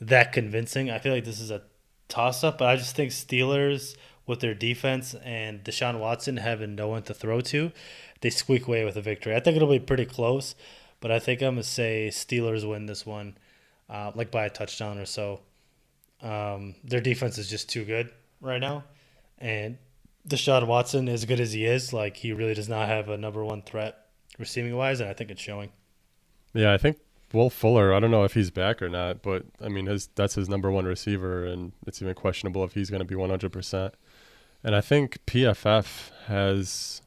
that 0.00 0.32
convincing. 0.32 0.90
I 0.90 0.98
feel 0.98 1.12
like 1.12 1.24
this 1.24 1.40
is 1.40 1.50
a 1.50 1.62
toss 2.08 2.42
up, 2.44 2.58
but 2.58 2.68
I 2.68 2.76
just 2.76 2.94
think 2.96 3.10
Steelers 3.10 3.96
with 4.26 4.40
their 4.40 4.54
defense 4.54 5.14
and 5.24 5.62
Deshaun 5.64 5.98
Watson 5.98 6.36
having 6.36 6.74
no 6.76 6.86
one 6.88 7.02
to 7.04 7.14
throw 7.14 7.40
to, 7.40 7.72
they 8.20 8.30
squeak 8.30 8.66
away 8.68 8.84
with 8.84 8.96
a 8.96 9.02
victory. 9.02 9.34
I 9.34 9.40
think 9.40 9.56
it'll 9.56 9.68
be 9.68 9.80
pretty 9.80 10.04
close, 10.06 10.54
but 11.00 11.10
I 11.10 11.18
think 11.18 11.42
I'm 11.42 11.54
gonna 11.54 11.62
say 11.62 12.08
Steelers 12.12 12.68
win 12.68 12.86
this 12.86 13.04
one, 13.04 13.36
uh, 13.88 14.12
like 14.14 14.30
by 14.30 14.46
a 14.46 14.50
touchdown 14.50 14.98
or 14.98 15.06
so. 15.06 15.40
Um, 16.22 16.74
their 16.84 17.00
defense 17.00 17.38
is 17.38 17.48
just 17.48 17.68
too 17.68 17.84
good 17.84 18.10
right 18.40 18.60
now, 18.60 18.84
and 19.38 19.78
Deshaun 20.28 20.66
Watson, 20.66 21.08
as 21.08 21.24
good 21.24 21.40
as 21.40 21.52
he 21.52 21.64
is, 21.64 21.92
like 21.92 22.16
he 22.16 22.32
really 22.32 22.54
does 22.54 22.68
not 22.68 22.88
have 22.88 23.08
a 23.08 23.16
number 23.16 23.44
one 23.44 23.62
threat 23.62 24.06
receiving 24.38 24.76
wise, 24.76 25.00
and 25.00 25.08
I 25.08 25.14
think 25.14 25.30
it's 25.30 25.40
showing. 25.40 25.70
Yeah, 26.52 26.72
I 26.72 26.78
think 26.78 26.98
Will 27.32 27.50
Fuller, 27.50 27.94
I 27.94 28.00
don't 28.00 28.10
know 28.10 28.24
if 28.24 28.34
he's 28.34 28.50
back 28.50 28.82
or 28.82 28.88
not, 28.88 29.22
but 29.22 29.44
I 29.62 29.68
mean, 29.68 29.86
his 29.86 30.08
that's 30.14 30.34
his 30.34 30.48
number 30.48 30.70
one 30.70 30.84
receiver, 30.84 31.44
and 31.44 31.72
it's 31.86 32.02
even 32.02 32.14
questionable 32.14 32.64
if 32.64 32.74
he's 32.74 32.90
going 32.90 33.00
to 33.00 33.04
be 33.04 33.14
100%. 33.14 33.92
And 34.62 34.74
I 34.74 34.80
think 34.80 35.18
PFF 35.26 36.10
has 36.26 36.99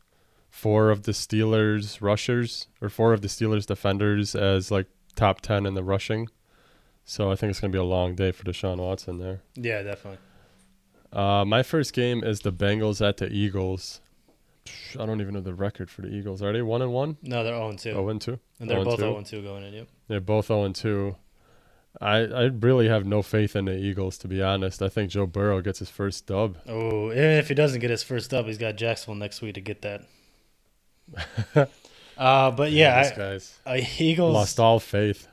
four 0.64 0.92
of 0.92 1.04
the 1.04 1.12
Steelers 1.12 2.02
rushers 2.02 2.68
or 2.82 2.88
four 2.88 3.12
of 3.12 3.22
the 3.22 3.28
Steelers 3.28 3.66
defenders 3.66 4.34
as 4.34 4.72
like 4.72 4.88
top 5.14 5.42
10 5.42 5.66
in 5.66 5.74
the 5.74 5.84
rushing. 5.84 6.30
So 7.04 7.30
I 7.30 7.36
think 7.36 7.50
it's 7.50 7.60
going 7.60 7.74
to 7.74 7.76
be 7.76 7.82
a 7.82 7.84
long 7.84 8.16
day 8.16 8.32
for 8.32 8.46
Deshaun 8.46 8.78
Watson 8.78 9.18
there. 9.18 9.42
Yeah, 9.56 9.84
definitely. 9.84 10.20
Uh, 11.12 11.44
my 11.44 11.64
first 11.64 11.92
game 11.92 12.24
is 12.24 12.40
the 12.40 12.54
Bengals 12.54 13.06
at 13.06 13.18
the 13.18 13.28
Eagles. 13.28 14.00
I 14.98 15.06
don't 15.06 15.20
even 15.20 15.34
know 15.34 15.42
the 15.42 15.54
record 15.54 15.90
for 15.90 16.02
the 16.02 16.08
Eagles. 16.08 16.42
Are 16.42 16.54
they 16.54 16.62
one 16.62 16.82
and 16.82 16.94
one? 16.94 17.18
No, 17.22 17.44
they're 17.44 17.56
0 17.56 17.74
2. 17.74 17.92
Oh, 17.92 18.08
and 18.08 18.22
two. 18.22 18.40
and 18.62 18.70
they're 18.70 18.78
0 18.78 18.86
both 18.86 19.00
2. 19.00 19.02
0 19.02 19.42
2 19.42 19.44
going 19.44 19.66
in. 19.66 19.74
Yep. 19.74 19.88
They're 20.08 20.22
both 20.22 20.48
0 20.48 20.64
and 20.64 20.74
2. 20.74 21.14
I, 22.00 22.20
I 22.20 22.44
really 22.46 22.88
have 22.88 23.06
no 23.06 23.22
faith 23.22 23.58
in 23.58 23.66
the 23.66 23.76
Eagles, 23.76 24.18
to 24.20 24.30
be 24.30 24.42
honest. 24.42 24.82
I 24.82 24.88
think 24.88 25.12
Joe 25.12 25.26
Burrow 25.28 25.60
gets 25.60 25.80
his 25.80 25.90
first 25.90 26.26
dub. 26.26 26.58
Oh, 26.70 27.12
if 27.12 27.50
he 27.50 27.54
doesn't 27.54 27.82
get 27.82 27.90
his 27.90 28.02
first 28.02 28.32
dub, 28.32 28.46
he's 28.46 28.58
got 28.58 28.78
Jacksonville 28.78 29.20
next 29.20 29.42
week 29.42 29.56
to 29.56 29.62
get 29.62 29.82
that. 29.82 30.04
uh, 32.18 32.52
but 32.52 32.72
yeah, 32.72 33.12
I, 33.12 33.16
guy's 33.16 33.60
uh, 33.66 33.78
Eagles. 33.98 34.34
lost 34.34 34.60
all 34.60 34.80
faith. 34.80 35.28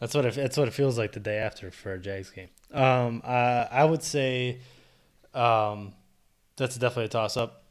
That's 0.00 0.14
what 0.14 0.26
it, 0.26 0.34
that's 0.34 0.56
what 0.56 0.68
it 0.68 0.74
feels 0.74 0.98
like 0.98 1.12
the 1.12 1.20
day 1.20 1.38
after 1.38 1.70
for 1.70 1.94
a 1.94 1.98
Jags 1.98 2.30
game. 2.30 2.48
Um, 2.72 3.22
uh, 3.24 3.66
I 3.70 3.84
would 3.84 4.02
say, 4.02 4.58
um, 5.34 5.94
that's 6.56 6.76
definitely 6.76 7.06
a 7.06 7.08
toss 7.08 7.36
up. 7.36 7.62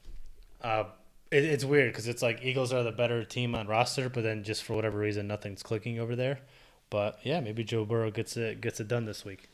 Uh, 0.62 0.86
it, 1.32 1.44
it's 1.44 1.64
weird 1.64 1.92
because 1.92 2.08
it's 2.08 2.22
like 2.22 2.44
Eagles 2.44 2.74
are 2.74 2.84
the 2.84 2.92
better 2.92 3.24
team 3.24 3.54
on 3.54 3.68
roster, 3.68 4.10
but 4.10 4.24
then 4.24 4.44
just 4.44 4.64
for 4.64 4.74
whatever 4.74 4.98
reason, 4.98 5.28
nothing's 5.28 5.62
clicking 5.62 6.00
over 6.00 6.16
there. 6.16 6.40
But 6.90 7.20
yeah, 7.24 7.40
maybe 7.40 7.64
Joe 7.64 7.86
Burrow 7.86 8.12
gets 8.12 8.38
it 8.38 8.62
gets 8.62 8.80
it 8.80 8.88
done 8.88 9.06
this 9.06 9.26
week. 9.26 9.50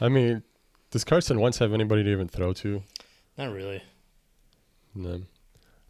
I 0.00 0.08
mean, 0.08 0.42
does 0.90 1.04
Carson 1.04 1.40
Wentz 1.40 1.58
have 1.58 1.72
anybody 1.72 2.02
to 2.04 2.10
even 2.10 2.28
throw 2.28 2.52
to? 2.54 2.82
Not 3.38 3.52
really. 3.52 3.82
No. 4.94 5.22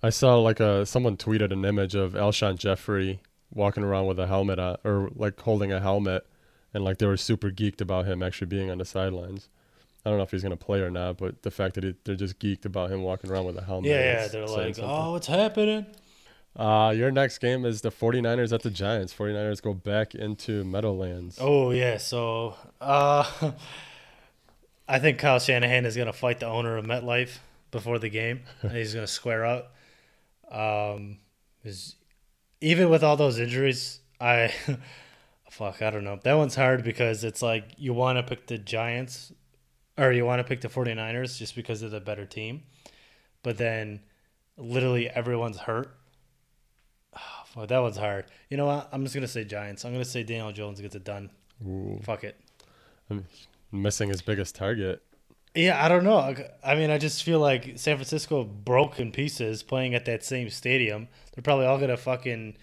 I 0.05 0.11
saw 0.11 0.37
like 0.39 0.61
a 0.61 0.85
someone 0.85 1.17
tweeted 1.17 1.51
an 1.51 1.65
image 1.65 1.95
of 1.95 2.13
Alshon 2.13 2.59
Jeffery 2.59 3.21
walking 3.51 3.83
around 3.83 4.05
with 4.05 4.19
a 4.19 4.27
helmet 4.27 4.59
on, 4.59 4.77
or 4.85 5.09
like 5.15 5.41
holding 5.41 5.73
a 5.73 5.81
helmet, 5.81 6.27
and 6.75 6.85
like 6.85 6.99
they 6.99 7.07
were 7.07 7.17
super 7.17 7.51
geeked 7.51 7.81
about 7.81 8.05
him 8.05 8.23
actually 8.23 8.49
being 8.49 8.71
on 8.71 8.77
the 8.77 8.85
sidelines. 8.85 9.49
I 10.05 10.11
don't 10.11 10.19
know 10.19 10.25
if 10.25 10.31
he's 10.31 10.43
gonna 10.43 10.59
play 10.59 10.81
or 10.81 10.91
not, 10.91 11.17
but 11.17 11.41
the 11.41 11.51
fact 11.51 11.77
that 11.77 11.85
it, 11.85 12.05
they're 12.05 12.17
just 12.17 12.39
geeked 12.39 12.67
about 12.67 12.91
him 12.91 13.01
walking 13.01 13.31
around 13.31 13.47
with 13.47 13.57
a 13.57 13.65
helmet. 13.65 13.93
Yeah, 13.93 14.01
yeah. 14.01 14.29
They're 14.29 14.47
like, 14.47 14.75
something. 14.75 14.85
oh, 14.85 15.13
what's 15.13 15.27
happening? 15.27 15.87
Uh, 16.55 16.93
your 16.95 17.11
next 17.11 17.39
game 17.39 17.65
is 17.65 17.81
the 17.81 17.91
49ers 17.91 18.53
at 18.53 18.61
the 18.61 18.71
Giants. 18.71 19.15
49ers 19.15 19.63
go 19.63 19.73
back 19.73 20.15
into 20.15 20.65
Meadowlands. 20.65 21.39
Oh 21.41 21.71
yeah, 21.71 21.97
so 21.97 22.57
uh, 22.79 23.25
I 24.87 24.99
think 24.99 25.19
Kyle 25.19 25.39
Shanahan 25.39 25.87
is 25.87 25.97
gonna 25.97 26.13
fight 26.13 26.41
the 26.41 26.47
owner 26.47 26.77
of 26.77 26.85
MetLife 26.85 27.39
before 27.71 27.99
the 27.99 28.11
game, 28.11 28.43
and 28.61 28.73
he's 28.73 28.93
gonna 28.93 29.07
square 29.07 29.47
up. 29.47 29.71
Um, 30.51 31.19
'cause 31.63 31.97
even 32.61 32.89
with 32.91 33.03
all 33.03 33.17
those 33.17 33.39
injuries, 33.39 34.01
I 34.21 34.53
fuck, 35.51 35.83
I 35.83 35.91
don't 35.91 36.05
know. 36.05 36.19
That 36.23 36.35
one's 36.35 36.55
hard 36.55 36.83
because 36.85 37.25
it's 37.25 37.43
like 37.43 37.65
you 37.77 37.93
want 37.95 38.19
to 38.19 38.23
pick 38.23 38.47
the 38.47 38.59
Giants 38.59 39.33
or 39.97 40.13
you 40.13 40.25
want 40.25 40.41
to 40.41 40.45
pick 40.45 40.61
the 40.61 40.69
49ers 40.69 41.39
just 41.39 41.55
because 41.55 41.81
they're 41.81 41.91
the 41.91 42.01
better 42.01 42.27
team, 42.27 42.63
but 43.43 43.59
then 43.59 44.01
literally 44.57 45.09
everyone's 45.11 45.59
hurt. 45.59 45.97
Oh, 47.17 47.21
fuck, 47.47 47.69
that 47.69 47.79
one's 47.79 47.97
hard. 47.97 48.27
You 48.51 48.57
know 48.57 48.67
what? 48.67 48.89
I'm 48.93 49.03
just 49.05 49.15
gonna 49.15 49.29
say 49.29 49.45
Giants. 49.45 49.85
I'm 49.85 49.93
gonna 49.93 50.05
say 50.05 50.23
Daniel 50.23 50.53
Jones 50.53 50.81
gets 50.81 50.95
it 50.97 51.05
done. 51.05 51.31
Ooh, 51.67 52.01
Fuck 52.03 52.25
it. 52.25 52.37
I'm 53.11 53.25
missing 53.71 54.09
his 54.09 54.23
biggest 54.23 54.55
target. 54.57 55.03
Yeah, 55.55 55.83
I 55.85 55.89
don't 55.89 56.03
know. 56.03 56.35
I 56.65 56.75
mean, 56.75 56.91
I 56.91 56.99
just 56.99 57.23
feel 57.23 57.39
like 57.39 57.75
San 57.77 57.97
Francisco 57.97 58.43
broke 58.43 58.99
in 58.99 59.13
pieces 59.13 59.63
playing 59.63 59.95
at 59.95 60.05
that 60.07 60.25
same 60.25 60.51
stadium. 60.51 61.09
They're 61.33 61.43
probably 61.43 61.67
all 61.67 61.79
gonna 61.79 61.97
fucking 61.97 62.57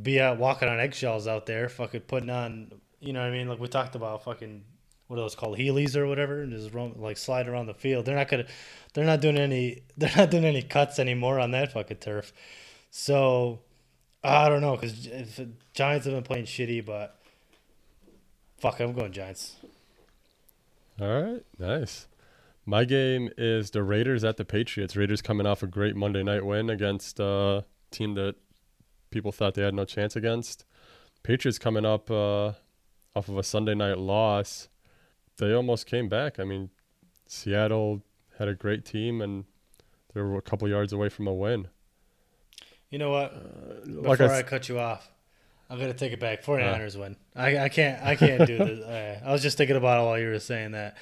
be 0.00 0.20
out 0.20 0.38
walking 0.38 0.68
on 0.68 0.78
eggshells 0.78 1.26
out 1.26 1.46
there, 1.46 1.68
fucking 1.70 2.02
putting 2.02 2.28
on. 2.28 2.72
You 3.00 3.14
know 3.14 3.20
what 3.20 3.28
I 3.28 3.30
mean? 3.30 3.48
Like 3.48 3.58
we 3.58 3.68
talked 3.68 3.94
about, 3.94 4.24
fucking 4.24 4.64
what 5.06 5.16
are 5.16 5.22
those 5.22 5.34
called, 5.34 5.56
Heelys 5.56 5.96
or 5.96 6.06
whatever, 6.06 6.42
and 6.42 6.52
just 6.52 6.74
roam, 6.74 6.94
like 6.98 7.16
slide 7.16 7.48
around 7.48 7.66
the 7.66 7.74
field. 7.74 8.04
They're 8.04 8.16
not 8.16 8.28
gonna. 8.28 8.46
They're 8.92 9.04
not 9.04 9.22
doing 9.22 9.38
any. 9.38 9.82
They're 9.96 10.12
not 10.14 10.30
doing 10.30 10.44
any 10.44 10.62
cuts 10.62 10.98
anymore 10.98 11.40
on 11.40 11.52
that 11.52 11.72
fucking 11.72 11.98
turf. 11.98 12.34
So 12.90 13.60
I 14.22 14.50
don't 14.50 14.60
know 14.60 14.76
because 14.76 15.40
Giants 15.72 16.04
have 16.04 16.14
been 16.14 16.22
playing 16.22 16.44
shitty, 16.44 16.84
but 16.84 17.18
fuck, 18.58 18.78
I'm 18.80 18.92
going 18.92 19.12
Giants. 19.12 19.56
All 21.00 21.22
right, 21.22 21.42
nice. 21.58 22.06
My 22.68 22.84
game 22.84 23.30
is 23.38 23.70
the 23.70 23.84
Raiders 23.84 24.24
at 24.24 24.38
the 24.38 24.44
Patriots. 24.44 24.96
Raiders 24.96 25.22
coming 25.22 25.46
off 25.46 25.62
a 25.62 25.68
great 25.68 25.94
Monday 25.94 26.24
night 26.24 26.44
win 26.44 26.68
against 26.68 27.20
a 27.20 27.64
team 27.92 28.14
that 28.14 28.34
people 29.10 29.30
thought 29.30 29.54
they 29.54 29.62
had 29.62 29.72
no 29.72 29.84
chance 29.84 30.16
against. 30.16 30.64
Patriots 31.22 31.60
coming 31.60 31.86
up 31.86 32.10
uh, 32.10 32.54
off 33.14 33.28
of 33.28 33.38
a 33.38 33.44
Sunday 33.44 33.76
night 33.76 33.98
loss. 33.98 34.68
They 35.38 35.52
almost 35.52 35.86
came 35.86 36.08
back. 36.08 36.40
I 36.40 36.44
mean, 36.44 36.70
Seattle 37.28 38.02
had 38.36 38.48
a 38.48 38.54
great 38.54 38.84
team 38.84 39.20
and 39.20 39.44
they 40.12 40.20
were 40.20 40.36
a 40.36 40.42
couple 40.42 40.68
yards 40.68 40.92
away 40.92 41.08
from 41.08 41.28
a 41.28 41.34
win. 41.34 41.68
You 42.90 42.98
know 42.98 43.10
what? 43.10 43.84
Before 43.84 44.02
like 44.02 44.20
I 44.20 44.38
I, 44.38 44.42
cut 44.42 44.68
you 44.68 44.80
off, 44.80 45.08
I'm 45.70 45.78
gonna 45.78 45.94
take 45.94 46.12
it 46.12 46.18
back. 46.20 46.42
49ers 46.42 46.98
win. 46.98 47.16
I, 47.36 47.58
I 47.58 47.68
can't 47.68 48.02
I 48.02 48.16
can't 48.16 48.44
do 48.44 48.58
this. 48.58 48.80
Uh, 48.86 49.20
I 49.24 49.32
was 49.32 49.42
just 49.42 49.56
thinking 49.56 49.76
about 49.76 50.02
it 50.02 50.06
while 50.06 50.18
you 50.18 50.28
were 50.28 50.38
saying 50.40 50.72
that. 50.72 50.96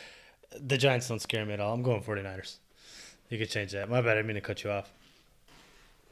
The 0.60 0.76
Giants 0.78 1.08
don't 1.08 1.20
scare 1.20 1.44
me 1.44 1.52
at 1.54 1.60
all. 1.60 1.74
I'm 1.74 1.82
going 1.82 2.02
49ers. 2.02 2.56
You 3.30 3.38
could 3.38 3.50
change 3.50 3.72
that. 3.72 3.88
My 3.88 4.00
bad. 4.00 4.10
I 4.12 4.14
didn't 4.16 4.26
mean 4.28 4.34
to 4.36 4.40
cut 4.40 4.62
you 4.64 4.70
off. 4.70 4.92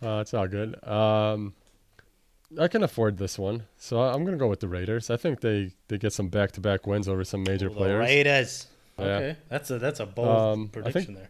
Uh, 0.02 0.18
it's 0.20 0.34
all 0.34 0.48
good. 0.48 0.82
Um, 0.86 1.54
I 2.58 2.68
can 2.68 2.82
afford 2.82 3.18
this 3.18 3.38
one, 3.38 3.64
so 3.78 4.00
I- 4.00 4.12
I'm 4.12 4.24
gonna 4.24 4.36
go 4.36 4.48
with 4.48 4.60
the 4.60 4.68
Raiders. 4.68 5.10
I 5.10 5.16
think 5.16 5.40
they, 5.40 5.72
they 5.88 5.96
get 5.98 6.12
some 6.12 6.28
back 6.28 6.52
to 6.52 6.60
back 6.60 6.86
wins 6.86 7.08
over 7.08 7.24
some 7.24 7.44
major 7.44 7.68
The 7.68 7.74
players. 7.76 7.98
Raiders. 8.00 8.66
Yeah. 8.98 9.04
Okay, 9.04 9.36
that's 9.48 9.70
a 9.70 9.78
that's 9.78 10.00
a 10.00 10.06
bold 10.06 10.28
Um, 10.28 10.64
I 10.64 10.68
prediction 10.74 11.04
think- 11.14 11.18
there. 11.18 11.28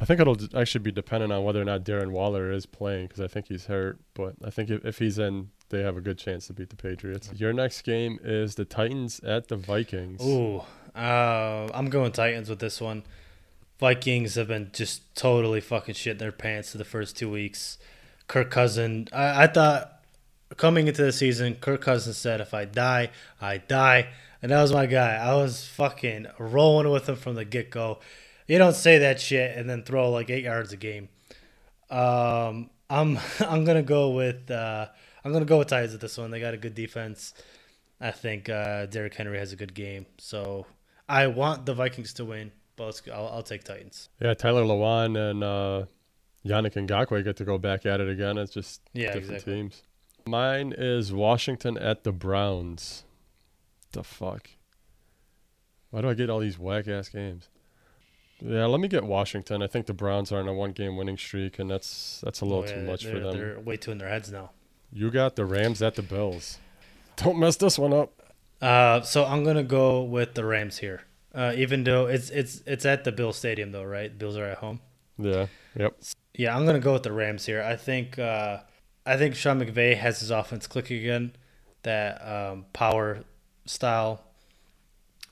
I 0.00 0.04
think 0.04 0.20
it'll 0.20 0.36
actually 0.56 0.82
be 0.84 0.92
dependent 0.92 1.32
on 1.32 1.42
whether 1.42 1.60
or 1.60 1.64
not 1.64 1.82
Darren 1.82 2.12
Waller 2.12 2.52
is 2.52 2.66
playing 2.66 3.08
because 3.08 3.20
I 3.20 3.26
think 3.26 3.48
he's 3.48 3.66
hurt. 3.66 3.98
But 4.14 4.34
I 4.44 4.50
think 4.50 4.70
if, 4.70 4.84
if 4.84 4.98
he's 5.00 5.18
in, 5.18 5.50
they 5.70 5.82
have 5.82 5.96
a 5.96 6.00
good 6.00 6.18
chance 6.18 6.46
to 6.46 6.52
beat 6.52 6.70
the 6.70 6.76
Patriots. 6.76 7.32
Your 7.34 7.52
next 7.52 7.82
game 7.82 8.20
is 8.22 8.54
the 8.54 8.64
Titans 8.64 9.18
at 9.24 9.48
the 9.48 9.56
Vikings. 9.56 10.22
Ooh, 10.24 10.62
uh, 10.98 11.70
I'm 11.72 11.88
going 11.90 12.12
Titans 12.12 12.50
with 12.50 12.58
this 12.58 12.80
one. 12.80 13.04
Vikings 13.78 14.34
have 14.34 14.48
been 14.48 14.70
just 14.72 15.14
totally 15.14 15.60
fucking 15.60 15.94
shit 15.94 16.18
their 16.18 16.32
pants 16.32 16.72
for 16.72 16.78
the 16.78 16.84
first 16.84 17.16
two 17.16 17.30
weeks. 17.30 17.78
Kirk 18.26 18.50
Cousin, 18.50 19.06
I, 19.12 19.44
I 19.44 19.46
thought 19.46 20.02
coming 20.56 20.88
into 20.88 21.02
the 21.02 21.12
season, 21.12 21.54
Kirk 21.54 21.80
Cousin 21.82 22.12
said, 22.12 22.40
"If 22.40 22.52
I 22.52 22.64
die, 22.64 23.10
I 23.40 23.58
die," 23.58 24.08
and 24.42 24.50
that 24.50 24.60
was 24.60 24.72
my 24.72 24.86
guy. 24.86 25.14
I 25.14 25.34
was 25.34 25.66
fucking 25.68 26.26
rolling 26.38 26.90
with 26.90 27.08
him 27.08 27.16
from 27.16 27.36
the 27.36 27.44
get 27.44 27.70
go. 27.70 28.00
You 28.48 28.58
don't 28.58 28.74
say 28.74 28.98
that 28.98 29.20
shit 29.20 29.56
and 29.56 29.70
then 29.70 29.84
throw 29.84 30.10
like 30.10 30.30
eight 30.30 30.44
yards 30.44 30.72
a 30.72 30.76
game. 30.76 31.08
Um, 31.90 32.70
I'm 32.90 33.18
I'm 33.40 33.64
gonna 33.64 33.82
go 33.82 34.10
with 34.10 34.50
uh, 34.50 34.88
I'm 35.24 35.32
gonna 35.32 35.44
go 35.44 35.58
with 35.58 35.68
Titans 35.68 35.92
with 35.92 36.00
this 36.00 36.18
one. 36.18 36.32
They 36.32 36.40
got 36.40 36.54
a 36.54 36.58
good 36.58 36.74
defense. 36.74 37.34
I 38.00 38.10
think 38.10 38.48
uh, 38.48 38.86
Derrick 38.86 39.14
Henry 39.14 39.38
has 39.38 39.52
a 39.52 39.56
good 39.56 39.74
game, 39.74 40.06
so 40.18 40.66
I 41.08 41.26
want 41.28 41.66
the 41.66 41.74
Vikings 41.74 42.12
to 42.14 42.24
win, 42.24 42.52
but. 42.76 43.00
I'll, 43.12 43.28
I'll 43.28 43.42
take 43.42 43.64
Titans. 43.64 44.08
Yeah, 44.20 44.34
Taylor 44.34 44.62
Lewan 44.62 45.16
and 45.30 45.42
uh, 45.44 45.84
Yannick 46.44 46.74
Ngakoue 46.74 47.24
get 47.24 47.36
to 47.36 47.44
go 47.44 47.58
back 47.58 47.86
at 47.86 48.00
it 48.00 48.08
again. 48.08 48.38
It's 48.38 48.52
just 48.52 48.82
Yeah, 48.92 49.06
different 49.12 49.26
exactly. 49.30 49.54
teams. 49.54 49.82
Mine 50.26 50.74
is 50.76 51.12
Washington 51.12 51.78
at 51.78 52.04
the 52.04 52.12
Browns. 52.12 53.04
The 53.92 54.04
fuck? 54.04 54.50
Why 55.90 56.02
do 56.02 56.10
I 56.10 56.14
get 56.14 56.28
all 56.28 56.40
these 56.40 56.58
whack 56.58 56.86
ass 56.86 57.08
games? 57.08 57.48
Yeah, 58.40 58.66
let 58.66 58.78
me 58.80 58.88
get 58.88 59.04
Washington. 59.04 59.62
I 59.62 59.66
think 59.66 59.86
the 59.86 59.94
Browns 59.94 60.30
are 60.30 60.38
on 60.38 60.46
a 60.46 60.52
one 60.52 60.72
game 60.72 60.96
winning 60.96 61.16
streak, 61.16 61.58
and 61.58 61.70
that's 61.70 62.20
that's 62.22 62.40
a 62.40 62.44
little 62.44 62.62
Oh, 62.62 62.66
yeah, 62.66 62.74
too 62.74 62.82
much 62.82 63.06
for 63.06 63.18
them. 63.18 63.32
They're 63.36 63.58
way 63.60 63.76
too 63.78 63.90
in 63.90 63.98
their 63.98 64.08
heads 64.08 64.30
now. 64.30 64.50
You 64.92 65.10
got 65.10 65.34
the 65.36 65.44
Rams 65.44 65.82
at 65.82 65.94
the 65.96 66.02
Bills. 66.02 66.58
Don't 67.16 67.38
mess 67.38 67.56
this 67.56 67.78
one 67.78 67.92
up. 67.92 68.17
Uh, 68.60 69.02
so 69.02 69.24
I'm 69.24 69.44
gonna 69.44 69.62
go 69.62 70.02
with 70.02 70.34
the 70.34 70.44
Rams 70.44 70.78
here. 70.78 71.02
Uh, 71.34 71.52
even 71.56 71.84
though 71.84 72.06
it's 72.06 72.30
it's 72.30 72.62
it's 72.66 72.84
at 72.84 73.04
the 73.04 73.12
Bill 73.12 73.32
Stadium 73.32 73.72
though, 73.72 73.84
right? 73.84 74.16
Bills 74.16 74.36
are 74.36 74.44
at 74.46 74.58
home. 74.58 74.80
Yeah. 75.18 75.46
Yep. 75.76 75.96
Yeah, 76.34 76.56
I'm 76.56 76.66
gonna 76.66 76.80
go 76.80 76.92
with 76.94 77.02
the 77.04 77.12
Rams 77.12 77.46
here. 77.46 77.62
I 77.62 77.76
think 77.76 78.18
uh, 78.18 78.58
I 79.06 79.16
think 79.16 79.34
Sean 79.34 79.60
McVay 79.60 79.96
has 79.96 80.20
his 80.20 80.30
offense 80.30 80.66
clicking 80.66 80.98
again. 80.98 81.32
That 81.82 82.20
um, 82.26 82.66
power 82.72 83.24
style 83.66 84.24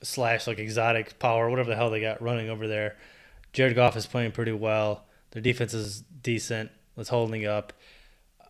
slash 0.03 0.47
like 0.47 0.59
exotic 0.59 1.19
power, 1.19 1.51
whatever 1.51 1.71
the 1.71 1.77
hell 1.77 1.91
they 1.91 2.01
got 2.01 2.23
running 2.23 2.49
over 2.49 2.69
there. 2.69 2.97
Jared 3.53 3.75
Goff 3.75 3.97
is 3.97 4.07
playing 4.07 4.33
pretty 4.33 4.53
well. 4.53 5.07
Their 5.33 5.43
defense 5.43 5.75
is 5.75 6.03
decent. 6.23 6.71
It's 6.97 7.09
holding 7.09 7.47
up. 7.47 7.73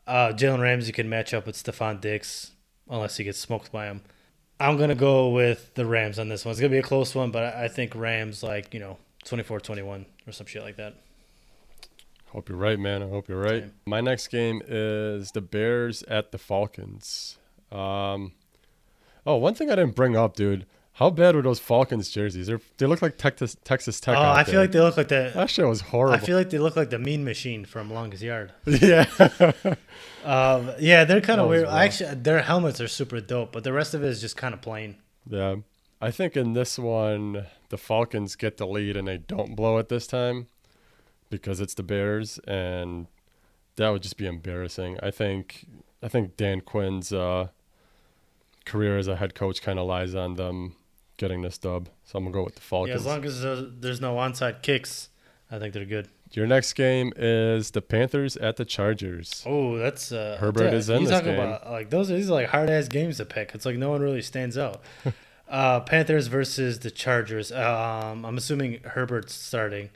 Uh, 0.06 0.28
Jalen 0.32 0.60
Ramsey 0.60 0.92
can 0.92 1.08
match 1.08 1.32
up 1.32 1.46
with 1.46 1.56
Stefon 1.56 2.00
Diggs. 2.00 2.52
unless 2.88 3.16
he 3.16 3.24
gets 3.24 3.38
smoked 3.38 3.72
by 3.72 3.86
him. 3.86 4.02
I'm 4.58 4.76
gonna 4.76 4.94
go 4.94 5.28
with 5.30 5.74
the 5.74 5.84
Rams 5.84 6.18
on 6.18 6.28
this 6.28 6.44
one. 6.44 6.52
It's 6.52 6.60
gonna 6.60 6.70
be 6.70 6.78
a 6.78 6.82
close 6.82 7.14
one, 7.14 7.30
but 7.30 7.54
I 7.54 7.64
I 7.64 7.68
think 7.68 7.94
Rams 7.94 8.42
like 8.42 8.72
you 8.72 8.80
know 8.80 8.98
24-21 9.24 10.06
or 10.26 10.32
some 10.32 10.46
shit 10.46 10.62
like 10.62 10.76
that. 10.76 10.94
Hope 12.26 12.48
you're 12.48 12.58
right, 12.58 12.78
man. 12.78 13.02
I 13.02 13.08
hope 13.08 13.28
you're 13.28 13.40
right. 13.40 13.70
My 13.86 14.00
next 14.00 14.28
game 14.28 14.62
is 14.66 15.30
the 15.32 15.40
Bears 15.40 16.02
at 16.04 16.32
the 16.32 16.38
Falcons. 16.38 17.38
Um, 17.72 18.32
oh, 19.26 19.36
one 19.36 19.54
thing 19.54 19.70
I 19.70 19.74
didn't 19.74 19.94
bring 19.94 20.16
up, 20.16 20.36
dude. 20.36 20.66
How 20.96 21.10
bad 21.10 21.36
were 21.36 21.42
those 21.42 21.58
Falcons 21.58 22.08
jerseys? 22.08 22.46
They're, 22.46 22.60
they 22.78 22.86
look 22.86 23.02
like 23.02 23.18
Texas 23.18 23.54
Texas 23.64 24.00
Tech. 24.00 24.16
oh, 24.16 24.22
I 24.22 24.44
feel 24.44 24.54
there. 24.54 24.62
like 24.62 24.72
they 24.72 24.80
look 24.80 24.96
like 24.96 25.08
the. 25.08 25.30
that 25.34 25.50
shit 25.50 25.66
was 25.66 25.82
horrible. 25.82 26.14
I 26.14 26.18
feel 26.20 26.38
like 26.38 26.48
they 26.48 26.58
look 26.58 26.74
like 26.74 26.88
the 26.88 26.98
Mean 26.98 27.22
Machine 27.22 27.66
from 27.66 27.92
Longest 27.92 28.22
Yard. 28.22 28.52
yeah. 28.66 29.06
Um, 30.24 30.72
yeah, 30.80 31.04
they're 31.04 31.20
kind 31.20 31.40
of 31.40 31.48
weird. 31.48 31.66
rough. 31.66 31.74
Actually, 31.74 32.16
their 32.16 32.42
helmets 32.42 32.80
are 32.80 32.88
super 32.88 33.20
dope, 33.20 33.52
but 33.52 33.62
the 33.62 33.72
rest 33.72 33.94
of 33.94 34.02
it 34.02 34.08
is 34.08 34.20
just 34.20 34.36
kind 34.36 34.52
of 34.52 34.60
plain. 34.60 34.96
Yeah. 35.24 35.56
I 36.00 36.10
think 36.10 36.36
in 36.36 36.54
this 36.54 36.80
one, 36.80 37.46
the 37.68 37.78
Falcons 37.78 38.34
get 38.34 38.56
the 38.56 38.66
lead 38.66 38.96
and 38.96 39.06
they 39.06 39.18
don't 39.18 39.54
blow 39.54 39.78
it 39.78 39.88
this 39.88 40.08
time 40.08 40.48
because 41.30 41.60
it's 41.60 41.74
the 41.74 41.84
Bears, 41.84 42.40
and 42.40 43.06
that 43.76 43.90
would 43.90 44.02
just 44.02 44.16
be 44.16 44.26
embarrassing. 44.26 44.98
I 45.00 45.12
think 45.12 45.64
I 46.02 46.08
think 46.08 46.36
Dan 46.36 46.60
Quinn's 46.60 47.12
uh, 47.12 47.50
career 48.64 48.98
as 48.98 49.06
a 49.06 49.14
head 49.14 49.36
coach 49.36 49.62
kind 49.62 49.78
of 49.78 49.86
lies 49.86 50.16
on 50.16 50.34
them 50.34 50.74
getting 51.16 51.42
this 51.42 51.58
dub. 51.58 51.88
So 52.04 52.18
I'm 52.18 52.24
gonna 52.24 52.34
go 52.34 52.44
with 52.44 52.54
the 52.54 52.60
Falcons. 52.60 52.90
Yeah, 52.90 52.96
as 52.96 53.06
long 53.06 53.24
as 53.24 53.42
there's, 53.42 53.64
there's 53.78 54.00
no 54.00 54.16
onside 54.16 54.62
kicks, 54.62 55.08
I 55.50 55.58
think 55.58 55.74
they're 55.74 55.84
good. 55.84 56.08
Your 56.32 56.46
next 56.46 56.72
game 56.72 57.12
is 57.16 57.70
the 57.70 57.80
Panthers 57.80 58.36
at 58.36 58.56
the 58.56 58.64
Chargers. 58.64 59.42
Oh, 59.46 59.78
that's 59.78 60.10
uh, 60.10 60.36
Herbert 60.40 60.72
yeah, 60.72 60.78
is 60.78 60.90
in 60.90 61.02
you 61.02 61.06
this 61.06 61.16
talking 61.16 61.36
game. 61.36 61.40
about 61.40 61.70
like 61.70 61.90
those. 61.90 62.10
Are 62.10 62.16
these 62.16 62.28
are 62.28 62.34
like 62.34 62.48
hard 62.48 62.68
ass 62.68 62.88
games 62.88 63.18
to 63.18 63.24
pick. 63.24 63.52
It's 63.54 63.64
like 63.64 63.76
no 63.76 63.90
one 63.90 64.00
really 64.00 64.22
stands 64.22 64.58
out. 64.58 64.82
uh, 65.48 65.80
Panthers 65.80 66.26
versus 66.26 66.80
the 66.80 66.90
Chargers. 66.90 67.52
Um, 67.52 68.24
I'm 68.24 68.36
assuming 68.36 68.80
Herbert's 68.82 69.34
starting. 69.34 69.90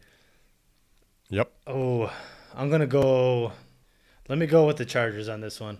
Yep. 1.30 1.52
Oh, 1.66 2.12
I'm 2.54 2.70
gonna 2.70 2.86
go. 2.86 3.52
Let 4.28 4.38
me 4.38 4.46
go 4.46 4.66
with 4.66 4.76
the 4.76 4.84
Chargers 4.84 5.28
on 5.28 5.40
this 5.40 5.60
one. 5.60 5.78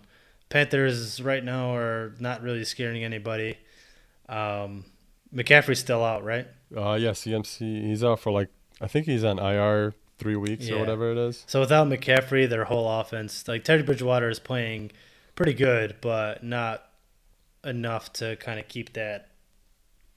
Panthers 0.49 1.21
right 1.21 1.43
now 1.43 1.73
are 1.73 2.13
not 2.19 2.41
really 2.41 2.65
scaring 2.65 3.05
anybody. 3.05 3.57
Um, 4.27 4.83
McCaffrey's 5.33 5.79
still 5.79 6.03
out, 6.03 6.23
right? 6.23 6.47
Uh, 6.75 6.93
yeah, 6.93 7.11
CMC. 7.11 7.59
He's 7.87 8.03
out 8.03 8.19
for 8.19 8.31
like 8.31 8.49
I 8.79 8.87
think 8.87 9.05
he's 9.05 9.23
on 9.23 9.39
IR 9.39 9.93
three 10.17 10.35
weeks 10.35 10.67
Yeah. 10.67 10.75
or 10.75 10.79
whatever 10.79 11.11
it 11.11 11.17
is. 11.17 11.43
So 11.47 11.59
without 11.59 11.87
McCaffrey, 11.87 12.47
their 12.49 12.65
whole 12.65 12.89
offense, 12.99 13.47
like 13.47 13.63
Teddy 13.63 13.83
Bridgewater, 13.83 14.29
is 14.29 14.39
playing 14.39 14.91
pretty 15.35 15.53
good, 15.53 15.95
but 16.01 16.43
not 16.43 16.83
enough 17.63 18.11
to 18.13 18.35
kind 18.37 18.59
of 18.59 18.67
keep 18.67 18.93
that 18.93 19.29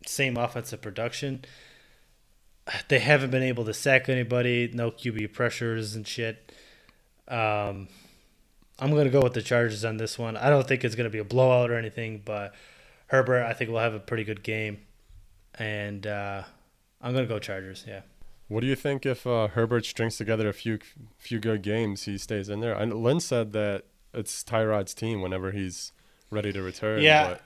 same 0.06 0.36
offensive 0.36 0.80
production. 0.82 1.44
They 2.88 2.98
haven't 2.98 3.30
been 3.30 3.42
able 3.42 3.64
to 3.66 3.74
sack 3.74 4.08
anybody, 4.08 4.70
no 4.72 4.90
QB 4.90 5.32
pressures 5.34 5.94
and 5.94 6.06
shit. 6.06 6.50
Um, 7.28 7.88
I'm 8.78 8.90
gonna 8.94 9.10
go 9.10 9.22
with 9.22 9.34
the 9.34 9.42
Chargers 9.42 9.84
on 9.84 9.98
this 9.98 10.18
one. 10.18 10.36
I 10.36 10.48
don't 10.50 10.66
think 10.66 10.82
it's 10.84 10.94
gonna 10.94 11.10
be 11.10 11.18
a 11.18 11.24
blowout 11.24 11.70
or 11.70 11.76
anything, 11.78 12.22
but 12.24 12.54
Herbert, 13.08 13.44
I 13.44 13.52
think 13.52 13.70
will 13.70 13.78
have 13.78 13.94
a 13.94 14.00
pretty 14.00 14.24
good 14.24 14.42
game, 14.42 14.78
and 15.58 16.06
uh, 16.06 16.42
I'm 17.00 17.14
gonna 17.14 17.26
go 17.26 17.38
Chargers. 17.38 17.84
Yeah. 17.86 18.00
What 18.48 18.60
do 18.60 18.66
you 18.66 18.76
think 18.76 19.06
if 19.06 19.26
uh, 19.26 19.48
Herbert 19.48 19.86
strings 19.86 20.16
together 20.16 20.48
a 20.48 20.52
few 20.52 20.78
few 21.18 21.38
good 21.40 21.62
games, 21.62 22.04
he 22.04 22.18
stays 22.18 22.48
in 22.48 22.60
there? 22.60 22.74
And 22.74 22.92
Lynn 22.94 23.20
said 23.20 23.52
that 23.52 23.84
it's 24.12 24.44
Tyrod's 24.44 24.94
team 24.94 25.22
whenever 25.22 25.50
he's 25.50 25.92
ready 26.30 26.52
to 26.52 26.62
return. 26.62 27.02
Yeah. 27.02 27.26
But 27.28 27.40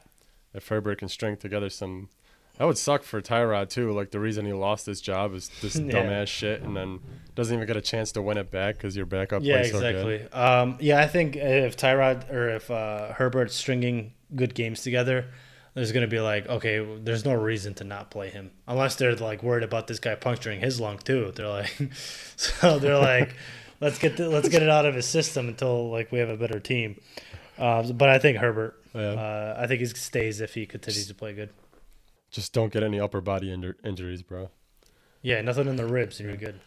if 0.55 0.69
Herbert 0.69 0.99
can 0.99 1.09
string 1.09 1.37
together 1.37 1.71
some, 1.71 2.09
that 2.57 2.65
would 2.65 2.79
suck 2.79 3.05
for 3.05 3.21
Tyrod 3.23 3.69
too. 3.71 3.93
Like 3.93 4.11
the 4.11 4.19
reason 4.21 4.45
he 4.45 4.53
lost 4.53 4.87
his 4.87 5.01
job 5.01 5.35
is 5.35 5.51
this 5.63 5.77
Yeah. 5.77 5.83
dumbass 5.93 6.27
shit, 6.27 6.63
and 6.63 6.77
then 6.77 7.01
doesn't 7.37 7.55
even 7.55 7.67
get 7.67 7.77
a 7.77 7.81
chance 7.81 8.11
to 8.13 8.23
win 8.23 8.37
it 8.37 8.51
back 8.51 8.75
because 8.77 8.97
your 8.97 9.07
backup 9.07 9.43
Yeah, 9.45 9.59
plays 9.59 9.71
so 9.71 9.81
good. 9.81 9.95
exactly. 10.09 10.39
Um, 10.41 10.77
yeah, 10.81 11.01
I 11.01 11.07
think 11.07 11.37
if 11.37 11.77
Tyrod 11.77 12.29
or 12.33 12.49
if 12.57 12.71
uh, 12.71 13.13
Herbert's 13.13 13.55
stringing 13.55 14.15
good 14.35 14.55
games 14.55 14.83
together, 14.83 15.27
there's 15.79 15.93
going 15.93 16.03
to 16.05 16.11
be 16.11 16.19
like, 16.21 16.49
okay, 16.49 16.85
there's 17.03 17.25
no 17.25 17.35
reason 17.35 17.73
to 17.75 17.85
not 17.85 18.11
play 18.11 18.31
him 18.31 18.51
unless 18.67 18.97
they're 18.97 19.15
like 19.15 19.43
worried 19.43 19.63
about 19.63 19.87
this 19.87 20.01
guy 20.01 20.15
puncturing 20.17 20.61
his 20.61 20.81
lung 20.81 20.99
too. 20.99 21.33
They're 21.37 21.49
like, 21.49 21.71
so 22.37 22.79
they're 22.81 22.99
like, 22.99 23.35
let's 23.81 23.99
get 23.99 24.17
the, 24.17 24.29
let's 24.29 24.49
get 24.49 24.63
it 24.63 24.69
out 24.69 24.87
of 24.87 24.95
his 24.95 25.07
system 25.07 25.49
until 25.49 25.91
like 25.91 26.11
we 26.11 26.19
have 26.19 26.29
a 26.29 26.37
better 26.37 26.59
team. 26.59 27.01
Uh, 27.57 27.93
but 27.93 28.09
I 28.09 28.19
think 28.19 28.39
Herbert, 28.39 28.81
Yeah. 28.95 29.01
uh, 29.13 29.57
I 29.59 29.67
think 29.67 29.81
he 29.81 29.87
stays 29.87 30.41
if 30.41 30.55
he 30.55 30.67
continues 30.67 31.07
to 31.09 31.15
play 31.15 31.33
good. 31.33 31.51
Just 32.31 32.53
don't 32.53 32.73
get 32.73 32.83
any 32.83 32.99
upper 33.01 33.21
body 33.21 33.49
injur- 33.49 33.77
injuries, 33.85 34.23
bro. 34.23 34.51
Yeah, 35.23 35.41
nothing 35.43 35.67
in 35.69 35.77
the 35.77 35.87
ribs, 35.87 36.21
and 36.21 36.29
you're 36.29 36.37
good. 36.39 36.61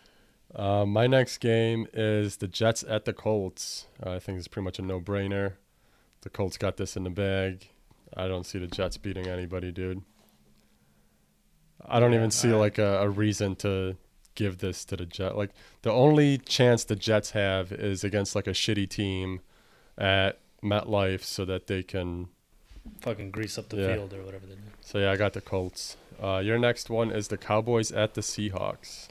Uh, 0.55 0.85
my 0.85 1.07
next 1.07 1.37
game 1.37 1.87
is 1.93 2.37
the 2.37 2.47
Jets 2.47 2.83
at 2.87 3.05
the 3.05 3.13
Colts. 3.13 3.87
Uh, 4.05 4.11
I 4.11 4.19
think 4.19 4.37
it's 4.37 4.47
pretty 4.47 4.65
much 4.65 4.79
a 4.79 4.81
no-brainer. 4.81 5.53
The 6.21 6.29
Colts 6.29 6.57
got 6.57 6.77
this 6.77 6.97
in 6.97 7.03
the 7.03 7.09
bag. 7.09 7.69
I 8.15 8.27
don't 8.27 8.45
see 8.45 8.59
the 8.59 8.67
Jets 8.67 8.97
beating 8.97 9.27
anybody, 9.27 9.71
dude. 9.71 10.01
I 11.85 11.99
don't 11.99 12.11
Yeah, 12.11 12.19
even 12.19 12.31
see 12.31 12.49
I- 12.49 12.55
like 12.55 12.77
a, 12.77 12.99
a 13.01 13.09
reason 13.09 13.55
to 13.57 13.97
give 14.35 14.59
this 14.59 14.85
to 14.85 14.95
the 14.97 15.05
Jets. 15.05 15.35
Like 15.35 15.51
the 15.81 15.91
only 15.91 16.37
chance 16.37 16.83
the 16.83 16.95
Jets 16.95 17.31
have 17.31 17.71
is 17.71 18.03
against 18.03 18.35
like 18.35 18.47
a 18.47 18.51
shitty 18.51 18.89
team 18.89 19.41
at 19.97 20.39
MetLife, 20.63 21.23
so 21.23 21.43
that 21.45 21.67
they 21.67 21.83
can. 21.83 22.27
Fucking 23.01 23.31
grease 23.31 23.57
up 23.57 23.69
the 23.69 23.77
Yeah. 23.77 23.95
field 23.95 24.13
or 24.13 24.23
whatever 24.23 24.45
they 24.45 24.55
do. 24.55 24.61
So 24.81 24.99
yeah, 24.99 25.11
I 25.11 25.15
got 25.17 25.33
the 25.33 25.41
Colts. 25.41 25.97
Uh, 26.21 26.37
your 26.43 26.59
next 26.59 26.89
one 26.89 27.11
is 27.11 27.29
the 27.29 27.37
Cowboys 27.37 27.91
at 27.91 28.13
the 28.13 28.21
Seahawks. 28.21 29.07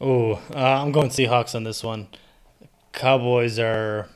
Oh, 0.00 0.34
uh, 0.54 0.58
I'm 0.82 0.92
going 0.92 1.08
Seahawks 1.10 1.54
on 1.54 1.64
this 1.64 1.82
one. 1.82 2.08
Cowboys 2.92 3.58
are 3.58 4.08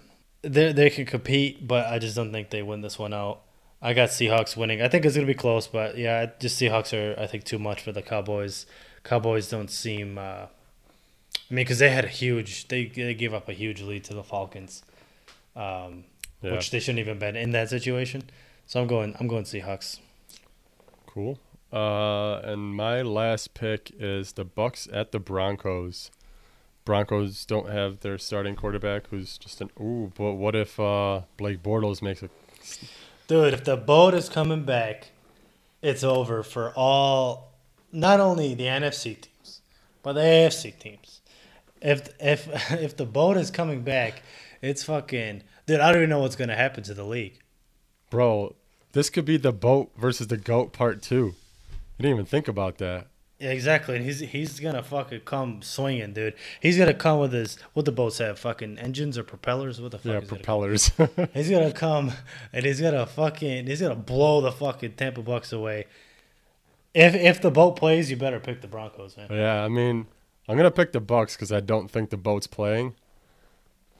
they 0.42 0.72
they 0.72 0.88
can 0.90 1.04
compete, 1.04 1.66
but 1.68 1.86
I 1.86 1.98
just 1.98 2.16
don't 2.16 2.32
think 2.32 2.48
they 2.50 2.62
win 2.62 2.80
this 2.80 2.98
one 2.98 3.12
out. 3.12 3.42
I 3.82 3.94
got 3.94 4.10
Seahawks 4.10 4.56
winning. 4.56 4.82
I 4.82 4.88
think 4.88 5.04
it's 5.04 5.14
gonna 5.14 5.26
be 5.26 5.34
close, 5.34 5.66
but 5.66 5.96
yeah, 5.96 6.26
just 6.38 6.60
Seahawks 6.60 6.92
are 6.92 7.18
I 7.18 7.26
think 7.26 7.44
too 7.44 7.58
much 7.58 7.82
for 7.82 7.92
the 7.92 8.02
Cowboys. 8.02 8.66
Cowboys 9.04 9.48
don't 9.48 9.70
seem. 9.70 10.18
Uh, 10.18 10.46
I 11.50 11.54
mean, 11.54 11.64
because 11.64 11.78
they 11.78 11.90
had 11.90 12.04
a 12.04 12.08
huge 12.08 12.68
they 12.68 12.86
they 12.86 13.14
gave 13.14 13.32
up 13.32 13.48
a 13.48 13.52
huge 13.52 13.80
lead 13.80 14.04
to 14.04 14.14
the 14.14 14.22
Falcons, 14.22 14.82
um, 15.56 16.04
Yeah, 16.42 16.52
which 16.52 16.70
they 16.70 16.78
shouldn't 16.78 16.98
even 16.98 17.18
been 17.18 17.36
in 17.36 17.52
that 17.52 17.70
situation. 17.70 18.24
So 18.66 18.80
I'm 18.80 18.86
going 18.86 19.16
I'm 19.18 19.28
going 19.28 19.44
Seahawks. 19.44 19.98
Cool. 21.06 21.38
Uh, 21.72 22.40
and 22.40 22.74
my 22.74 23.00
last 23.02 23.54
pick 23.54 23.92
is 23.98 24.32
the 24.32 24.44
Bucs 24.44 24.88
at 24.92 25.12
the 25.12 25.20
Broncos. 25.20 26.10
Broncos 26.84 27.44
don't 27.44 27.68
have 27.68 28.00
their 28.00 28.18
starting 28.18 28.56
quarterback, 28.56 29.06
who's 29.08 29.38
just 29.38 29.60
an 29.60 29.70
ooh. 29.80 30.12
But 30.16 30.34
what 30.34 30.56
if 30.56 30.80
uh, 30.80 31.22
Blake 31.36 31.62
Bortles 31.62 32.02
makes 32.02 32.22
a? 32.22 32.30
Dude, 33.30 33.54
if 33.54 33.62
the 33.62 33.76
boat 33.76 34.12
is 34.14 34.28
coming 34.28 34.64
back, 34.64 35.12
it's 35.82 36.02
over 36.02 36.42
for 36.42 36.72
all, 36.74 37.52
not 37.92 38.18
only 38.18 38.54
the 38.54 38.64
NFC 38.64 39.20
teams, 39.20 39.60
but 40.02 40.14
the 40.14 40.20
AFC 40.20 40.76
teams. 40.76 41.20
If 41.80 42.08
if 42.18 42.48
if 42.72 42.96
the 42.96 43.06
boat 43.06 43.36
is 43.36 43.52
coming 43.52 43.82
back, 43.82 44.24
it's 44.60 44.82
fucking. 44.82 45.44
Dude, 45.64 45.78
I 45.78 45.92
don't 45.92 45.98
even 45.98 46.10
know 46.10 46.18
what's 46.18 46.34
gonna 46.34 46.56
happen 46.56 46.82
to 46.82 46.92
the 46.92 47.04
league. 47.04 47.38
Bro, 48.10 48.56
this 48.94 49.10
could 49.10 49.26
be 49.26 49.36
the 49.36 49.52
boat 49.52 49.92
versus 49.96 50.26
the 50.26 50.36
goat 50.36 50.72
part 50.72 51.00
two. 51.00 51.36
I 51.70 52.02
didn't 52.02 52.16
even 52.16 52.26
think 52.26 52.48
about 52.48 52.78
that. 52.78 53.09
Yeah, 53.40 53.52
exactly. 53.52 53.96
And 53.96 54.04
he's 54.04 54.20
he's 54.20 54.60
gonna 54.60 54.82
fucking 54.82 55.20
come 55.20 55.62
swinging, 55.62 56.12
dude. 56.12 56.34
He's 56.60 56.76
gonna 56.76 56.92
come 56.92 57.20
with 57.20 57.32
his 57.32 57.58
what 57.72 57.86
the 57.86 57.92
boats 57.92 58.18
have, 58.18 58.38
fucking 58.38 58.78
engines 58.78 59.16
or 59.16 59.22
propellers. 59.22 59.80
What 59.80 59.92
the 59.92 59.98
fuck? 59.98 60.12
Yeah, 60.12 60.20
propellers. 60.28 60.92
He's 61.34 61.48
gonna 61.48 61.72
come 61.72 62.12
and 62.52 62.66
he's 62.66 62.82
gonna 62.82 63.06
fucking 63.06 63.66
he's 63.66 63.80
gonna 63.80 63.94
blow 63.94 64.42
the 64.42 64.52
fucking 64.52 64.92
Tampa 64.92 65.22
Bucs 65.22 65.54
away. 65.54 65.86
If 66.92 67.14
if 67.14 67.40
the 67.40 67.50
boat 67.50 67.76
plays, 67.76 68.10
you 68.10 68.16
better 68.18 68.40
pick 68.40 68.60
the 68.60 68.68
Broncos, 68.68 69.16
man. 69.16 69.28
yeah, 69.30 69.64
I 69.64 69.68
mean, 69.68 70.06
I'm 70.46 70.56
gonna 70.58 70.70
pick 70.70 70.92
the 70.92 71.00
Bucs 71.00 71.32
because 71.32 71.50
I 71.50 71.60
don't 71.60 71.90
think 71.90 72.10
the 72.10 72.18
boat's 72.18 72.46
playing, 72.46 72.94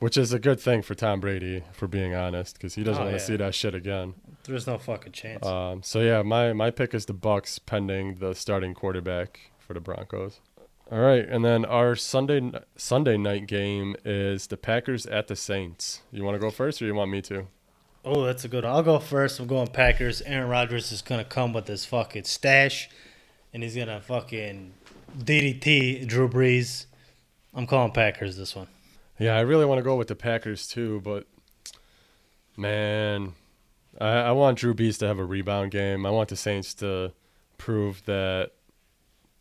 which 0.01 0.17
is 0.17 0.33
a 0.33 0.39
good 0.39 0.59
thing 0.61 0.83
for 0.83 0.95
Tom 0.95 1.21
Brady, 1.21 1.63
for 1.73 1.87
being 1.87 2.15
honest, 2.15 2.55
because 2.57 2.75
he 2.75 2.83
doesn't 2.83 3.01
Oh, 3.03 3.07
want 3.07 3.17
to 3.17 3.23
yeah. 3.23 3.27
see 3.27 3.37
that 3.37 3.55
shit 3.55 3.75
again. 3.75 4.15
There's 4.45 4.67
no 4.67 4.77
fucking 4.79 5.13
chance. 5.13 5.47
Um, 5.47 5.83
so 5.83 6.01
yeah, 6.01 6.23
my 6.23 6.53
my 6.53 6.71
pick 6.71 6.93
is 6.95 7.07
the 7.07 7.15
Bucs, 7.15 7.59
pending 7.65 8.17
the 8.17 8.35
starting 8.35 8.75
quarterback 8.75 9.53
for 9.59 9.75
the 9.75 9.81
Broncos. 9.81 10.41
All 10.91 10.99
right, 10.99 11.25
and 11.29 11.45
then 11.45 11.65
our 11.65 11.95
Sunday 11.95 12.51
Sunday 12.77 13.17
night 13.17 13.47
game 13.47 13.95
is 14.05 14.49
the 14.49 14.57
Packers 14.57 15.07
at 15.07 15.29
the 15.29 15.37
Saints. 15.37 16.03
You 16.11 16.25
want 16.25 16.35
to 16.35 16.41
go 16.41 16.51
first, 16.51 16.83
or 16.83 16.87
you 16.87 16.95
want 16.95 17.11
me 17.13 17.23
to? 17.23 17.47
oh, 18.03 18.25
that's 18.25 18.45
a 18.47 18.49
good 18.49 18.65
one. 18.65 18.73
I'll 18.73 18.83
go 18.83 18.99
first. 18.99 19.39
I'm 19.39 19.47
going 19.47 19.69
Packers. 19.69 20.23
Aaron 20.23 20.49
Rodgers 20.49 20.91
is 20.91 21.03
gonna 21.03 21.23
come 21.25 21.53
with 21.53 21.69
his 21.69 21.85
fucking 21.85 22.25
stash, 22.25 22.89
and 23.53 23.63
he's 23.63 23.77
gonna 23.77 24.01
fucking 24.01 24.73
DDT 25.17 26.07
Drew 26.07 26.29
Brees. 26.29 26.87
I'm 27.55 27.67
calling 27.67 27.93
Packers 27.93 28.37
this 28.37 28.57
one. 28.57 28.69
Yeah, 29.21 29.37
I 29.37 29.41
really 29.41 29.67
want 29.67 29.79
to 29.79 29.83
go 29.83 29.97
with 29.97 30.09
the 30.09 30.17
Packers 30.17 30.67
too, 30.67 31.03
but 31.05 31.27
man, 32.57 33.35
I, 34.01 34.09
I 34.09 34.33
want 34.33 34.59
Drew 34.59 34.73
Brees 34.73 34.99
to 35.01 35.07
have 35.07 35.19
a 35.19 35.25
rebound 35.27 35.73
game. 35.73 36.07
I 36.07 36.11
want 36.11 36.31
the 36.31 36.37
Saints 36.37 36.73
to 36.77 37.13
prove 37.59 38.03
that 38.07 38.53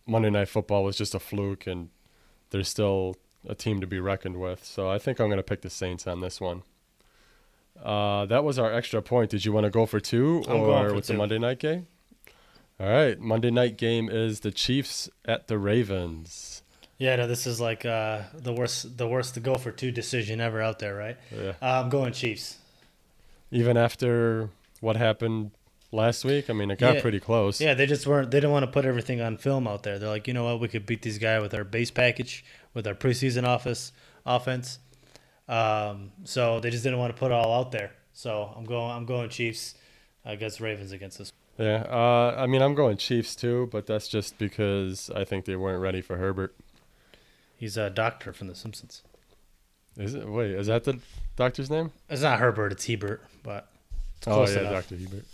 Monday 0.06 0.30
Night 0.30 0.50
Football 0.50 0.84
was 0.84 0.98
just 0.98 1.16
a 1.16 1.20
fluke 1.20 1.66
and 1.66 1.92
there's 2.50 2.68
still 2.68 3.16
a 3.48 3.56
team 3.56 3.80
to 3.80 3.88
be 3.88 4.02
reckoned 4.02 4.38
with. 4.38 4.66
So 4.66 4.90
I 4.90 5.00
think 5.00 5.18
I'm 5.18 5.28
going 5.28 5.38
to 5.38 5.44
pick 5.44 5.62
the 5.62 5.70
Saints 5.70 6.06
on 6.06 6.20
this 6.20 6.42
one. 6.42 6.64
Uh, 7.82 8.26
that 8.26 8.44
was 8.44 8.60
our 8.60 8.74
extra 8.74 9.02
point. 9.02 9.32
Did 9.32 9.46
you 9.46 9.54
want 9.54 9.64
to 9.64 9.70
go 9.70 9.86
for 9.86 10.02
two 10.02 10.44
I'm 10.50 10.58
or 10.58 10.90
for 10.90 10.96
with 10.96 11.08
two. 11.08 11.14
the 11.14 11.18
Monday 11.18 11.40
night 11.40 11.60
game? 11.60 11.88
All 12.82 12.90
right, 12.90 13.18
Monday 13.18 13.50
night 13.50 13.78
game 13.78 14.10
is 14.10 14.42
the 14.42 14.52
Chiefs 14.52 15.10
at 15.24 15.48
the 15.48 15.58
Ravens. 15.58 16.64
Yeah, 17.00 17.16
no, 17.16 17.28
this 17.28 17.48
is 17.48 17.60
like 17.62 17.86
uh, 17.86 18.24
the 18.34 18.54
worst, 18.54 18.98
the 18.98 19.08
worst 19.08 19.34
to 19.36 19.40
go 19.40 19.56
for 19.56 19.72
two 19.72 19.90
decision 19.92 20.40
ever 20.42 20.62
out 20.62 20.80
there, 20.80 20.94
right? 20.96 21.18
Yeah. 21.32 21.54
Uh, 21.62 21.82
I'm 21.82 21.90
going 21.90 22.12
Chiefs. 22.14 22.58
Even 23.52 23.78
after 23.78 24.50
what 24.82 24.96
happened 24.98 25.52
last 25.92 26.24
week, 26.26 26.50
I 26.50 26.54
mean, 26.54 26.70
it 26.70 26.78
got 26.78 26.96
Yeah. 26.96 27.02
pretty 27.02 27.20
close. 27.22 27.60
Yeah, 27.62 27.74
they 27.74 27.86
just 27.86 28.06
weren't. 28.06 28.30
They 28.32 28.38
didn't 28.38 28.52
want 28.52 28.66
to 28.66 28.72
put 28.72 28.86
everything 28.86 29.22
on 29.22 29.38
film 29.38 29.66
out 29.68 29.84
there. 29.84 29.98
They're 29.98 30.10
like, 30.10 30.28
you 30.28 30.34
know 30.34 30.44
what, 30.44 30.60
we 30.60 30.68
could 30.68 30.86
beat 30.86 31.02
these 31.02 31.18
guys 31.18 31.42
with 31.42 31.54
our 31.54 31.64
base 31.64 31.90
package, 31.90 32.44
with 32.74 32.86
our 32.86 32.94
preseason 32.94 33.46
office 33.48 33.92
offense. 34.26 34.80
Um, 35.48 36.12
so 36.26 36.60
they 36.60 36.70
just 36.70 36.84
didn't 36.84 37.00
want 37.00 37.16
to 37.16 37.20
put 37.20 37.32
it 37.32 37.34
all 37.34 37.54
out 37.60 37.72
there. 37.72 37.92
So 38.14 38.54
I'm 38.56 38.66
going. 38.66 38.92
I'm 38.92 39.06
going 39.06 39.30
Chiefs 39.30 39.76
against 40.26 40.60
Ravens 40.60 40.92
against 40.92 41.18
this. 41.18 41.32
Yeah, 41.58 41.86
uh, 41.90 42.36
I 42.38 42.46
mean, 42.46 42.62
I'm 42.62 42.76
going 42.76 42.98
Chiefs 42.98 43.36
too, 43.36 43.68
but 43.72 43.86
that's 43.88 44.08
just 44.10 44.38
because 44.38 45.10
I 45.16 45.24
think 45.24 45.46
they 45.46 45.56
weren't 45.56 45.82
ready 45.82 46.02
for 46.02 46.18
Herbert. 46.18 46.54
He's 47.60 47.76
a 47.76 47.90
doctor 47.90 48.32
from 48.32 48.48
The 48.48 48.56
Simpsons. 48.56 49.04
Is 49.98 50.14
it? 50.16 50.28
Wait, 50.30 50.52
is 50.52 50.68
that 50.68 50.86
the 50.86 51.00
doctor's 51.36 51.70
name? 51.70 51.92
It's 52.10 52.22
not 52.22 52.40
Herbert. 52.40 52.72
It's 52.72 52.86
Hibbert, 52.86 53.22
but 53.44 53.68
it's 54.18 54.28
Oh 54.28 54.48
yeah, 54.48 54.60
enough. 54.60 54.88
Dr. 54.88 54.96
Hibbert. 54.96 55.26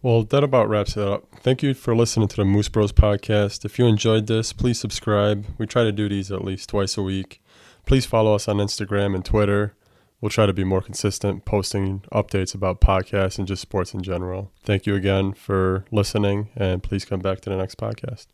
Well, 0.00 0.22
that 0.22 0.42
about 0.42 0.68
wraps 0.70 0.96
it 0.96 1.06
up. 1.06 1.26
Thank 1.40 1.62
you 1.62 1.74
for 1.74 1.94
listening 1.94 2.28
to 2.28 2.36
the 2.36 2.46
Moose 2.46 2.70
Bros 2.70 2.92
podcast. 2.92 3.66
If 3.66 3.78
you 3.78 3.84
enjoyed 3.86 4.28
this, 4.28 4.54
please 4.54 4.80
subscribe. 4.80 5.44
We 5.58 5.66
try 5.66 5.84
to 5.84 5.92
do 5.92 6.08
these 6.08 6.32
at 6.32 6.42
least 6.42 6.70
twice 6.70 6.96
a 6.96 7.02
week. 7.02 7.42
Please 7.84 8.06
follow 8.06 8.34
us 8.34 8.48
on 8.48 8.56
Instagram 8.56 9.14
and 9.14 9.24
Twitter. 9.24 9.74
We'll 10.22 10.30
try 10.30 10.46
to 10.46 10.52
be 10.54 10.64
more 10.64 10.80
consistent, 10.80 11.44
posting 11.44 12.00
updates 12.12 12.54
about 12.54 12.80
podcasts 12.80 13.38
and 13.38 13.46
just 13.46 13.60
sports 13.60 13.92
in 13.92 14.02
general. 14.02 14.52
Thank 14.64 14.86
you 14.86 14.94
again 14.94 15.34
for 15.34 15.84
listening, 15.90 16.48
and 16.56 16.82
please 16.82 17.04
come 17.04 17.20
back 17.20 17.40
to 17.42 17.50
the 17.50 17.56
next 17.56 17.76
podcast. 17.76 18.26